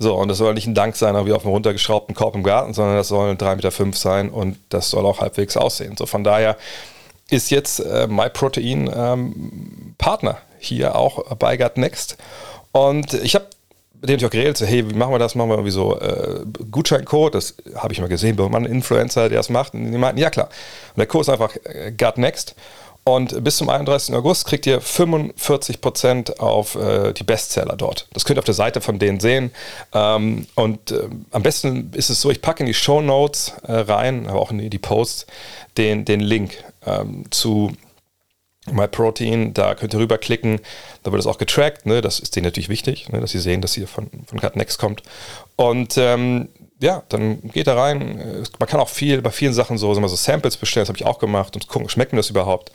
So, 0.00 0.16
und 0.16 0.26
das 0.26 0.38
soll 0.38 0.54
nicht 0.54 0.66
ein 0.66 0.74
Dank 0.74 0.96
sein, 0.96 1.14
wie 1.24 1.32
auf 1.32 1.44
einem 1.44 1.52
runtergeschraubten 1.52 2.16
Korb 2.16 2.34
im 2.34 2.42
Garten, 2.42 2.74
sondern 2.74 2.96
das 2.96 3.06
soll 3.06 3.30
3,5 3.30 3.84
Meter 3.84 3.96
sein 3.96 4.30
und 4.30 4.58
das 4.70 4.90
soll 4.90 5.06
auch 5.06 5.20
halbwegs 5.20 5.56
aussehen. 5.56 5.96
So, 5.96 6.06
von 6.06 6.24
daher 6.24 6.56
ist 7.30 7.52
jetzt 7.52 7.78
äh, 7.78 8.08
MyProtein 8.08 8.90
ähm, 8.92 9.94
Partner 9.98 10.38
hier 10.58 10.96
auch 10.96 11.36
bei 11.36 11.56
Gut 11.56 11.76
Next. 11.76 12.16
Und 12.72 13.14
ich 13.14 13.36
habe 13.36 13.46
mit 14.00 14.08
dem 14.08 14.16
ich 14.16 14.24
auch 14.24 14.30
geredet, 14.30 14.56
so, 14.56 14.66
hey, 14.66 14.88
wie 14.88 14.94
machen 14.94 15.12
wir 15.12 15.18
das? 15.18 15.34
Machen 15.34 15.50
wir 15.50 15.54
irgendwie 15.54 15.72
so 15.72 15.98
äh, 15.98 16.40
Gutscheincode, 16.70 17.34
das 17.34 17.54
habe 17.74 17.92
ich 17.92 18.00
mal 18.00 18.08
gesehen 18.08 18.36
bei 18.36 18.44
einem 18.46 18.66
Influencer, 18.66 19.28
der 19.28 19.38
das 19.38 19.50
macht. 19.50 19.74
Und 19.74 19.90
die 19.92 19.98
meinten, 19.98 20.20
ja 20.20 20.30
klar. 20.30 20.48
Und 20.94 20.98
der 20.98 21.06
Code 21.06 21.22
ist 21.22 21.28
einfach 21.28 21.54
äh, 21.64 21.92
Gut 21.92 22.18
Next. 22.18 22.54
Und 23.02 23.42
bis 23.42 23.56
zum 23.56 23.70
31. 23.70 24.14
August 24.14 24.46
kriegt 24.46 24.66
ihr 24.66 24.80
45% 24.80 26.38
auf 26.38 26.74
äh, 26.74 27.12
die 27.12 27.24
Bestseller 27.24 27.76
dort. 27.76 28.06
Das 28.12 28.24
könnt 28.24 28.38
ihr 28.38 28.40
auf 28.40 28.44
der 28.44 28.54
Seite 28.54 28.80
von 28.80 28.98
denen 28.98 29.20
sehen. 29.20 29.50
Ähm, 29.94 30.46
und 30.54 30.90
äh, 30.90 31.08
am 31.30 31.42
besten 31.42 31.92
ist 31.94 32.10
es 32.10 32.20
so, 32.20 32.30
ich 32.30 32.42
packe 32.42 32.60
in 32.60 32.66
die 32.66 32.74
Show 32.74 33.00
Notes 33.00 33.54
äh, 33.66 33.72
rein, 33.72 34.26
aber 34.26 34.40
auch 34.40 34.50
in 34.50 34.58
die, 34.58 34.70
die 34.70 34.78
Posts, 34.78 35.26
den, 35.78 36.04
den 36.04 36.20
Link 36.20 36.62
ähm, 36.86 37.24
zu 37.30 37.72
MyProtein, 38.72 39.54
da 39.54 39.74
könnt 39.74 39.94
ihr 39.94 40.00
rüberklicken, 40.00 40.60
da 41.02 41.12
wird 41.12 41.20
es 41.20 41.26
auch 41.26 41.38
getrackt, 41.38 41.86
ne? 41.86 42.00
das 42.00 42.20
ist 42.20 42.36
denen 42.36 42.44
natürlich 42.44 42.68
wichtig, 42.68 43.08
ne? 43.10 43.20
dass 43.20 43.30
sie 43.30 43.38
sehen, 43.38 43.60
dass 43.60 43.76
ihr 43.76 43.88
von, 43.88 44.10
von 44.26 44.40
Cutnext 44.40 44.78
kommt. 44.78 45.02
Und 45.56 45.96
ähm, 45.96 46.48
ja, 46.80 47.02
dann 47.10 47.42
geht 47.50 47.66
da 47.66 47.74
rein. 47.74 48.44
Man 48.58 48.68
kann 48.68 48.80
auch 48.80 48.88
viel 48.88 49.20
bei 49.20 49.30
vielen 49.30 49.52
Sachen 49.52 49.76
so, 49.76 49.92
so 49.92 50.16
Samples 50.16 50.56
bestellen, 50.56 50.82
das 50.82 50.88
habe 50.88 50.96
ich 50.96 51.04
auch 51.04 51.18
gemacht 51.18 51.54
und 51.54 51.68
gucken, 51.68 51.88
schmeckt 51.90 52.12
mir 52.12 52.18
das 52.18 52.30
überhaupt. 52.30 52.72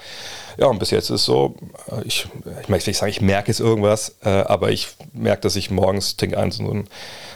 Ja, 0.57 0.67
und 0.67 0.77
bis 0.79 0.91
jetzt 0.91 1.05
ist 1.05 1.21
es 1.21 1.25
so, 1.25 1.55
äh, 1.91 2.03
ich, 2.05 2.27
ich 2.61 2.69
möchte 2.69 2.89
nicht 2.89 2.97
sagen, 2.97 3.09
ich 3.09 3.21
merke 3.21 3.47
jetzt 3.47 3.59
irgendwas, 3.59 4.15
äh, 4.23 4.29
aber 4.29 4.71
ich 4.71 4.89
merke, 5.13 5.41
dass 5.41 5.55
ich 5.55 5.71
morgens 5.71 6.17
trinke 6.17 6.37
einen 6.37 6.51
so 6.51 6.63
einen, 6.63 6.87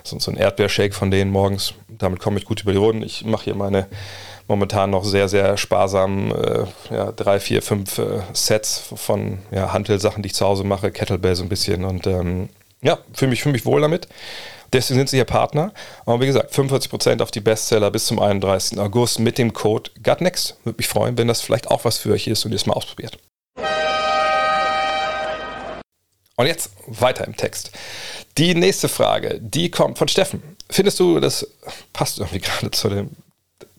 so, 0.03 0.31
einen 0.31 0.39
Erdbeershake 0.39 0.93
von 0.93 1.11
denen 1.11 1.31
morgens. 1.31 1.73
Damit 1.87 2.19
komme 2.19 2.37
ich 2.37 2.45
gut 2.45 2.61
über 2.61 2.71
die 2.71 2.77
Runden. 2.77 3.03
Ich 3.03 3.25
mache 3.25 3.45
hier 3.45 3.55
meine 3.55 3.87
momentan 4.49 4.89
noch 4.89 5.05
sehr, 5.05 5.29
sehr 5.29 5.55
sparsam 5.57 6.31
äh, 6.31 6.65
ja, 6.93 7.11
drei, 7.11 7.39
vier, 7.39 7.61
fünf 7.61 7.99
äh, 7.99 8.21
Sets 8.33 8.83
von 8.95 9.39
ja, 9.51 9.71
Hantelsachen, 9.71 10.23
die 10.23 10.27
ich 10.27 10.33
zu 10.33 10.45
Hause 10.45 10.63
mache, 10.63 10.91
Kettlebell 10.91 11.35
so 11.35 11.43
ein 11.43 11.49
bisschen 11.49 11.85
und 11.85 12.07
ähm, 12.07 12.49
ja, 12.81 12.97
fühle 13.13 13.29
mich, 13.29 13.43
fühl 13.43 13.51
mich 13.51 13.65
wohl 13.65 13.81
damit. 13.81 14.07
Deswegen 14.73 14.99
sind 14.99 15.09
sie 15.09 15.17
hier 15.17 15.25
Partner. 15.25 15.71
Aber 16.05 16.19
wie 16.19 16.25
gesagt, 16.25 16.53
45% 16.53 17.21
auf 17.21 17.31
die 17.31 17.39
Bestseller 17.39 17.91
bis 17.91 18.05
zum 18.05 18.19
31. 18.19 18.79
August 18.79 19.19
mit 19.19 19.37
dem 19.37 19.53
Code 19.53 19.91
GutNext. 20.03 20.57
Würde 20.63 20.77
mich 20.77 20.87
freuen, 20.87 21.17
wenn 21.17 21.27
das 21.27 21.41
vielleicht 21.41 21.69
auch 21.69 21.85
was 21.85 21.97
für 21.97 22.11
euch 22.11 22.27
ist 22.27 22.45
und 22.45 22.51
ihr 22.51 22.55
es 22.55 22.65
mal 22.65 22.73
ausprobiert. 22.73 23.17
Und 26.35 26.45
jetzt 26.45 26.71
weiter 26.87 27.25
im 27.27 27.35
Text. 27.35 27.71
Die 28.37 28.55
nächste 28.55 28.87
Frage, 28.87 29.39
die 29.41 29.69
kommt 29.69 29.97
von 29.97 30.07
Steffen. 30.07 30.41
Findest 30.69 30.99
du, 30.99 31.19
das 31.19 31.47
passt 31.93 32.19
irgendwie 32.19 32.39
gerade 32.39 32.71
zu 32.71 32.89
dem 32.89 33.09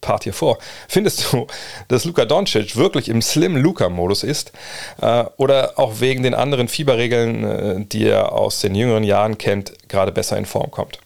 Part 0.00 0.24
hier 0.24 0.32
vor. 0.32 0.58
Findest 0.88 1.32
du, 1.32 1.46
dass 1.88 2.04
Luka 2.04 2.24
Doncic 2.24 2.76
wirklich 2.76 3.08
im 3.08 3.22
Slim-Luka-Modus 3.22 4.22
ist? 4.22 4.52
Äh, 5.00 5.24
oder 5.36 5.78
auch 5.78 6.00
wegen 6.00 6.22
den 6.22 6.34
anderen 6.34 6.68
Fieberregeln, 6.68 7.44
äh, 7.44 7.84
die 7.84 8.06
er 8.06 8.32
aus 8.32 8.60
den 8.60 8.74
jüngeren 8.74 9.04
Jahren 9.04 9.38
kennt, 9.38 9.72
gerade 9.88 10.12
besser 10.12 10.36
in 10.36 10.46
Form 10.46 10.70
kommt? 10.70 10.98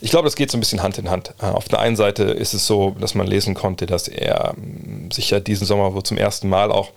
Ich 0.00 0.10
glaube, 0.10 0.26
das 0.26 0.36
geht 0.36 0.50
so 0.50 0.58
ein 0.58 0.60
bisschen 0.60 0.82
Hand 0.82 0.98
in 0.98 1.10
Hand. 1.10 1.34
Äh, 1.40 1.46
auf 1.46 1.68
der 1.68 1.78
einen 1.78 1.96
Seite 1.96 2.24
ist 2.24 2.52
es 2.52 2.66
so, 2.66 2.90
dass 3.00 3.14
man 3.14 3.26
lesen 3.26 3.54
konnte, 3.54 3.86
dass 3.86 4.08
er 4.08 4.54
ähm, 4.56 5.10
sich 5.10 5.30
ja 5.30 5.40
diesen 5.40 5.66
Sommer 5.66 5.94
wohl 5.94 6.02
zum 6.02 6.18
ersten 6.18 6.48
Mal 6.48 6.70
auch 6.70 6.90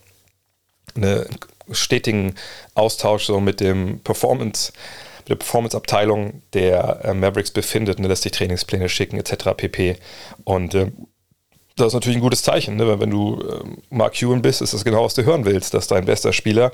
einen 0.95 1.25
stetigen 1.71 2.35
Austausch 2.73 3.25
so 3.25 3.39
mit 3.39 3.59
dem 3.59 3.99
Performance 3.99 4.73
der 5.27 5.35
Performance-Abteilung 5.35 6.41
der 6.53 7.01
äh, 7.03 7.13
Mavericks 7.13 7.51
befindet, 7.51 7.99
ne, 7.99 8.07
lässt 8.07 8.23
sich 8.23 8.31
Trainingspläne 8.31 8.89
schicken 8.89 9.17
etc. 9.17 9.49
pp. 9.55 9.97
Und 10.43 10.73
äh, 10.73 10.91
das 11.75 11.87
ist 11.87 11.93
natürlich 11.93 12.17
ein 12.17 12.21
gutes 12.21 12.43
Zeichen. 12.43 12.75
Ne? 12.75 12.99
Wenn 12.99 13.11
du 13.11 13.41
äh, 13.41 13.63
Mark 13.89 14.21
Ewan 14.21 14.41
bist, 14.41 14.61
ist 14.61 14.73
das 14.73 14.83
genau, 14.83 15.05
was 15.05 15.13
du 15.13 15.23
hören 15.23 15.45
willst, 15.45 15.73
dass 15.73 15.87
dein 15.87 16.05
bester 16.05 16.33
Spieler, 16.33 16.71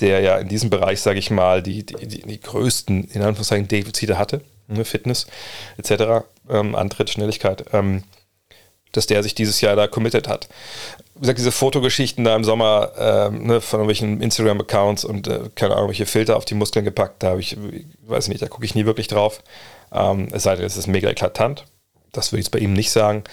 der 0.00 0.20
ja 0.20 0.38
in 0.38 0.48
diesem 0.48 0.70
Bereich, 0.70 1.00
sage 1.00 1.18
ich 1.18 1.30
mal, 1.30 1.62
die, 1.62 1.84
die, 1.84 2.06
die, 2.06 2.22
die, 2.22 2.40
größten, 2.40 3.04
in 3.04 3.22
Anführungszeichen, 3.22 3.68
Defizite 3.68 4.18
hatte, 4.18 4.42
ne? 4.66 4.84
Fitness 4.84 5.26
etc., 5.76 6.24
ähm, 6.48 6.74
Antritt, 6.74 7.10
Schnelligkeit, 7.10 7.66
ähm, 7.72 8.02
dass 8.92 9.06
der 9.06 9.22
sich 9.22 9.34
dieses 9.34 9.60
Jahr 9.60 9.76
da 9.76 9.86
committed 9.86 10.28
hat. 10.28 10.48
Wie 11.14 11.20
gesagt, 11.20 11.38
diese 11.38 11.52
Fotogeschichten 11.52 12.24
da 12.24 12.34
im 12.34 12.44
Sommer 12.44 12.92
ähm, 12.98 13.46
ne, 13.46 13.60
von 13.60 13.80
irgendwelchen 13.80 14.20
Instagram-Accounts 14.20 15.04
und 15.04 15.28
äh, 15.28 15.40
keine 15.54 15.76
Ahnung, 15.76 15.88
welche 15.88 16.06
Filter 16.06 16.36
auf 16.36 16.44
die 16.44 16.54
Muskeln 16.54 16.84
gepackt, 16.84 17.22
da 17.22 17.30
habe 17.30 17.40
ich, 17.40 17.56
weiß 18.06 18.28
nicht, 18.28 18.42
da 18.42 18.48
gucke 18.48 18.64
ich 18.64 18.74
nie 18.74 18.86
wirklich 18.86 19.08
drauf. 19.08 19.42
Ähm, 19.92 20.28
es 20.32 20.44
sei 20.44 20.56
denn, 20.56 20.64
es 20.64 20.76
ist 20.76 20.86
mega 20.86 21.10
eklatant. 21.10 21.64
Das 22.12 22.32
würde 22.32 22.40
ich 22.40 22.46
jetzt 22.46 22.52
bei 22.52 22.58
ihm 22.58 22.72
nicht 22.72 22.90
sagen. 22.90 23.24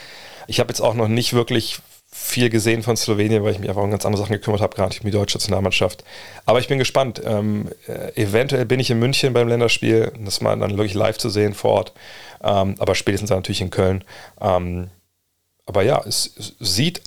Ich 0.48 0.60
habe 0.60 0.70
jetzt 0.70 0.82
auch 0.82 0.94
noch 0.94 1.08
nicht 1.08 1.34
wirklich 1.34 1.80
viel 2.10 2.50
gesehen 2.50 2.84
von 2.84 2.98
Slowenien, 2.98 3.44
weil 3.44 3.52
ich 3.52 3.60
mich 3.60 3.70
einfach 3.70 3.84
um 3.84 3.92
ganz 3.92 4.06
andere 4.06 4.22
Sachen 4.22 4.34
gekümmert 4.34 4.62
habe, 4.62 4.76
gerade 4.76 4.96
um 4.98 5.06
die 5.06 5.12
deutsche 5.12 5.38
Nationalmannschaft. 5.38 6.04
Aber 6.46 6.60
ich 6.60 6.68
bin 6.68 6.80
gespannt. 6.80 7.22
Ähm, 7.24 7.70
äh, 7.88 8.22
eventuell 8.22 8.66
bin 8.66 8.80
ich 8.80 8.90
in 8.90 9.00
München 9.00 9.34
beim 9.34 9.48
Länderspiel, 9.48 10.12
das 10.20 10.42
mal 10.42 10.58
dann 10.58 10.72
wirklich 10.72 10.94
live 10.94 11.18
zu 11.18 11.30
sehen 11.30 11.54
vor 11.54 11.72
Ort. 11.72 11.94
Ähm, 12.44 12.76
aber 12.80 12.96
spätestens 12.96 13.30
natürlich 13.30 13.62
in 13.62 13.70
Köln. 13.70 14.04
Ähm, 14.42 14.90
aber 15.68 15.84
ja, 15.84 16.02
es, 16.06 16.56
sieht 16.60 17.02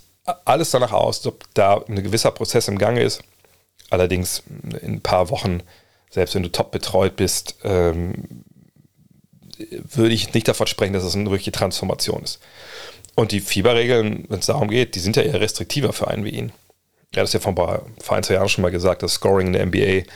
alles 0.44 0.70
danach 0.70 0.92
aus, 0.92 1.26
ob 1.26 1.52
da 1.54 1.82
ein 1.88 2.02
gewisser 2.02 2.30
Prozess 2.30 2.68
im 2.68 2.78
Gange 2.78 3.02
ist. 3.02 3.22
Allerdings 3.88 4.44
in 4.82 4.94
ein 4.94 5.00
paar 5.00 5.30
Wochen, 5.30 5.62
selbst 6.10 6.34
wenn 6.34 6.44
du 6.44 6.52
top 6.52 6.70
betreut 6.70 7.16
bist, 7.16 7.56
ähm, 7.64 8.44
würde 9.58 10.14
ich 10.14 10.32
nicht 10.32 10.46
davon 10.46 10.66
sprechen, 10.66 10.92
dass 10.92 11.02
es 11.02 11.16
eine 11.16 11.30
wirkliche 11.30 11.52
Transformation 11.52 12.22
ist. 12.22 12.38
Und 13.16 13.32
die 13.32 13.40
Fieberregeln, 13.40 14.26
wenn 14.28 14.38
es 14.38 14.46
darum 14.46 14.68
geht, 14.68 14.94
die 14.94 15.00
sind 15.00 15.16
ja 15.16 15.22
eher 15.22 15.40
restriktiver 15.40 15.92
für 15.92 16.08
einen 16.08 16.24
wie 16.24 16.30
ihn. 16.30 16.52
Er 17.12 17.22
hat 17.22 17.28
es 17.28 17.32
ja 17.32 17.40
vor 17.40 17.52
ein 17.52 17.56
paar, 17.56 17.86
vor 18.00 18.16
ein, 18.16 18.22
zwei 18.22 18.34
Jahren 18.34 18.48
schon 18.48 18.62
mal 18.62 18.70
gesagt, 18.70 19.02
dass 19.02 19.14
Scoring 19.14 19.48
in 19.48 19.52
der 19.54 19.66
NBA 19.66 20.10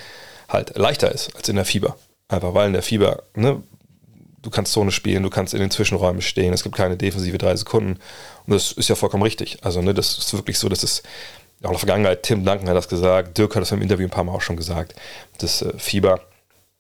halt 0.49 0.77
leichter 0.77 1.11
ist 1.11 1.35
als 1.35 1.49
in 1.49 1.57
der 1.57 1.65
Fieber. 1.65 1.97
Einfach 2.29 2.55
weil 2.55 2.69
in 2.69 2.73
der 2.73 2.83
Fieber, 2.83 3.25
ne, 3.35 3.63
du 4.45 4.51
kannst 4.51 4.73
Zone 4.73 4.93
spielen, 4.93 5.23
du 5.23 5.31
kannst 5.31 5.55
in 5.55 5.61
den 5.61 5.71
Zwischenräumen 5.71 6.23
stehen, 6.23 6.53
es 6.53 6.63
gibt 6.63 6.77
keine 6.77 6.97
defensive 6.97 7.39
drei 7.39 7.57
Sekunden. 7.57 7.99
Und 8.47 8.53
das 8.53 8.73
ist 8.73 8.89
ja 8.89 8.95
vollkommen 8.95 9.23
richtig. 9.23 9.59
Also, 9.63 9.83
ne, 9.83 9.95
das 9.95 10.19
ist 10.19 10.33
wirklich 10.35 10.59
so, 10.59 10.69
dass 10.69 10.83
es 10.83 11.03
auch 11.63 11.69
in 11.69 11.73
der 11.73 11.79
Vergangenheit, 11.79 12.23
Tim 12.23 12.45
Duncan 12.45 12.69
hat 12.69 12.77
das 12.77 12.89
gesagt, 12.89 13.39
Dirk 13.39 13.55
hat 13.57 13.63
das 13.63 13.73
im 13.73 13.83
Interview 13.83 14.07
ein 14.07 14.11
paar 14.11 14.25
Mal 14.25 14.33
auch 14.33 14.43
schon 14.43 14.57
gesagt, 14.57 14.95
dass 15.39 15.63
äh, 15.63 15.73
Fieber 15.79 16.21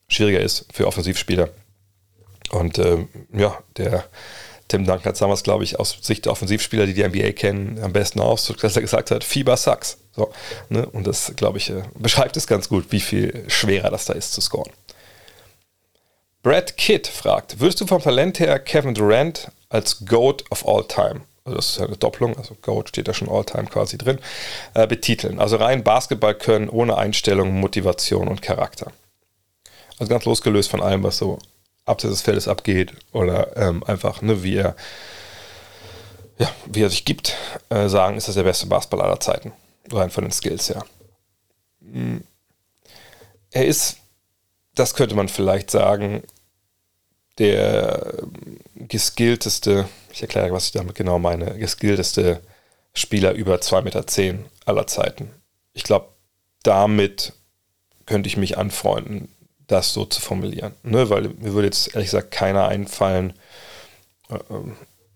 schwieriger 0.09 0.41
ist 0.41 0.67
für 0.73 0.87
Offensivspieler. 0.87 1.49
Und 2.51 2.79
ähm, 2.79 3.09
ja, 3.33 3.59
der 3.79 4.05
Tim 4.69 4.85
Duncan 4.85 5.07
hat 5.07 5.21
damals, 5.21 5.43
glaube 5.43 5.65
ich, 5.65 5.81
aus 5.81 5.99
Sicht 6.03 6.27
der 6.27 6.33
Offensivspieler, 6.33 6.87
die 6.87 6.95
die 6.95 7.07
NBA 7.07 7.33
kennen, 7.33 7.79
am 7.83 7.93
besten 7.93 8.21
ausdrückt, 8.21 8.63
dass 8.63 8.77
er 8.77 8.83
gesagt 8.83 9.11
hat, 9.11 9.25
Fieber 9.25 9.57
sucks. 9.57 9.99
So, 10.15 10.31
ne? 10.69 10.87
Und 10.87 11.07
das, 11.07 11.33
glaube 11.37 11.59
ich, 11.59 11.71
äh, 11.71 11.83
beschreibt 11.99 12.37
es 12.37 12.47
ganz 12.47 12.69
gut, 12.69 12.87
wie 12.91 13.01
viel 13.01 13.45
schwerer 13.49 13.91
das 13.91 14.05
da 14.05 14.13
ist 14.13 14.33
zu 14.33 14.41
scoren. 14.41 14.71
Brad 16.45 16.77
Kidd 16.77 17.09
fragt, 17.09 17.59
würdest 17.59 17.81
du 17.81 17.87
vom 17.87 18.03
Talent 18.03 18.39
her 18.39 18.59
Kevin 18.59 18.93
Durant 18.93 19.51
als 19.71 20.05
GOAT 20.05 20.45
of 20.51 20.69
all 20.69 20.87
time, 20.87 21.23
also 21.43 21.57
das 21.57 21.71
ist 21.71 21.79
ja 21.79 21.87
eine 21.87 21.97
Doppelung, 21.97 22.37
also 22.37 22.55
GOAT 22.61 22.91
steht 22.91 23.09
da 23.09 23.15
schon 23.15 23.31
all 23.31 23.47
time 23.47 23.65
quasi 23.65 23.97
drin, 23.97 24.19
äh, 24.75 24.87
betiteln? 24.87 25.41
Also 25.41 25.57
rein 25.57 25.83
Basketball 25.83 26.35
können 26.35 26.69
ohne 26.69 26.99
Einstellung, 26.99 27.59
Motivation 27.59 28.29
und 28.29 28.43
Charakter. 28.43 28.93
Also 29.99 30.11
ganz 30.11 30.27
losgelöst 30.27 30.71
von 30.71 30.83
allem, 30.83 31.03
was 31.03 31.17
so 31.17 31.39
abseits 31.87 32.13
des 32.13 32.23
Feldes 32.23 32.47
abgeht 32.47 32.93
oder 33.13 33.57
ähm, 33.57 33.83
einfach, 33.85 34.21
ne, 34.21 34.43
wie 34.43 34.57
er 34.57 34.77
ja, 36.37 36.51
wie 36.67 36.83
er 36.83 36.91
sich 36.91 37.07
gibt, 37.07 37.37
äh, 37.71 37.89
sagen, 37.89 38.19
ist 38.19 38.29
das 38.29 38.35
der 38.35 38.43
beste 38.43 38.67
Basketball 38.67 39.01
aller 39.01 39.21
Zeiten. 39.21 39.53
Rein 39.91 40.11
von 40.11 40.25
den 40.25 40.33
Skills 40.33 40.69
her. 40.69 40.85
Hm. 41.81 42.23
Er 43.51 43.65
ist, 43.65 43.97
das 44.75 44.95
könnte 44.95 45.15
man 45.15 45.29
vielleicht 45.29 45.71
sagen, 45.71 46.23
der 47.39 48.15
geskillteste, 48.75 49.89
ich 50.13 50.23
erkläre, 50.23 50.53
was 50.53 50.67
ich 50.67 50.73
damit 50.73 50.95
genau 50.95 51.19
meine, 51.19 51.59
geskillteste 51.59 52.41
Spieler 52.95 53.33
über 53.33 53.57
2,10 53.57 53.83
Meter 53.83 54.39
aller 54.67 54.87
Zeiten. 54.87 55.31
Ich 55.73 55.83
glaube, 55.83 56.09
damit 56.63 57.33
könnte 58.07 58.29
ich 58.29 58.37
mich 58.37 58.59
anfreunden, 58.59 59.29
das 59.67 59.93
so 59.93 60.05
zu 60.05 60.21
formulieren. 60.21 60.75
Ne? 60.83 61.11
Weil 61.11 61.29
mir 61.29 61.55
würde 61.55 61.67
jetzt 61.67 61.95
ehrlich 61.95 62.11
gesagt 62.11 62.31
keiner 62.31 62.69
einfallen, 62.69 63.33
äh, 64.29 64.39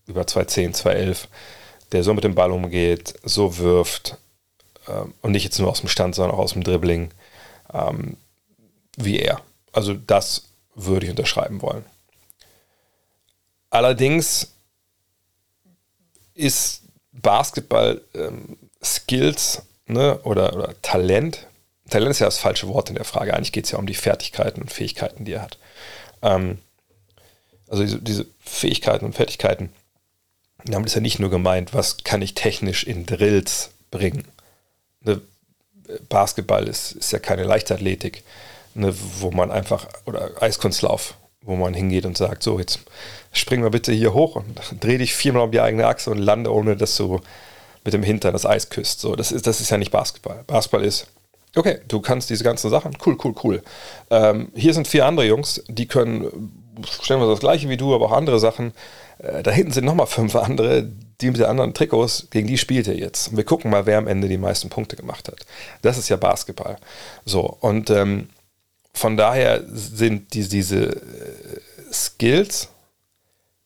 über 0.06 0.26
210, 0.26 0.74
211, 0.74 1.28
der 1.92 2.02
so 2.02 2.14
mit 2.14 2.24
dem 2.24 2.34
Ball 2.34 2.50
umgeht, 2.50 3.14
so 3.22 3.58
wirft 3.58 4.16
äh, 4.86 5.04
und 5.20 5.32
nicht 5.32 5.44
jetzt 5.44 5.58
nur 5.58 5.70
aus 5.70 5.80
dem 5.80 5.88
Stand, 5.88 6.14
sondern 6.14 6.34
auch 6.34 6.40
aus 6.40 6.54
dem 6.54 6.64
Dribbling 6.64 7.10
ähm, 7.72 8.16
wie 8.96 9.20
er. 9.20 9.40
Also 9.72 9.94
das 9.94 10.44
würde 10.74 11.06
ich 11.06 11.10
unterschreiben 11.10 11.62
wollen. 11.62 11.84
Allerdings 13.70 14.54
ist 16.34 16.82
Basketball 17.12 18.00
ähm, 18.14 18.56
Skills 18.82 19.62
ne, 19.86 20.18
oder, 20.20 20.54
oder 20.54 20.74
Talent. 20.82 21.46
Talent 21.90 22.10
ist 22.10 22.20
ja 22.20 22.26
das 22.26 22.38
falsche 22.38 22.68
Wort 22.68 22.90
in 22.90 22.96
der 22.96 23.04
Frage. 23.04 23.34
Eigentlich 23.34 23.52
geht 23.52 23.64
es 23.64 23.72
ja 23.72 23.78
um 23.78 23.86
die 23.86 23.94
Fertigkeiten 23.94 24.62
und 24.62 24.72
Fähigkeiten, 24.72 25.24
die 25.24 25.32
er 25.32 25.42
hat. 25.42 25.58
Ähm, 26.22 26.58
also 27.68 27.82
diese, 27.82 27.98
diese, 27.98 28.26
Fähigkeiten 28.40 29.04
und 29.04 29.14
Fertigkeiten, 29.14 29.70
damit 30.64 30.86
ist 30.86 30.94
ja 30.94 31.02
nicht 31.02 31.18
nur 31.18 31.30
gemeint, 31.30 31.74
was 31.74 31.98
kann 31.98 32.22
ich 32.22 32.34
technisch 32.34 32.84
in 32.84 33.04
Drills 33.04 33.70
bringen. 33.90 34.26
Ne, 35.02 35.20
Basketball 36.08 36.66
ist, 36.66 36.92
ist 36.92 37.12
ja 37.12 37.18
keine 37.18 37.44
Leichtathletik, 37.44 38.22
ne, 38.74 38.94
wo 39.20 39.30
man 39.30 39.50
einfach, 39.50 39.86
oder 40.06 40.30
Eiskunstlauf, 40.40 41.14
wo 41.42 41.56
man 41.56 41.74
hingeht 41.74 42.04
und 42.04 42.16
sagt, 42.16 42.42
so, 42.42 42.58
jetzt 42.58 42.80
spring 43.32 43.60
mal 43.60 43.70
bitte 43.70 43.92
hier 43.92 44.14
hoch 44.14 44.36
und 44.36 44.60
dreh 44.80 44.98
dich 44.98 45.14
viermal 45.14 45.44
um 45.44 45.50
die 45.50 45.60
eigene 45.60 45.86
Achse 45.86 46.10
und 46.10 46.18
lande, 46.18 46.52
ohne 46.52 46.76
dass 46.76 46.96
du 46.96 47.20
mit 47.84 47.94
dem 47.94 48.02
Hintern 48.02 48.32
das 48.32 48.46
Eis 48.46 48.70
küsst. 48.70 49.00
So, 49.00 49.16
das 49.16 49.32
ist, 49.32 49.46
das 49.46 49.60
ist 49.60 49.70
ja 49.70 49.78
nicht 49.78 49.92
Basketball. 49.92 50.44
Basketball 50.46 50.84
ist, 50.84 51.06
okay, 51.56 51.78
du 51.88 52.00
kannst 52.00 52.30
diese 52.30 52.44
ganzen 52.44 52.70
Sachen, 52.70 52.96
cool, 53.06 53.16
cool, 53.24 53.34
cool. 53.42 53.62
Ähm, 54.10 54.50
hier 54.54 54.74
sind 54.74 54.88
vier 54.88 55.06
andere 55.06 55.26
Jungs, 55.26 55.62
die 55.68 55.86
können, 55.86 56.74
stellen 57.02 57.20
wir 57.20 57.28
das 57.28 57.40
gleiche 57.40 57.68
wie 57.68 57.76
du, 57.76 57.94
aber 57.94 58.06
auch 58.06 58.12
andere 58.12 58.38
Sachen. 58.38 58.72
Äh, 59.18 59.42
da 59.42 59.50
hinten 59.50 59.72
sind 59.72 59.84
nochmal 59.84 60.06
fünf 60.06 60.34
andere, 60.36 60.90
die 61.20 61.30
mit 61.30 61.38
den 61.38 61.46
anderen 61.46 61.74
Trikots, 61.74 62.28
gegen 62.30 62.46
die 62.46 62.58
spielt 62.58 62.88
er 62.88 62.96
jetzt. 62.96 63.28
Und 63.28 63.36
wir 63.36 63.44
gucken 63.44 63.70
mal, 63.70 63.86
wer 63.86 63.98
am 63.98 64.06
Ende 64.06 64.28
die 64.28 64.38
meisten 64.38 64.68
Punkte 64.68 64.96
gemacht 64.96 65.28
hat. 65.28 65.46
Das 65.82 65.98
ist 65.98 66.08
ja 66.08 66.16
Basketball. 66.16 66.76
So, 67.24 67.56
und 67.60 67.90
ähm, 67.90 68.28
von 68.98 69.16
daher 69.16 69.64
sind 69.72 70.34
die, 70.34 70.48
diese 70.48 70.86
äh, 70.86 71.60
Skills 71.92 72.68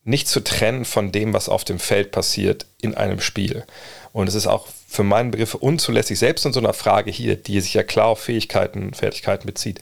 nicht 0.05 0.29
zu 0.29 0.41
trennen 0.41 0.85
von 0.85 1.13
dem, 1.13 1.33
was 1.33 1.49
auf 1.49 1.65
dem 1.65 1.79
Feld 1.79 2.11
passiert 2.11 2.67
in 2.81 2.95
einem 2.95 3.21
Spiel. 3.21 3.65
Und 4.13 4.29
es 4.29 4.35
ist 4.35 4.47
auch 4.47 4.67
für 4.87 5.05
meinen 5.05 5.31
Begriff 5.31 5.55
unzulässig, 5.55 6.19
selbst 6.19 6.45
in 6.45 6.53
so 6.53 6.61
einer 6.61 6.75
Frage 6.75 7.11
hier, 7.11 7.37
die 7.37 7.61
sich 7.61 7.75
ja 7.75 7.83
klar 7.83 8.07
auf 8.07 8.21
Fähigkeiten, 8.21 8.93
Fertigkeiten 8.95 9.47
bezieht, 9.47 9.81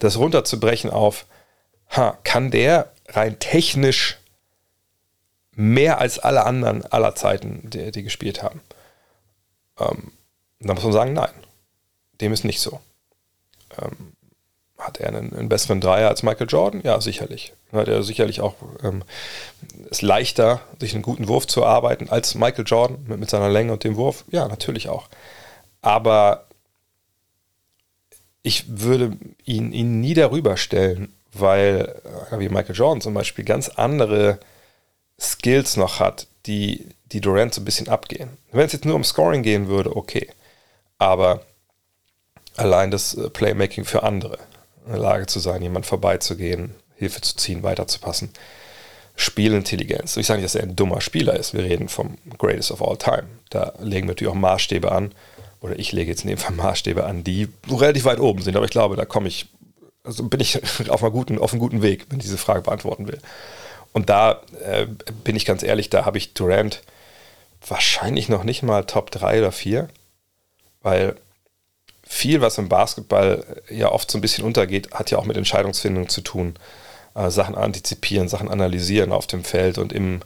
das 0.00 0.18
runterzubrechen 0.18 0.90
auf, 0.90 1.24
ha, 1.88 2.18
kann 2.24 2.50
der 2.50 2.92
rein 3.08 3.38
technisch 3.38 4.18
mehr 5.52 5.98
als 5.98 6.18
alle 6.18 6.44
anderen 6.44 6.84
aller 6.86 7.14
Zeiten, 7.14 7.70
die, 7.70 7.90
die 7.90 8.02
gespielt 8.02 8.42
haben? 8.42 8.60
Ähm, 9.78 10.12
da 10.60 10.74
muss 10.74 10.84
man 10.84 10.92
sagen, 10.92 11.12
nein, 11.14 11.32
dem 12.20 12.32
ist 12.32 12.44
nicht 12.44 12.60
so. 12.60 12.80
Ähm, 13.80 14.13
hat 14.78 14.98
er 14.98 15.08
einen, 15.08 15.32
einen, 15.32 15.48
besseren 15.48 15.80
Dreier 15.80 16.08
als 16.08 16.22
Michael 16.22 16.48
Jordan? 16.48 16.80
Ja, 16.84 17.00
sicherlich. 17.00 17.54
Hat 17.72 17.88
er 17.88 18.02
sicherlich 18.02 18.40
auch 18.40 18.54
ähm, 18.82 19.04
ist 19.90 20.02
leichter, 20.02 20.60
sich 20.80 20.94
einen 20.94 21.02
guten 21.02 21.28
Wurf 21.28 21.46
zu 21.46 21.62
erarbeiten 21.62 22.08
als 22.08 22.34
Michael 22.34 22.64
Jordan 22.66 23.04
mit, 23.06 23.20
mit 23.20 23.30
seiner 23.30 23.48
Länge 23.48 23.72
und 23.72 23.84
dem 23.84 23.96
Wurf? 23.96 24.24
Ja, 24.30 24.48
natürlich 24.48 24.88
auch. 24.88 25.08
Aber 25.80 26.46
ich 28.42 28.64
würde 28.68 29.16
ihn, 29.44 29.72
ihn 29.72 30.00
nie 30.00 30.14
darüber 30.14 30.56
stellen, 30.56 31.12
weil 31.32 32.00
äh, 32.30 32.38
wie 32.38 32.48
Michael 32.48 32.74
Jordan 32.74 33.00
zum 33.00 33.14
Beispiel 33.14 33.44
ganz 33.44 33.68
andere 33.68 34.38
Skills 35.18 35.76
noch 35.76 36.00
hat, 36.00 36.26
die, 36.46 36.88
die 37.06 37.20
Durant 37.20 37.54
so 37.54 37.60
ein 37.60 37.64
bisschen 37.64 37.88
abgehen. 37.88 38.36
Wenn 38.52 38.66
es 38.66 38.72
jetzt 38.72 38.84
nur 38.84 38.96
um 38.96 39.04
Scoring 39.04 39.42
gehen 39.42 39.68
würde, 39.68 39.96
okay. 39.96 40.30
Aber 40.98 41.40
allein 42.56 42.90
das 42.90 43.14
äh, 43.14 43.30
Playmaking 43.30 43.84
für 43.84 44.02
andere, 44.02 44.38
in 44.84 44.92
der 44.92 45.00
Lage 45.00 45.26
zu 45.26 45.40
sein, 45.40 45.62
jemand 45.62 45.86
vorbeizugehen, 45.86 46.74
Hilfe 46.96 47.20
zu 47.20 47.36
ziehen, 47.36 47.62
weiterzupassen. 47.62 48.30
Spielintelligenz. 49.16 50.16
Ich 50.16 50.26
sage 50.26 50.40
nicht, 50.40 50.52
dass 50.52 50.60
er 50.60 50.64
ein 50.64 50.76
dummer 50.76 51.00
Spieler 51.00 51.36
ist. 51.36 51.54
Wir 51.54 51.62
reden 51.62 51.88
vom 51.88 52.18
Greatest 52.36 52.72
of 52.72 52.82
All 52.82 52.96
Time. 52.96 53.24
Da 53.50 53.72
legen 53.78 54.06
wir 54.06 54.12
natürlich 54.12 54.32
auch 54.32 54.38
Maßstäbe 54.38 54.90
an. 54.90 55.12
Oder 55.60 55.78
ich 55.78 55.92
lege 55.92 56.10
jetzt 56.10 56.24
in 56.24 56.28
dem 56.28 56.38
Fall 56.38 56.54
Maßstäbe 56.56 57.04
an, 57.04 57.22
die 57.24 57.48
relativ 57.70 58.04
weit 58.04 58.18
oben 58.18 58.42
sind. 58.42 58.56
Aber 58.56 58.64
ich 58.64 58.72
glaube, 58.72 58.96
da 58.96 59.04
komme 59.04 59.28
ich, 59.28 59.46
also 60.02 60.24
bin 60.24 60.40
ich 60.40 60.60
auf, 60.90 61.02
einem 61.02 61.12
guten, 61.12 61.38
auf 61.38 61.52
einem 61.52 61.60
guten 61.60 61.80
Weg, 61.80 62.06
wenn 62.10 62.18
ich 62.18 62.24
diese 62.24 62.38
Frage 62.38 62.62
beantworten 62.62 63.06
will. 63.06 63.18
Und 63.92 64.10
da 64.10 64.42
äh, 64.64 64.86
bin 65.22 65.36
ich 65.36 65.44
ganz 65.44 65.62
ehrlich, 65.62 65.88
da 65.90 66.04
habe 66.04 66.18
ich 66.18 66.34
Durant 66.34 66.82
wahrscheinlich 67.66 68.28
noch 68.28 68.42
nicht 68.42 68.62
mal 68.62 68.84
Top 68.84 69.10
3 69.12 69.38
oder 69.38 69.52
4, 69.52 69.88
weil 70.82 71.14
viel, 72.14 72.40
was 72.40 72.58
im 72.58 72.68
Basketball 72.68 73.44
ja 73.68 73.90
oft 73.90 74.10
so 74.10 74.18
ein 74.18 74.20
bisschen 74.20 74.44
untergeht, 74.44 74.92
hat 74.92 75.10
ja 75.10 75.18
auch 75.18 75.24
mit 75.24 75.36
Entscheidungsfindung 75.36 76.08
zu 76.08 76.20
tun. 76.20 76.54
Äh, 77.14 77.30
Sachen 77.30 77.56
antizipieren, 77.56 78.28
Sachen 78.28 78.48
analysieren 78.48 79.12
auf 79.12 79.26
dem 79.26 79.42
Feld 79.42 79.78
und 79.78 79.92
im 79.92 80.20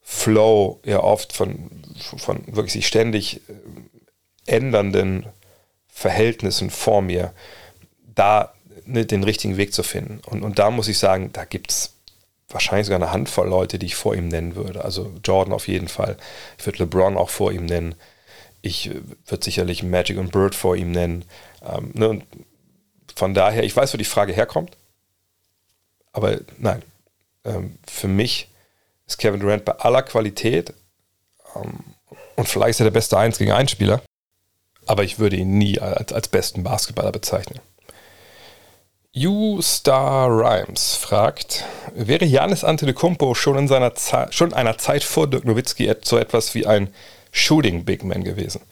Flow 0.00 0.80
ja 0.84 1.00
oft 1.00 1.32
von, 1.32 1.70
von 2.16 2.44
wirklich 2.46 2.72
sich 2.72 2.86
ständig 2.86 3.40
äh, 3.48 4.54
ändernden 4.54 5.26
Verhältnissen 5.88 6.70
vor 6.70 7.02
mir, 7.02 7.32
da 8.14 8.54
ne, 8.84 9.04
den 9.04 9.24
richtigen 9.24 9.56
Weg 9.56 9.74
zu 9.74 9.82
finden. 9.82 10.20
Und, 10.26 10.42
und 10.42 10.58
da 10.58 10.70
muss 10.70 10.88
ich 10.88 10.98
sagen, 10.98 11.30
da 11.32 11.44
gibt 11.44 11.72
es 11.72 11.94
wahrscheinlich 12.48 12.86
sogar 12.86 13.00
eine 13.00 13.12
Handvoll 13.12 13.48
Leute, 13.48 13.80
die 13.80 13.86
ich 13.86 13.96
vor 13.96 14.14
ihm 14.14 14.28
nennen 14.28 14.54
würde. 14.54 14.84
Also 14.84 15.12
Jordan 15.24 15.52
auf 15.52 15.66
jeden 15.66 15.88
Fall. 15.88 16.16
Ich 16.58 16.66
würde 16.66 16.78
LeBron 16.78 17.16
auch 17.16 17.30
vor 17.30 17.50
ihm 17.50 17.66
nennen. 17.66 17.96
Ich 18.64 18.90
äh, 18.90 19.00
würde 19.26 19.44
sicherlich 19.44 19.82
Magic 19.82 20.18
und 20.18 20.32
Bird 20.32 20.54
vor 20.54 20.74
ihm 20.74 20.90
nennen. 20.90 21.24
Ähm, 21.62 21.90
ne, 21.92 22.22
von 23.14 23.34
daher, 23.34 23.62
ich 23.62 23.76
weiß, 23.76 23.92
wo 23.92 23.98
die 23.98 24.04
Frage 24.04 24.32
herkommt. 24.32 24.76
Aber 26.12 26.38
nein, 26.58 26.82
ähm, 27.44 27.78
für 27.86 28.08
mich 28.08 28.48
ist 29.06 29.18
Kevin 29.18 29.40
Durant 29.40 29.66
bei 29.66 29.72
aller 29.72 30.02
Qualität 30.02 30.72
ähm, 31.54 31.84
und 32.36 32.48
vielleicht 32.48 32.70
ist 32.70 32.80
er 32.80 32.84
der 32.84 32.90
beste 32.92 33.18
1 33.18 33.38
gegen 33.38 33.52
1 33.52 33.70
Spieler, 33.70 34.00
aber 34.86 35.04
ich 35.04 35.18
würde 35.18 35.36
ihn 35.36 35.58
nie 35.58 35.78
als, 35.78 36.12
als 36.12 36.28
besten 36.28 36.62
Basketballer 36.62 37.12
bezeichnen. 37.12 37.60
U-Star 39.16 40.28
Rhymes 40.28 40.96
fragt, 40.96 41.64
wäre 41.94 42.24
Janis 42.24 42.64
Antetokounmpo 42.64 43.34
schon 43.34 43.58
in 43.58 43.68
seiner 43.68 43.94
Zeit, 43.94 44.34
schon 44.34 44.52
einer 44.52 44.78
Zeit 44.78 45.04
vor 45.04 45.28
Dirk 45.28 45.44
Nowitzki 45.44 45.92
so 46.02 46.18
etwas 46.18 46.54
wie 46.54 46.66
ein 46.66 46.92
Shooting 47.34 47.84
Big 47.84 48.04
Man 48.04 48.24
gewesen? 48.24 48.62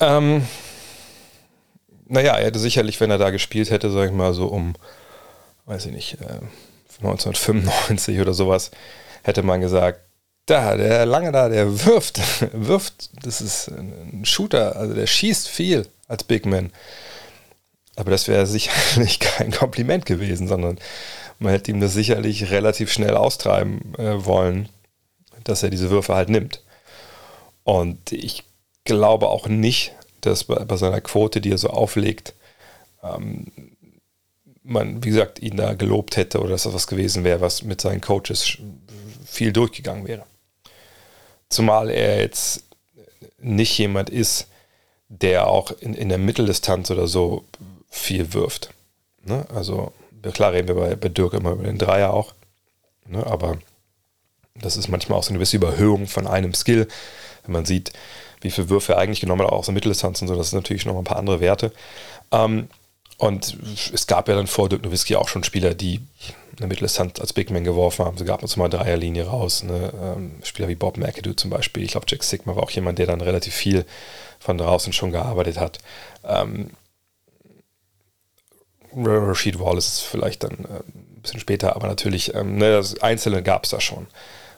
Ähm, 0.00 0.46
naja, 2.06 2.36
er 2.36 2.46
hätte 2.46 2.58
sicherlich, 2.58 3.00
wenn 3.00 3.10
er 3.10 3.18
da 3.18 3.30
gespielt 3.30 3.70
hätte, 3.70 3.90
sag 3.90 4.06
ich 4.06 4.12
mal 4.12 4.32
so 4.32 4.46
um, 4.46 4.74
weiß 5.66 5.86
ich 5.86 5.92
nicht, 5.92 6.14
äh, 6.20 6.40
1995 7.02 8.20
oder 8.20 8.32
sowas, 8.32 8.70
hätte 9.22 9.42
man 9.42 9.60
gesagt, 9.60 10.00
da, 10.46 10.76
der 10.76 11.04
lange 11.04 11.32
da, 11.32 11.48
der 11.48 11.84
wirft, 11.84 12.20
wirft, 12.52 13.10
das 13.24 13.40
ist 13.40 13.68
ein 13.68 14.24
Shooter, 14.24 14.76
also 14.76 14.94
der 14.94 15.06
schießt 15.06 15.48
viel 15.48 15.86
als 16.08 16.24
Big 16.24 16.46
Man. 16.46 16.72
Aber 17.96 18.10
das 18.10 18.28
wäre 18.28 18.46
sicherlich 18.46 19.18
kein 19.20 19.50
Kompliment 19.50 20.06
gewesen, 20.06 20.46
sondern 20.46 20.78
man 21.40 21.52
hätte 21.52 21.72
ihm 21.72 21.80
das 21.80 21.92
sicherlich 21.92 22.50
relativ 22.50 22.92
schnell 22.92 23.16
austreiben 23.16 23.94
äh, 23.98 24.24
wollen, 24.24 24.68
dass 25.44 25.62
er 25.62 25.70
diese 25.70 25.90
Würfe 25.90 26.14
halt 26.14 26.28
nimmt. 26.28 26.62
Und 27.64 28.12
ich 28.12 28.44
glaube 28.84 29.28
auch 29.28 29.46
nicht, 29.46 29.92
dass 30.20 30.44
bei, 30.44 30.64
bei 30.64 30.76
seiner 30.76 31.00
Quote, 31.00 31.40
die 31.40 31.52
er 31.52 31.58
so 31.58 31.70
auflegt, 31.70 32.34
ähm, 33.02 33.46
man, 34.64 35.02
wie 35.02 35.10
gesagt, 35.10 35.40
ihn 35.40 35.56
da 35.56 35.74
gelobt 35.74 36.16
hätte 36.16 36.40
oder 36.40 36.50
dass 36.50 36.62
das 36.64 36.74
was 36.74 36.86
gewesen 36.86 37.24
wäre, 37.24 37.40
was 37.40 37.62
mit 37.62 37.80
seinen 37.80 38.00
Coaches 38.00 38.58
viel 39.26 39.52
durchgegangen 39.52 40.06
wäre. 40.06 40.24
Zumal 41.48 41.90
er 41.90 42.20
jetzt 42.20 42.64
nicht 43.38 43.76
jemand 43.78 44.08
ist, 44.08 44.46
der 45.08 45.48
auch 45.48 45.72
in, 45.80 45.94
in 45.94 46.08
der 46.08 46.18
Mitteldistanz 46.18 46.90
oder 46.90 47.06
so 47.06 47.44
viel 47.90 48.32
wirft. 48.32 48.72
Ne? 49.24 49.44
Also 49.54 49.92
klar 50.32 50.52
reden 50.52 50.68
wir 50.68 50.74
bei, 50.76 50.96
bei 50.96 51.08
Dirk 51.08 51.34
immer 51.34 51.52
über 51.52 51.64
den 51.64 51.78
Dreier 51.78 52.12
auch, 52.14 52.34
ne? 53.06 53.26
aber 53.26 53.58
das 54.54 54.76
ist 54.76 54.88
manchmal 54.88 55.18
auch 55.18 55.22
so 55.22 55.30
eine 55.30 55.38
gewisse 55.38 55.56
Überhöhung 55.56 56.06
von 56.06 56.26
einem 56.26 56.54
Skill, 56.54 56.88
wenn 57.44 57.52
man 57.52 57.64
sieht, 57.64 57.92
wie 58.40 58.50
viele 58.50 58.68
Würfe 58.68 58.92
er 58.92 58.98
eigentlich 58.98 59.20
genommen 59.20 59.42
hat, 59.42 59.52
auch 59.52 59.64
so 59.64 59.72
Mitteldistanz 59.72 60.20
und 60.22 60.28
so, 60.28 60.36
das 60.36 60.48
ist 60.48 60.54
natürlich 60.54 60.86
noch 60.86 60.96
ein 60.96 61.04
paar 61.04 61.18
andere 61.18 61.40
Werte. 61.40 61.72
Ähm, 62.30 62.68
und 63.18 63.56
es 63.92 64.06
gab 64.06 64.28
ja 64.28 64.34
dann 64.34 64.48
vor 64.48 64.68
Dirk 64.68 64.82
Nowitzki 64.82 65.14
auch 65.14 65.28
schon 65.28 65.44
Spieler, 65.44 65.74
die 65.74 66.00
eine 66.58 66.66
Mitteldistanz 66.66 67.20
als 67.20 67.32
Big 67.32 67.50
Man 67.50 67.64
geworfen 67.64 68.04
haben. 68.04 68.18
Sie 68.18 68.24
gab 68.24 68.42
uns 68.42 68.56
mal 68.56 68.68
Dreierlinie 68.68 69.26
raus. 69.26 69.62
Ne? 69.62 69.92
Ähm, 70.00 70.32
Spieler 70.42 70.68
wie 70.68 70.74
Bob 70.74 70.98
McAdoo 70.98 71.34
zum 71.34 71.50
Beispiel. 71.50 71.82
Ich 71.82 71.92
glaube, 71.92 72.06
Jack 72.08 72.24
Sigma 72.24 72.56
war 72.56 72.64
auch 72.64 72.70
jemand, 72.70 72.98
der 72.98 73.06
dann 73.06 73.20
relativ 73.20 73.54
viel 73.54 73.84
von 74.38 74.58
draußen 74.58 74.92
schon 74.92 75.12
gearbeitet 75.12 75.58
hat. 75.58 75.78
Ähm, 76.24 76.70
Rashid 78.94 79.58
Wallace 79.58 79.86
ist 79.88 80.00
vielleicht 80.00 80.44
dann 80.44 80.52
äh, 80.64 80.82
ein 80.94 81.22
bisschen 81.22 81.40
später, 81.40 81.76
aber 81.76 81.86
natürlich, 81.86 82.34
ähm, 82.34 82.56
ne, 82.56 82.72
das 82.72 83.00
Einzelne 83.02 83.42
gab 83.42 83.64
es 83.64 83.70
da 83.70 83.80
schon. 83.80 84.06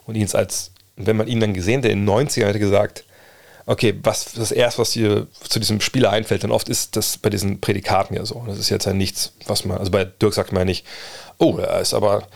Und 0.06 0.16
ihn 0.16 0.28
als, 0.32 0.72
wenn 0.96 1.16
man 1.16 1.26
ihn 1.26 1.40
dann 1.40 1.54
gesehen, 1.54 1.82
der 1.82 1.90
in 1.90 2.06
den 2.06 2.28
90ern 2.28 2.46
hätte 2.46 2.58
gesagt, 2.58 3.04
okay, 3.66 3.98
was 4.02 4.32
das 4.32 4.52
erste, 4.52 4.80
was 4.80 4.90
dir 4.90 5.26
zu 5.48 5.58
diesem 5.58 5.80
Spieler 5.80 6.10
einfällt, 6.10 6.44
dann 6.44 6.52
oft 6.52 6.68
ist 6.68 6.96
das 6.96 7.16
bei 7.16 7.30
diesen 7.30 7.60
Prädikaten 7.60 8.14
ja 8.14 8.24
so. 8.24 8.44
Das 8.46 8.58
ist 8.58 8.68
jetzt 8.68 8.84
ja 8.84 8.92
nichts, 8.92 9.32
was 9.46 9.64
man, 9.64 9.78
also 9.78 9.90
bei 9.90 10.04
Dirk 10.04 10.34
sagt 10.34 10.52
man 10.52 10.60
ja 10.60 10.64
nicht, 10.66 10.86
oh, 11.38 11.56
er 11.56 11.80
ist 11.80 11.94
aber 11.94 12.28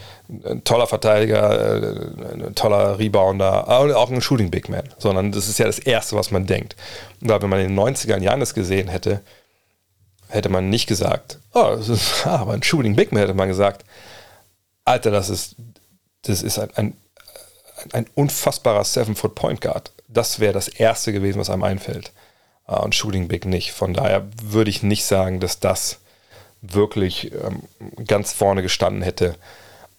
ein 0.45 0.65
toller 0.65 0.87
Verteidiger, 0.87 1.83
äh, 1.83 2.47
ein 2.47 2.55
toller 2.55 2.99
Rebounder, 2.99 3.69
auch 3.69 4.11
ein 4.11 4.21
Shooting 4.21 4.51
Big 4.51 4.69
Man, 4.69 4.89
sondern 4.99 5.33
das 5.33 5.49
ist 5.49 5.59
ja 5.59 5.67
das 5.67 5.79
Erste, 5.79 6.17
was 6.17 6.31
man 6.31 6.47
denkt. 6.47 6.77
Und 7.21 7.29
da, 7.29 7.41
wenn 7.41 7.51
man 7.51 7.61
in 7.61 7.69
den 7.69 7.79
90er 7.79 8.19
Jahren 8.21 8.41
das 8.41 8.55
gesehen 8.55 8.89
hätte, 8.89 9.21
hätte 10.29 10.49
man 10.49 10.71
nicht 10.71 10.87
gesagt, 10.87 11.39
oh, 11.55 11.75
das 11.77 11.89
ist 11.89 12.27
aber 12.27 12.53
ein 12.55 12.63
Shooting 12.63 12.97
Big 12.97 13.13
Man, 13.13 13.21
hätte 13.21 13.35
man 13.35 13.49
gesagt, 13.49 13.85
Alter, 14.85 15.11
das 15.11 15.29
ist, 15.29 15.57
das 16.23 16.43
ist 16.43 16.59
ein, 16.59 16.71
ein, 16.75 16.97
ein 17.93 18.07
unfassbarer 18.15 18.85
Seven-Foot-Point 18.85 19.61
Guard 19.61 19.93
das 20.09 20.41
wäre 20.41 20.55
das 20.55 20.69
Erste 20.69 21.13
gewesen, 21.13 21.39
was 21.39 21.51
einem 21.51 21.63
einfällt. 21.63 22.13
Uh, 22.67 22.83
und 22.83 22.95
Shooting 22.95 23.29
Big 23.29 23.47
nicht. 23.47 23.73
Von 23.73 23.95
daher 23.95 24.27
würde 24.43 24.69
ich 24.69 24.83
nicht 24.83 25.05
sagen, 25.05 25.41
dass 25.41 25.59
das 25.59 26.01
wirklich 26.61 27.33
ähm, 27.33 27.63
ganz 28.07 28.33
vorne 28.33 28.61
gestanden 28.63 29.03
hätte 29.03 29.37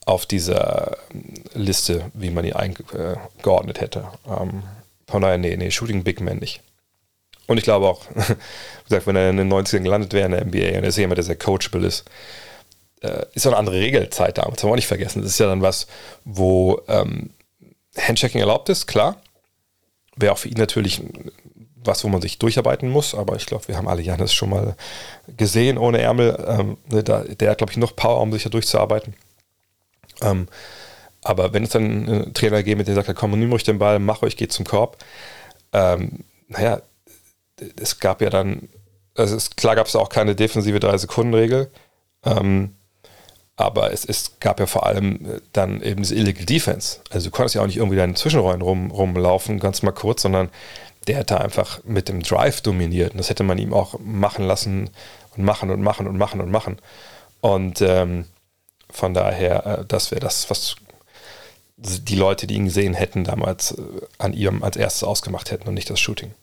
auf 0.06 0.28
dieser 0.28 0.98
ähm, 1.12 1.34
Liste, 1.54 2.12
wie 2.14 2.30
man 2.30 2.46
ihn 2.46 2.54
eingeordnet 2.54 3.78
äh, 3.78 3.82
hätte. 3.82 4.08
Ähm, 4.28 4.64
von 5.08 5.22
daher, 5.22 5.40
nee, 5.40 5.56
nee, 5.58 5.72
Shooting 5.72 6.04
Big 6.04 6.22
Man 6.22 6.38
nicht. 6.38 6.62
Und 7.48 7.58
ich 7.58 7.64
glaube 7.64 7.88
auch, 7.88 8.02
wie 8.14 8.84
gesagt, 8.84 9.08
wenn 9.08 9.16
er 9.16 9.32
in 9.32 9.38
den 9.38 9.52
90ern 9.52 9.82
gelandet 9.82 10.14
wäre 10.14 10.26
in 10.26 10.32
der 10.34 10.46
NBA 10.46 10.78
und 10.78 10.84
er 10.84 10.90
ist 10.90 10.98
jemand, 10.98 11.18
der 11.18 11.26
sehr 11.26 11.40
coachable 11.40 11.88
ist, 11.88 12.06
äh, 13.02 13.26
ist 13.34 13.48
auch 13.48 13.52
eine 13.52 13.58
andere 13.58 13.78
Regelzeit 13.78 14.38
damals, 14.38 14.62
haben 14.62 14.70
wir 14.70 14.74
auch 14.74 14.76
nicht 14.76 14.86
vergessen. 14.86 15.24
Das 15.24 15.32
ist 15.32 15.40
ja 15.40 15.48
dann 15.48 15.64
was, 15.64 15.88
wo 16.24 16.82
ähm, 16.88 17.32
Handchecking 17.98 18.42
erlaubt 18.42 18.70
ist, 18.70 18.88
klar 18.88 19.22
wäre 20.20 20.34
auch 20.34 20.38
für 20.38 20.50
ihn 20.50 20.58
natürlich 20.58 21.02
was, 21.82 22.04
wo 22.04 22.10
man 22.10 22.22
sich 22.22 22.40
durcharbeiten 22.40 22.90
muss, 22.90 23.16
aber 23.16 23.38
ich 23.38 23.46
glaube, 23.46 23.68
wir 23.70 23.78
haben 23.78 23.88
alle 23.88 24.02
Janis 24.02 24.34
schon 24.34 24.50
mal 24.50 24.76
gesehen 25.38 25.78
ohne 25.78 26.00
Ärmel. 26.00 26.44
Ähm, 26.46 26.78
ne, 26.90 27.04
da, 27.04 27.24
der 27.24 27.52
hat, 27.52 27.58
glaube 27.60 27.72
ich, 27.72 27.78
noch 27.78 27.96
Power, 27.96 28.22
um 28.22 28.34
sich 28.34 28.44
da 28.44 28.50
durchzuarbeiten. 28.50 29.16
Ähm, 30.22 30.48
aber 31.24 31.54
wenn 31.54 31.64
es 31.64 31.70
dann 31.70 31.84
einen 31.84 32.34
Trainer 32.34 32.64
geht, 32.64 32.78
mit 32.78 32.88
dem 32.88 32.96
sagt, 32.96 33.14
komm, 33.16 33.32
nimm 33.40 33.54
euch 33.54 33.64
den 33.64 33.80
Ball, 33.80 34.00
mach 34.00 34.22
euch, 34.24 34.36
geht 34.36 34.52
zum 34.52 34.66
Korb. 34.66 34.98
Ähm, 35.72 36.26
naja, 36.50 36.82
es 37.82 38.00
gab 38.00 38.22
ja 38.22 38.30
dann, 38.30 38.68
also 39.16 39.36
es, 39.36 39.52
klar 39.52 39.76
gab 39.76 39.88
es 39.88 39.96
auch 39.96 40.10
keine 40.10 40.36
defensive 40.36 40.78
3-Sekunden-Regel. 40.80 41.72
Ähm, 42.26 42.76
aber 43.60 43.92
es, 43.92 44.06
es 44.06 44.40
gab 44.40 44.62
ja 44.62 44.68
vor 44.68 44.86
allem 44.86 45.16
äh, 45.26 45.42
dann 45.52 45.82
eben 45.82 46.02
diese 46.02 46.16
Illegal 46.16 46.46
Defense. 46.46 47.02
Also 47.10 47.30
du 47.30 47.32
konntest 47.36 47.56
ja 47.56 47.62
auch 47.62 47.68
nicht 47.68 47.78
irgendwie 47.78 47.98
deinen 47.98 48.16
Zwischenräumen 48.16 48.62
rum, 48.62 48.90
rumlaufen, 48.90 49.60
ganz 49.60 49.82
mal 49.84 49.92
kurz, 49.92 50.22
sondern 50.22 50.50
der 51.08 51.18
hat 51.18 51.32
da 51.32 51.38
einfach 51.38 51.84
mit 51.84 52.08
dem 52.08 52.24
Drive 52.24 52.62
dominiert. 52.62 53.12
Und 53.12 53.18
das 53.18 53.30
hätte 53.30 53.44
man 53.44 53.58
ihm 53.58 53.74
auch 53.74 54.00
machen 54.00 54.46
lassen 54.46 54.90
und 55.36 55.44
machen 55.44 55.72
und 55.72 55.82
machen 55.82 56.08
und 56.08 56.18
machen 56.18 56.40
und 56.40 56.50
machen. 56.50 56.78
Und 57.42 57.82
ähm, 57.82 58.26
von 58.90 59.14
daher, 59.14 59.66
äh, 59.66 59.86
das 59.86 60.12
wäre 60.12 60.22
das, 60.22 60.50
was 60.50 60.78
die 61.76 62.16
Leute, 62.16 62.48
die 62.48 62.56
ihn 62.56 62.66
gesehen 62.66 62.94
hätten, 62.94 63.26
damals 63.26 63.74
äh, 63.74 63.82
an 64.20 64.32
ihrem 64.32 64.64
als 64.64 64.78
erstes 64.78 65.04
ausgemacht 65.04 65.52
hätten 65.52 65.68
und 65.68 65.74
nicht 65.74 65.90
das 65.90 66.00
Shooting. 66.00 66.34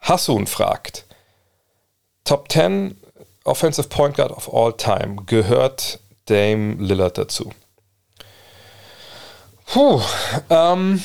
Hassun 0.00 0.48
fragt: 0.48 1.06
Top 2.24 2.50
10 2.50 2.96
Offensive 3.44 3.88
Point 3.88 4.16
Guard 4.16 4.32
of 4.32 4.52
all 4.52 4.72
time. 4.72 5.16
Gehört 5.26 6.00
Dame 6.26 6.76
Lillard 6.78 7.18
dazu? 7.18 7.50
Puh, 9.66 10.00
ähm, 10.50 11.02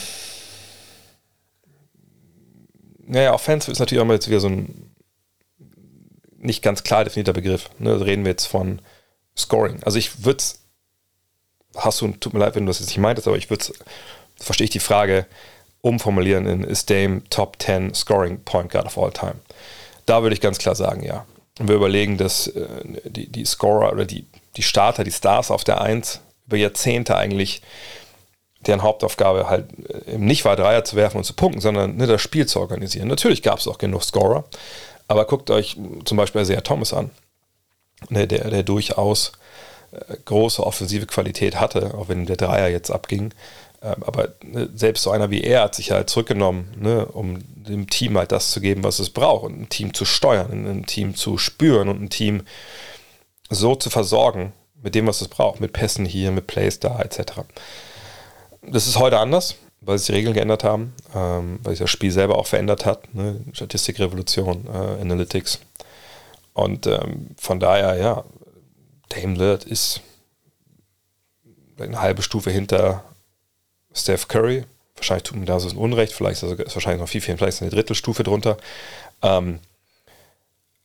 naja, 3.05 3.33
Offensive 3.33 3.71
ist 3.71 3.79
natürlich 3.79 4.01
auch 4.01 4.05
mal 4.05 4.13
jetzt 4.13 4.29
wieder 4.29 4.39
so 4.39 4.47
ein 4.47 4.95
nicht 6.37 6.61
ganz 6.63 6.83
klar 6.83 7.03
definierter 7.03 7.33
Begriff. 7.33 7.69
Ne? 7.79 7.97
Da 7.97 8.05
reden 8.05 8.23
wir 8.23 8.31
jetzt 8.31 8.45
von 8.45 8.81
Scoring. 9.37 9.83
Also 9.83 9.97
ich 9.97 10.23
würde 10.23 10.37
es, 10.37 10.61
hast 11.75 11.99
du, 11.99 12.07
tut 12.09 12.33
mir 12.33 12.39
leid, 12.39 12.55
wenn 12.55 12.65
du 12.65 12.69
das 12.69 12.79
jetzt 12.79 12.89
nicht 12.89 12.99
meintest, 12.99 13.27
aber 13.27 13.37
ich 13.37 13.49
würde 13.49 13.63
es, 13.63 13.73
verstehe 14.37 14.65
ich 14.65 14.71
die 14.71 14.79
Frage, 14.79 15.25
umformulieren 15.81 16.45
in, 16.45 16.63
ist 16.63 16.89
Dame 16.89 17.23
Top 17.29 17.57
10 17.61 17.93
Scoring 17.93 18.43
Point 18.43 18.71
Guard 18.71 18.85
of 18.85 18.97
all 18.97 19.11
time? 19.11 19.35
Da 20.05 20.21
würde 20.21 20.33
ich 20.33 20.41
ganz 20.41 20.57
klar 20.57 20.75
sagen, 20.75 21.03
ja 21.03 21.25
und 21.59 21.67
wir 21.67 21.75
überlegen, 21.75 22.17
dass 22.17 22.47
äh, 22.47 22.67
die, 23.03 23.27
die 23.27 23.45
Scorer 23.45 23.91
oder 23.91 24.05
die, 24.05 24.25
die 24.55 24.63
Starter, 24.63 25.03
die 25.03 25.11
Stars 25.11 25.51
auf 25.51 25.63
der 25.63 25.81
1 25.81 26.21
über 26.47 26.57
Jahrzehnte 26.57 27.15
eigentlich 27.15 27.61
deren 28.61 28.81
Hauptaufgabe 28.81 29.49
halt 29.49 29.67
äh, 30.07 30.17
nicht 30.17 30.45
war, 30.45 30.55
Dreier 30.55 30.83
zu 30.83 30.95
werfen 30.95 31.17
und 31.17 31.23
zu 31.23 31.33
punkten, 31.33 31.61
sondern 31.61 31.95
ne, 31.97 32.07
das 32.07 32.21
Spiel 32.21 32.45
zu 32.45 32.59
organisieren. 32.59 33.07
Natürlich 33.07 33.43
gab 33.43 33.59
es 33.59 33.67
auch 33.67 33.77
genug 33.77 34.03
Scorer, 34.03 34.45
aber 35.07 35.25
guckt 35.25 35.49
euch 35.51 35.77
zum 36.05 36.17
Beispiel 36.17 36.41
Isaiah 36.41 36.61
Thomas 36.61 36.93
an, 36.93 37.11
ne, 38.09 38.27
der, 38.27 38.49
der 38.49 38.63
durchaus 38.63 39.33
äh, 39.91 40.15
große 40.25 40.65
offensive 40.65 41.05
Qualität 41.05 41.59
hatte, 41.59 41.93
auch 41.95 42.09
wenn 42.09 42.25
der 42.25 42.37
Dreier 42.37 42.67
jetzt 42.67 42.91
abging. 42.91 43.33
Ähm, 43.81 44.03
aber 44.05 44.33
ne, 44.43 44.69
selbst 44.73 45.03
so 45.03 45.11
einer 45.11 45.31
wie 45.31 45.41
er 45.41 45.63
hat 45.63 45.75
sich 45.75 45.91
halt 45.91 46.09
zurückgenommen, 46.09 46.73
ne, 46.77 47.05
um 47.05 47.39
dem 47.55 47.89
Team 47.89 48.17
halt 48.17 48.31
das 48.31 48.51
zu 48.51 48.61
geben, 48.61 48.83
was 48.83 48.99
es 48.99 49.09
braucht 49.09 49.45
und 49.45 49.59
ein 49.59 49.69
Team 49.69 49.93
zu 49.93 50.05
steuern, 50.05 50.67
ein 50.67 50.85
Team 50.85 51.15
zu 51.15 51.37
spüren 51.37 51.87
und 51.87 52.01
ein 52.01 52.09
Team 52.09 52.43
so 53.49 53.75
zu 53.75 53.89
versorgen 53.89 54.53
mit 54.81 54.95
dem, 54.95 55.07
was 55.07 55.21
es 55.21 55.27
braucht, 55.27 55.59
mit 55.59 55.73
Pässen 55.73 56.05
hier, 56.05 56.31
mit 56.31 56.47
Plays 56.47 56.79
da 56.79 56.99
etc. 56.99 57.41
Das 58.61 58.87
ist 58.87 58.99
heute 58.99 59.19
anders, 59.19 59.55
weil 59.81 59.97
sich 59.97 60.07
die 60.07 60.13
Regeln 60.13 60.33
geändert 60.33 60.63
haben, 60.63 60.93
ähm, 61.15 61.59
weil 61.63 61.73
sich 61.73 61.79
das 61.79 61.89
Spiel 61.89 62.11
selber 62.11 62.37
auch 62.37 62.47
verändert 62.47 62.85
hat, 62.85 63.13
ne? 63.13 63.39
Statistikrevolution, 63.53 64.67
äh, 64.67 65.01
Analytics. 65.01 65.59
Und 66.53 66.87
ähm, 66.87 67.29
von 67.37 67.59
daher, 67.59 67.95
ja, 67.95 68.23
Dame 69.09 69.35
Lillard 69.35 69.63
ist 69.63 70.01
eine 71.79 72.01
halbe 72.01 72.21
Stufe 72.21 72.51
hinter 72.51 73.03
Steph 73.93 74.27
Curry. 74.27 74.65
Wahrscheinlich 74.95 75.23
tut 75.23 75.37
mir 75.37 75.45
da 75.45 75.59
so 75.59 75.69
ein 75.69 75.77
Unrecht, 75.77 76.13
vielleicht 76.13 76.43
ist 76.43 76.59
es 76.59 76.75
wahrscheinlich 76.75 76.99
noch 76.99 77.07
viel, 77.07 77.21
viel, 77.21 77.37
vielleicht 77.37 77.55
ist 77.55 77.61
eine 77.61 77.71
Drittelstufe 77.71 78.23
drunter. 78.23 78.57
Ähm, 79.21 79.59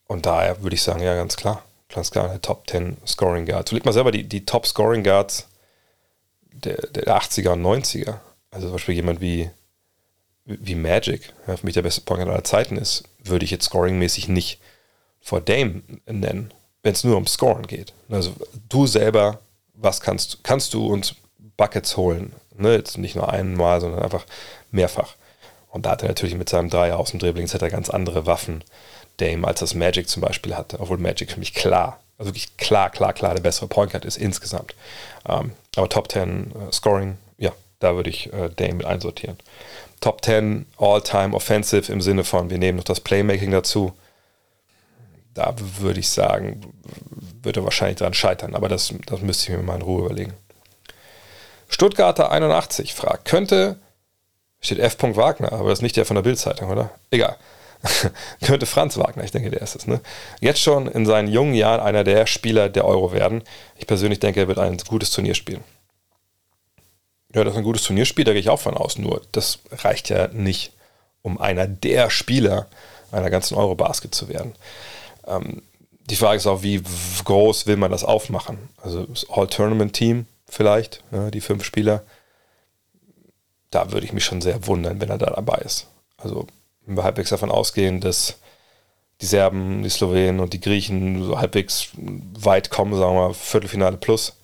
und 0.07 0.27
daher 0.27 0.63
würde 0.63 0.75
ich 0.75 0.83
sagen, 0.83 1.03
ja, 1.03 1.15
ganz 1.15 1.37
klar. 1.37 1.63
Ganz 1.89 2.11
klar, 2.11 2.29
der 2.29 2.43
Top 2.43 2.69
10 2.69 2.97
Scoring 3.07 3.47
Guards. 3.47 3.73
Leg 3.73 3.85
mal 3.85 3.93
selber 3.93 4.11
die, 4.11 4.25
die 4.25 4.45
Top 4.45 4.67
Scoring 4.67 5.05
Guards 5.05 5.49
der, 6.53 6.77
der 6.89 7.05
80er 7.05 7.51
und 7.51 7.63
90er. 7.63 8.19
Also 8.51 8.67
zum 8.67 8.73
Beispiel 8.75 8.95
jemand 8.95 9.21
wie, 9.21 9.51
wie 10.45 10.75
Magic, 10.75 11.33
ja, 11.47 11.57
für 11.57 11.67
mich 11.67 11.75
der 11.75 11.83
beste 11.83 12.03
Point 12.03 12.23
aller 12.23 12.45
Zeiten 12.45 12.77
ist, 12.77 13.05
würde 13.19 13.45
ich 13.45 13.51
jetzt 13.51 13.67
scoringmäßig 13.67 14.29
nicht 14.29 14.61
vor 15.21 15.41
Dame 15.41 15.83
nennen, 16.07 16.53
wenn 16.83 16.93
es 16.93 17.05
nur 17.05 17.17
um 17.17 17.27
Scoren 17.27 17.67
geht. 17.67 17.93
Also 18.11 18.35
du 18.69 18.87
selber, 18.87 19.41
was 19.75 20.01
kannst, 20.01 20.45
kannst 20.45 20.75
du 20.75 20.87
uns 20.87 21.15
Buckets 21.57 21.97
holen? 21.97 22.33
Ne, 22.57 22.75
jetzt 22.75 22.99
nicht 22.99 23.17
nur 23.17 23.29
einmal, 23.31 23.81
sondern 23.81 24.03
einfach 24.03 24.25
mehrfach. 24.71 25.15
Und 25.71 25.87
da 25.87 25.91
hat 25.91 26.03
er 26.03 26.09
natürlich 26.09 26.37
mit 26.37 26.49
seinem 26.49 26.71
Dreier 26.71 26.99
aus 26.99 27.11
dem 27.11 27.19
Dribbling 27.19 27.49
hat 27.49 27.63
er 27.63 27.71
ganz 27.71 27.91
andere 27.91 28.27
Waffen, 28.27 28.63
Dame, 29.17 29.47
als 29.47 29.61
das 29.61 29.75
Magic 29.75 30.09
zum 30.09 30.23
Beispiel 30.23 30.57
hatte. 30.57 30.79
Obwohl 30.81 30.99
Magic 30.99 31.33
für 31.33 31.41
mich 31.41 31.53
klar, 31.55 32.01
also 32.19 32.31
wirklich 32.31 32.57
klar, 32.57 32.91
klar, 32.91 33.13
klar 33.13 33.35
der 33.35 33.43
bessere 33.43 33.67
Point 33.67 33.91
Guard 33.91 34.05
ist 34.05 34.17
insgesamt. 34.17 34.75
Ähm, 35.29 35.53
aber 35.77 35.89
Top 35.89 36.11
10 36.11 36.53
äh, 36.53 36.73
Scoring, 36.73 37.17
ja, 37.39 37.53
da 37.81 37.97
würde 37.97 38.11
ich 38.11 38.33
äh, 38.33 38.51
Dame 38.55 38.75
mit 38.75 38.87
einsortieren. 38.87 39.37
Top 40.01 40.25
10 40.25 40.67
All-Time 40.79 41.35
Offensive 41.35 41.91
im 41.93 42.01
Sinne 42.01 42.25
von, 42.25 42.51
wir 42.51 42.59
nehmen 42.59 42.79
noch 42.79 42.85
das 42.85 43.01
Playmaking 43.01 43.51
dazu. 43.51 43.93
Da 45.35 45.55
würde 45.81 45.99
ich 45.99 46.09
sagen, 46.09 46.61
würde 47.43 47.65
wahrscheinlich 47.65 47.99
dran 47.99 48.15
scheitern, 48.15 48.55
aber 48.55 48.69
das, 48.69 48.95
das 49.07 49.21
müsste 49.23 49.51
ich 49.51 49.59
mir 49.59 49.65
mal 49.65 49.77
in 49.77 49.83
Ruhe 49.83 50.05
überlegen. 50.05 50.35
Stuttgarter 51.75 52.31
81 52.31 52.95
fragt, 52.95 53.25
könnte, 53.25 53.81
steht 54.61 54.79
F. 54.79 54.97
Wagner, 55.01 55.53
aber 55.53 55.71
das 55.71 55.81
ist 55.81 55.83
nicht 55.83 55.97
der 55.97 56.07
von 56.07 56.15
der 56.15 56.23
Bildzeitung, 56.23 56.71
oder? 56.71 56.91
Egal. 57.11 57.37
könnte 58.45 58.65
Franz 58.65 58.97
Wagner, 58.97 59.25
ich 59.25 59.33
denke, 59.33 59.51
der 59.51 59.61
ist 59.61 59.75
es, 59.75 59.89
ne? 59.89 60.01
jetzt 60.41 60.61
schon 60.61 60.87
in 60.87 61.05
seinen 61.05 61.27
jungen 61.27 61.55
Jahren 61.55 61.81
einer 61.81 62.05
der 62.05 62.27
Spieler 62.27 62.69
der 62.69 62.85
Euro 62.85 63.13
werden. 63.13 63.43
Ich 63.77 63.89
persönlich 63.89 64.21
denke, 64.21 64.39
er 64.39 64.47
wird 64.47 64.61
ein 64.61 64.77
gutes 64.89 65.11
Turnier 65.11 65.35
spielen. 65.35 65.65
Ja, 67.35 67.43
das 67.43 67.55
ist 67.55 67.59
ein 67.59 67.65
gutes 67.65 67.83
Turnierspiel, 67.83 68.25
da 68.25 68.31
gehe 68.31 68.41
ich 68.41 68.51
auch 68.51 68.61
von 68.61 68.77
aus. 68.77 68.97
Nur, 68.97 69.23
das 69.33 69.59
reicht 69.73 70.11
ja 70.11 70.29
nicht, 70.29 70.75
um 71.23 71.41
einer 71.41 71.67
der 71.67 72.09
Spieler 72.09 72.69
einer 73.11 73.31
ganzen 73.31 73.57
Euro-Basket 73.57 74.15
zu 74.15 74.29
werden. 74.29 74.55
Ähm, 75.27 75.63
die 76.09 76.15
Frage 76.15 76.37
ist 76.37 76.47
auch, 76.47 76.63
wie 76.63 76.85
groß 77.25 77.67
will 77.67 77.79
man 77.79 77.91
das 77.91 78.05
aufmachen? 78.05 78.69
Also 78.81 79.07
das 79.07 79.29
All-Tournament-Team 79.29 80.27
vielleicht, 80.55 81.03
ja, 81.11 81.31
die 81.31 81.41
fünf 81.41 81.65
Spieler. 81.65 82.03
Da 83.71 83.93
würde 83.93 84.07
ich 84.07 84.13
mich 84.13 84.25
schon 84.25 84.41
sehr 84.41 84.67
wundern, 84.67 85.01
wenn 85.01 85.11
er 85.11 85.19
da 85.19 85.27
dabei 85.27 85.59
ist. 85.59 85.89
Also 86.17 86.47
wenn 86.87 86.97
wir 86.97 87.05
halbwegs 87.05 87.31
davon 87.31 87.51
ausgehen, 87.51 88.01
dass 88.01 88.39
die 89.21 89.27
Serben, 89.27 89.83
die 89.83 89.91
Slowenen 89.91 90.41
und 90.41 90.53
die 90.53 90.61
Griechen 90.61 91.25
so 91.25 91.39
halbwegs 91.39 91.89
weit 91.97 92.71
kommen, 92.71 92.95
sagen 92.95 93.15
wir 93.15 93.29
mal 93.29 93.35
Viertelfinale 93.35 93.97
plus. 93.97 94.37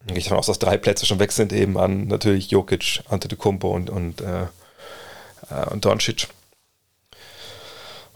Dann 0.00 0.08
gehe 0.08 0.18
ich 0.18 0.24
davon 0.24 0.38
aus, 0.38 0.46
dass 0.46 0.58
drei 0.58 0.76
Plätze 0.76 1.06
schon 1.06 1.20
weg 1.20 1.32
sind, 1.32 1.52
eben 1.52 1.78
an 1.78 2.08
natürlich 2.08 2.50
Jokic, 2.50 3.02
Antetokounmpo 3.08 3.70
und, 3.70 3.90
und, 3.90 4.20
äh, 4.20 4.42
äh 4.42 5.70
und 5.70 5.84
Doncic. 5.84 6.28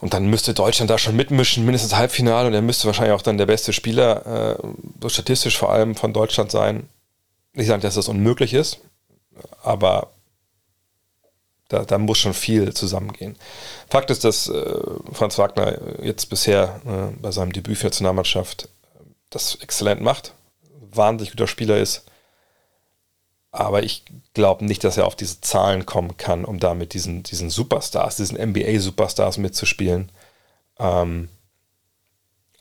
Und 0.07 0.14
dann 0.14 0.26
müsste 0.26 0.54
Deutschland 0.54 0.88
da 0.88 0.98
schon 0.98 1.16
mitmischen, 1.16 1.64
mindestens 1.64 1.96
Halbfinale. 1.96 2.46
Und 2.46 2.54
er 2.54 2.62
müsste 2.62 2.86
wahrscheinlich 2.86 3.12
auch 3.12 3.22
dann 3.22 3.38
der 3.38 3.46
beste 3.46 3.72
Spieler, 3.72 4.54
äh, 5.04 5.09
statistisch 5.09 5.59
vor 5.59 5.72
allem 5.72 5.96
von 5.96 6.12
Deutschland 6.12 6.52
sein. 6.52 6.88
Ich 7.54 7.66
sage, 7.66 7.82
dass 7.82 7.96
das 7.96 8.07
unmöglich 8.07 8.54
ist, 8.54 8.78
aber 9.64 10.12
da, 11.66 11.84
da 11.84 11.98
muss 11.98 12.18
schon 12.18 12.34
viel 12.34 12.72
zusammengehen. 12.72 13.34
Fakt 13.90 14.12
ist, 14.12 14.22
dass 14.22 14.48
äh, 14.48 14.74
Franz 15.11 15.38
Wagner 15.38 15.76
jetzt 16.00 16.30
bisher 16.30 16.80
äh, 16.86 17.20
bei 17.20 17.32
seinem 17.32 17.52
Debüt 17.52 17.76
für 17.76 17.86
die 17.86 17.86
Nationalmannschaft 17.88 18.68
das 19.30 19.57
exzellent 19.57 20.02
macht, 20.02 20.34
wahnsinnig 20.92 21.32
guter 21.32 21.48
Spieler 21.48 21.78
ist. 21.78 22.04
Aber 23.57 23.82
ich 23.82 24.02
glaube 24.34 24.66
nicht, 24.66 24.84
dass 24.84 24.98
er 24.98 25.07
auf 25.07 25.16
diese 25.16 25.40
Zahlen 25.40 25.86
kommen 25.86 26.18
kann, 26.18 26.44
um 26.44 26.61
da 26.61 26.74
mit 26.74 26.92
diesen, 26.92 27.22
diesen 27.22 27.48
Superstars, 27.48 28.16
diesen 28.16 28.36
NBA-Superstars 28.36 29.38
mitzuspielen. 29.38 30.12
Ähm, 30.78 31.28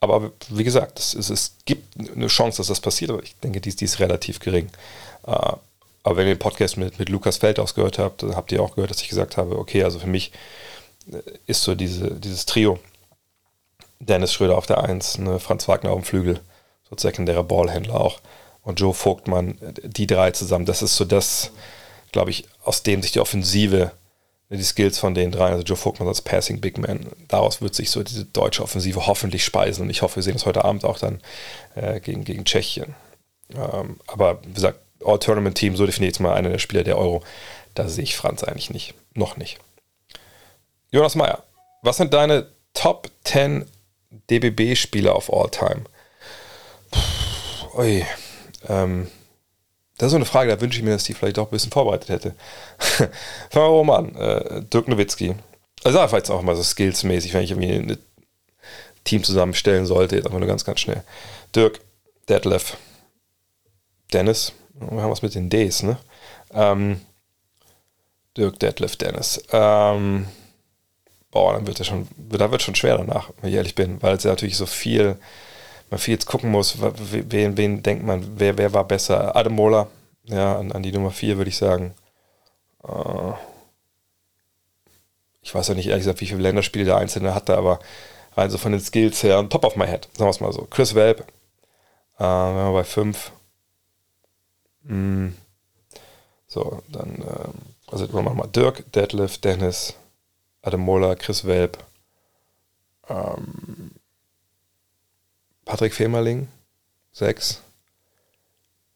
aber 0.00 0.32
wie 0.48 0.64
gesagt, 0.64 0.98
es, 0.98 1.14
es, 1.14 1.28
es, 1.28 1.56
gibt 1.66 1.98
eine 1.98 2.28
Chance, 2.28 2.58
dass 2.58 2.68
das 2.68 2.80
passiert, 2.80 3.10
aber 3.10 3.22
ich 3.22 3.36
denke, 3.40 3.60
die, 3.60 3.74
die 3.74 3.84
ist 3.84 3.98
relativ 3.98 4.40
gering. 4.40 4.70
Äh, 5.26 5.30
aber 5.30 6.16
wenn 6.16 6.28
ihr 6.28 6.34
den 6.34 6.38
Podcast 6.38 6.78
mit, 6.78 6.98
mit 6.98 7.10
Lukas 7.10 7.36
Feldhaus 7.38 7.74
gehört 7.74 7.98
habt, 7.98 8.22
dann 8.22 8.34
habt 8.34 8.50
ihr 8.52 8.62
auch 8.62 8.74
gehört, 8.74 8.90
dass 8.90 9.02
ich 9.02 9.08
gesagt 9.08 9.36
habe, 9.36 9.58
okay, 9.58 9.82
also 9.84 9.98
für 9.98 10.06
mich 10.06 10.32
äh, 11.12 11.18
ist 11.46 11.62
so 11.62 11.74
diese, 11.74 12.12
dieses 12.12 12.46
Trio, 12.46 12.78
Dennis 13.98 14.32
Schröder 14.32 14.56
auf 14.56 14.66
der 14.66 14.82
Eins, 14.82 15.18
ne, 15.18 15.40
Franz 15.40 15.68
Wagner 15.68 15.90
auf 15.90 16.00
dem 16.00 16.04
Flügel, 16.04 16.40
so 16.88 16.96
sekundärer 16.96 17.44
Ballhändler 17.44 18.00
auch, 18.00 18.20
und 18.66 18.80
Joe 18.80 18.92
Vogtmann, 18.92 19.58
die 19.84 20.08
drei 20.08 20.32
zusammen, 20.32 20.66
das 20.66 20.82
ist 20.82 20.96
so 20.96 21.04
das, 21.04 21.52
glaube 22.10 22.30
ich, 22.30 22.44
aus 22.64 22.82
dem 22.82 23.00
sich 23.00 23.12
die 23.12 23.20
Offensive, 23.20 23.92
die 24.50 24.62
Skills 24.62 24.98
von 24.98 25.14
den 25.14 25.30
drei, 25.30 25.50
also 25.50 25.62
Joe 25.62 25.76
Vogtmann 25.76 26.08
als 26.08 26.20
Passing 26.20 26.60
Big 26.60 26.76
Man, 26.76 27.06
daraus 27.28 27.62
wird 27.62 27.76
sich 27.76 27.90
so 27.90 28.02
diese 28.02 28.24
deutsche 28.24 28.64
Offensive 28.64 29.06
hoffentlich 29.06 29.44
speisen 29.44 29.82
und 29.82 29.90
ich 29.90 30.02
hoffe, 30.02 30.16
wir 30.16 30.24
sehen 30.24 30.32
das 30.32 30.46
heute 30.46 30.64
Abend 30.64 30.84
auch 30.84 30.98
dann 30.98 31.20
äh, 31.76 32.00
gegen, 32.00 32.24
gegen 32.24 32.44
Tschechien. 32.44 32.96
Ähm, 33.54 34.00
aber 34.08 34.42
wie 34.44 34.54
gesagt, 34.54 34.80
All-Tournament-Team, 35.04 35.76
so 35.76 35.86
definiert 35.86 36.18
mal 36.18 36.34
einer 36.34 36.48
der 36.48 36.58
Spieler 36.58 36.82
der 36.82 36.98
Euro. 36.98 37.22
Da 37.74 37.88
sehe 37.88 38.02
ich 38.02 38.16
Franz 38.16 38.42
eigentlich 38.42 38.70
nicht. 38.70 38.94
Noch 39.14 39.36
nicht. 39.36 39.58
Jonas 40.90 41.14
Meyer, 41.14 41.44
was 41.82 41.98
sind 41.98 42.12
deine 42.12 42.48
Top 42.74 43.10
10 43.22 43.64
DBB-Spieler 44.28 45.14
of 45.14 45.32
all 45.32 45.48
time? 45.50 45.84
Puh, 46.90 47.78
ui, 47.78 48.04
ähm, 48.68 49.08
das 49.98 50.08
ist 50.08 50.10
so 50.10 50.16
eine 50.16 50.26
Frage, 50.26 50.50
da 50.50 50.60
wünsche 50.60 50.78
ich 50.78 50.84
mir, 50.84 50.90
dass 50.90 51.04
die 51.04 51.14
vielleicht 51.14 51.38
auch 51.38 51.46
ein 51.46 51.50
bisschen 51.50 51.72
vorbereitet 51.72 52.08
hätte. 52.10 52.34
Fangen 53.50 53.72
wir 53.72 53.84
mal 53.84 53.98
an. 53.98 54.14
Äh, 54.14 54.62
Dirk 54.64 54.88
Nowitzki. 54.88 55.34
Also 55.84 55.98
einfach 55.98 56.18
jetzt 56.18 56.30
auch 56.30 56.42
mal 56.42 56.56
so 56.56 56.62
skillsmäßig, 56.62 57.32
wenn 57.32 57.42
ich 57.42 57.52
irgendwie 57.52 57.72
ein 57.72 57.98
Team 59.04 59.24
zusammenstellen 59.24 59.86
sollte, 59.86 60.16
jetzt 60.16 60.26
einfach 60.26 60.38
nur 60.38 60.48
ganz, 60.48 60.64
ganz 60.64 60.80
schnell. 60.80 61.02
Dirk, 61.54 61.80
Detlef, 62.28 62.76
Dennis, 64.12 64.52
wir 64.74 65.02
haben 65.02 65.10
was 65.10 65.22
mit 65.22 65.34
den 65.34 65.48
Ds, 65.48 65.84
ne? 65.84 65.98
Ähm, 66.52 67.00
Dirk 68.36 68.58
Detlef 68.58 68.96
Dennis. 68.96 69.42
Ähm, 69.52 70.26
boah, 71.30 71.54
dann 71.54 71.66
wird 71.66 71.80
es 71.80 71.86
schon, 71.86 72.08
da 72.16 72.58
schon 72.58 72.74
schwer 72.74 72.98
danach, 72.98 73.30
wenn 73.40 73.50
ich 73.50 73.56
ehrlich 73.56 73.74
bin, 73.74 74.02
weil 74.02 74.16
es 74.16 74.24
ja 74.24 74.30
natürlich 74.30 74.56
so 74.56 74.66
viel, 74.66 75.16
man 75.90 75.98
viel 75.98 76.14
jetzt 76.14 76.26
gucken 76.26 76.50
muss, 76.50 76.76
wen, 76.80 77.56
wen 77.56 77.82
denkt 77.82 78.04
man, 78.04 78.38
wer, 78.38 78.58
wer 78.58 78.72
war 78.72 78.84
besser? 78.84 79.36
Adam 79.36 79.54
Mola, 79.54 79.88
ja, 80.24 80.58
an, 80.58 80.72
an 80.72 80.82
die 80.82 80.92
Nummer 80.92 81.10
4 81.10 81.36
würde 81.36 81.50
ich 81.50 81.56
sagen. 81.56 81.94
Äh, 82.84 83.32
ich 85.42 85.54
weiß 85.54 85.68
ja 85.68 85.74
nicht 85.74 85.86
ehrlich 85.86 86.04
gesagt, 86.04 86.20
wie 86.20 86.26
viele 86.26 86.42
Länderspiele 86.42 86.84
der 86.84 86.96
Einzelne 86.96 87.34
hatte, 87.34 87.56
aber 87.56 87.78
rein 88.36 88.50
so 88.50 88.58
von 88.58 88.72
den 88.72 88.80
Skills 88.80 89.22
her, 89.22 89.48
top 89.48 89.64
of 89.64 89.76
my 89.76 89.86
head, 89.86 90.08
sagen 90.14 90.26
wir 90.26 90.30
es 90.30 90.40
mal 90.40 90.52
so. 90.52 90.66
Chris 90.70 90.94
Welp, 90.94 91.20
äh, 92.18 92.24
wenn 92.24 92.54
wir 92.54 92.72
bei 92.72 92.84
5, 92.84 93.32
Mm. 94.88 95.30
So, 96.46 96.82
dann, 96.88 97.16
ähm, 97.16 97.54
also 97.88 98.12
wir 98.12 98.22
machen 98.22 98.38
mal 98.38 98.46
Dirk, 98.46 98.90
Deadlift, 98.92 99.44
Dennis, 99.44 99.94
Adam 100.62 100.80
Moller, 100.80 101.16
Chris 101.16 101.44
Welp, 101.44 101.78
ähm, 103.08 103.92
Patrick 105.66 105.92
Femerling, 105.92 106.48
6. 107.12 107.60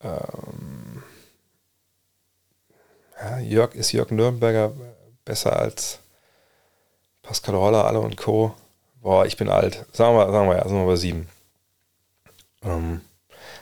Ähm, 0.02 1.02
ja, 3.20 3.38
Jörg, 3.40 3.74
ist 3.74 3.92
Jörg 3.92 4.10
Nürnberger 4.10 4.72
besser 5.24 5.58
als 5.58 5.98
Pascal 7.22 7.56
Roller, 7.56 7.84
alle 7.84 8.00
und 8.00 8.16
Co. 8.16 8.54
Boah, 9.02 9.26
ich 9.26 9.36
bin 9.36 9.48
alt. 9.48 9.84
Sagen 9.92 10.16
wir, 10.16 10.30
sagen 10.30 10.48
wir 10.48 10.56
ja, 10.56 10.68
sind 10.68 10.78
wir 10.78 10.86
bei 10.86 10.96
7. 10.96 11.28
Ähm, 12.62 13.00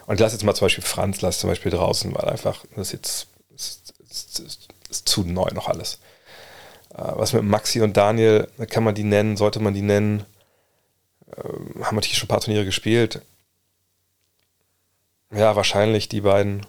und 0.07 0.15
ich 0.15 0.21
lasse 0.21 0.35
jetzt 0.35 0.45
mal 0.45 0.55
zum 0.55 0.67
Beispiel 0.67 0.85
Franz, 0.85 1.23
lasse 1.23 1.41
zum 1.41 1.51
Beispiel 1.51 1.73
draußen, 1.73 2.15
weil 2.15 2.29
einfach 2.29 2.65
das 2.77 2.93
jetzt 2.93 3.27
ist, 3.55 3.95
ist, 4.11 4.41
ist, 4.41 4.69
ist 4.91 5.09
zu 5.09 5.25
neu 5.25 5.49
noch 5.55 5.69
alles. 5.69 5.99
Äh, 6.91 7.13
was 7.15 7.33
mit 7.33 7.43
Maxi 7.43 7.81
und 7.81 7.97
Daniel, 7.97 8.49
kann 8.69 8.85
man 8.85 8.95
die 8.95 9.05
nennen, 9.05 9.39
sollte 9.39 9.61
man 9.61 9.73
die 9.73 9.83
nennen? 9.83 10.27
Ähm, 11.37 11.85
haben 11.85 11.97
natürlich 11.97 12.18
schon 12.18 12.26
ein 12.26 12.29
paar 12.29 12.41
Turniere 12.41 12.64
gespielt. 12.64 13.22
Ja, 15.33 15.57
wahrscheinlich 15.57 16.09
die 16.09 16.20
beiden. 16.20 16.66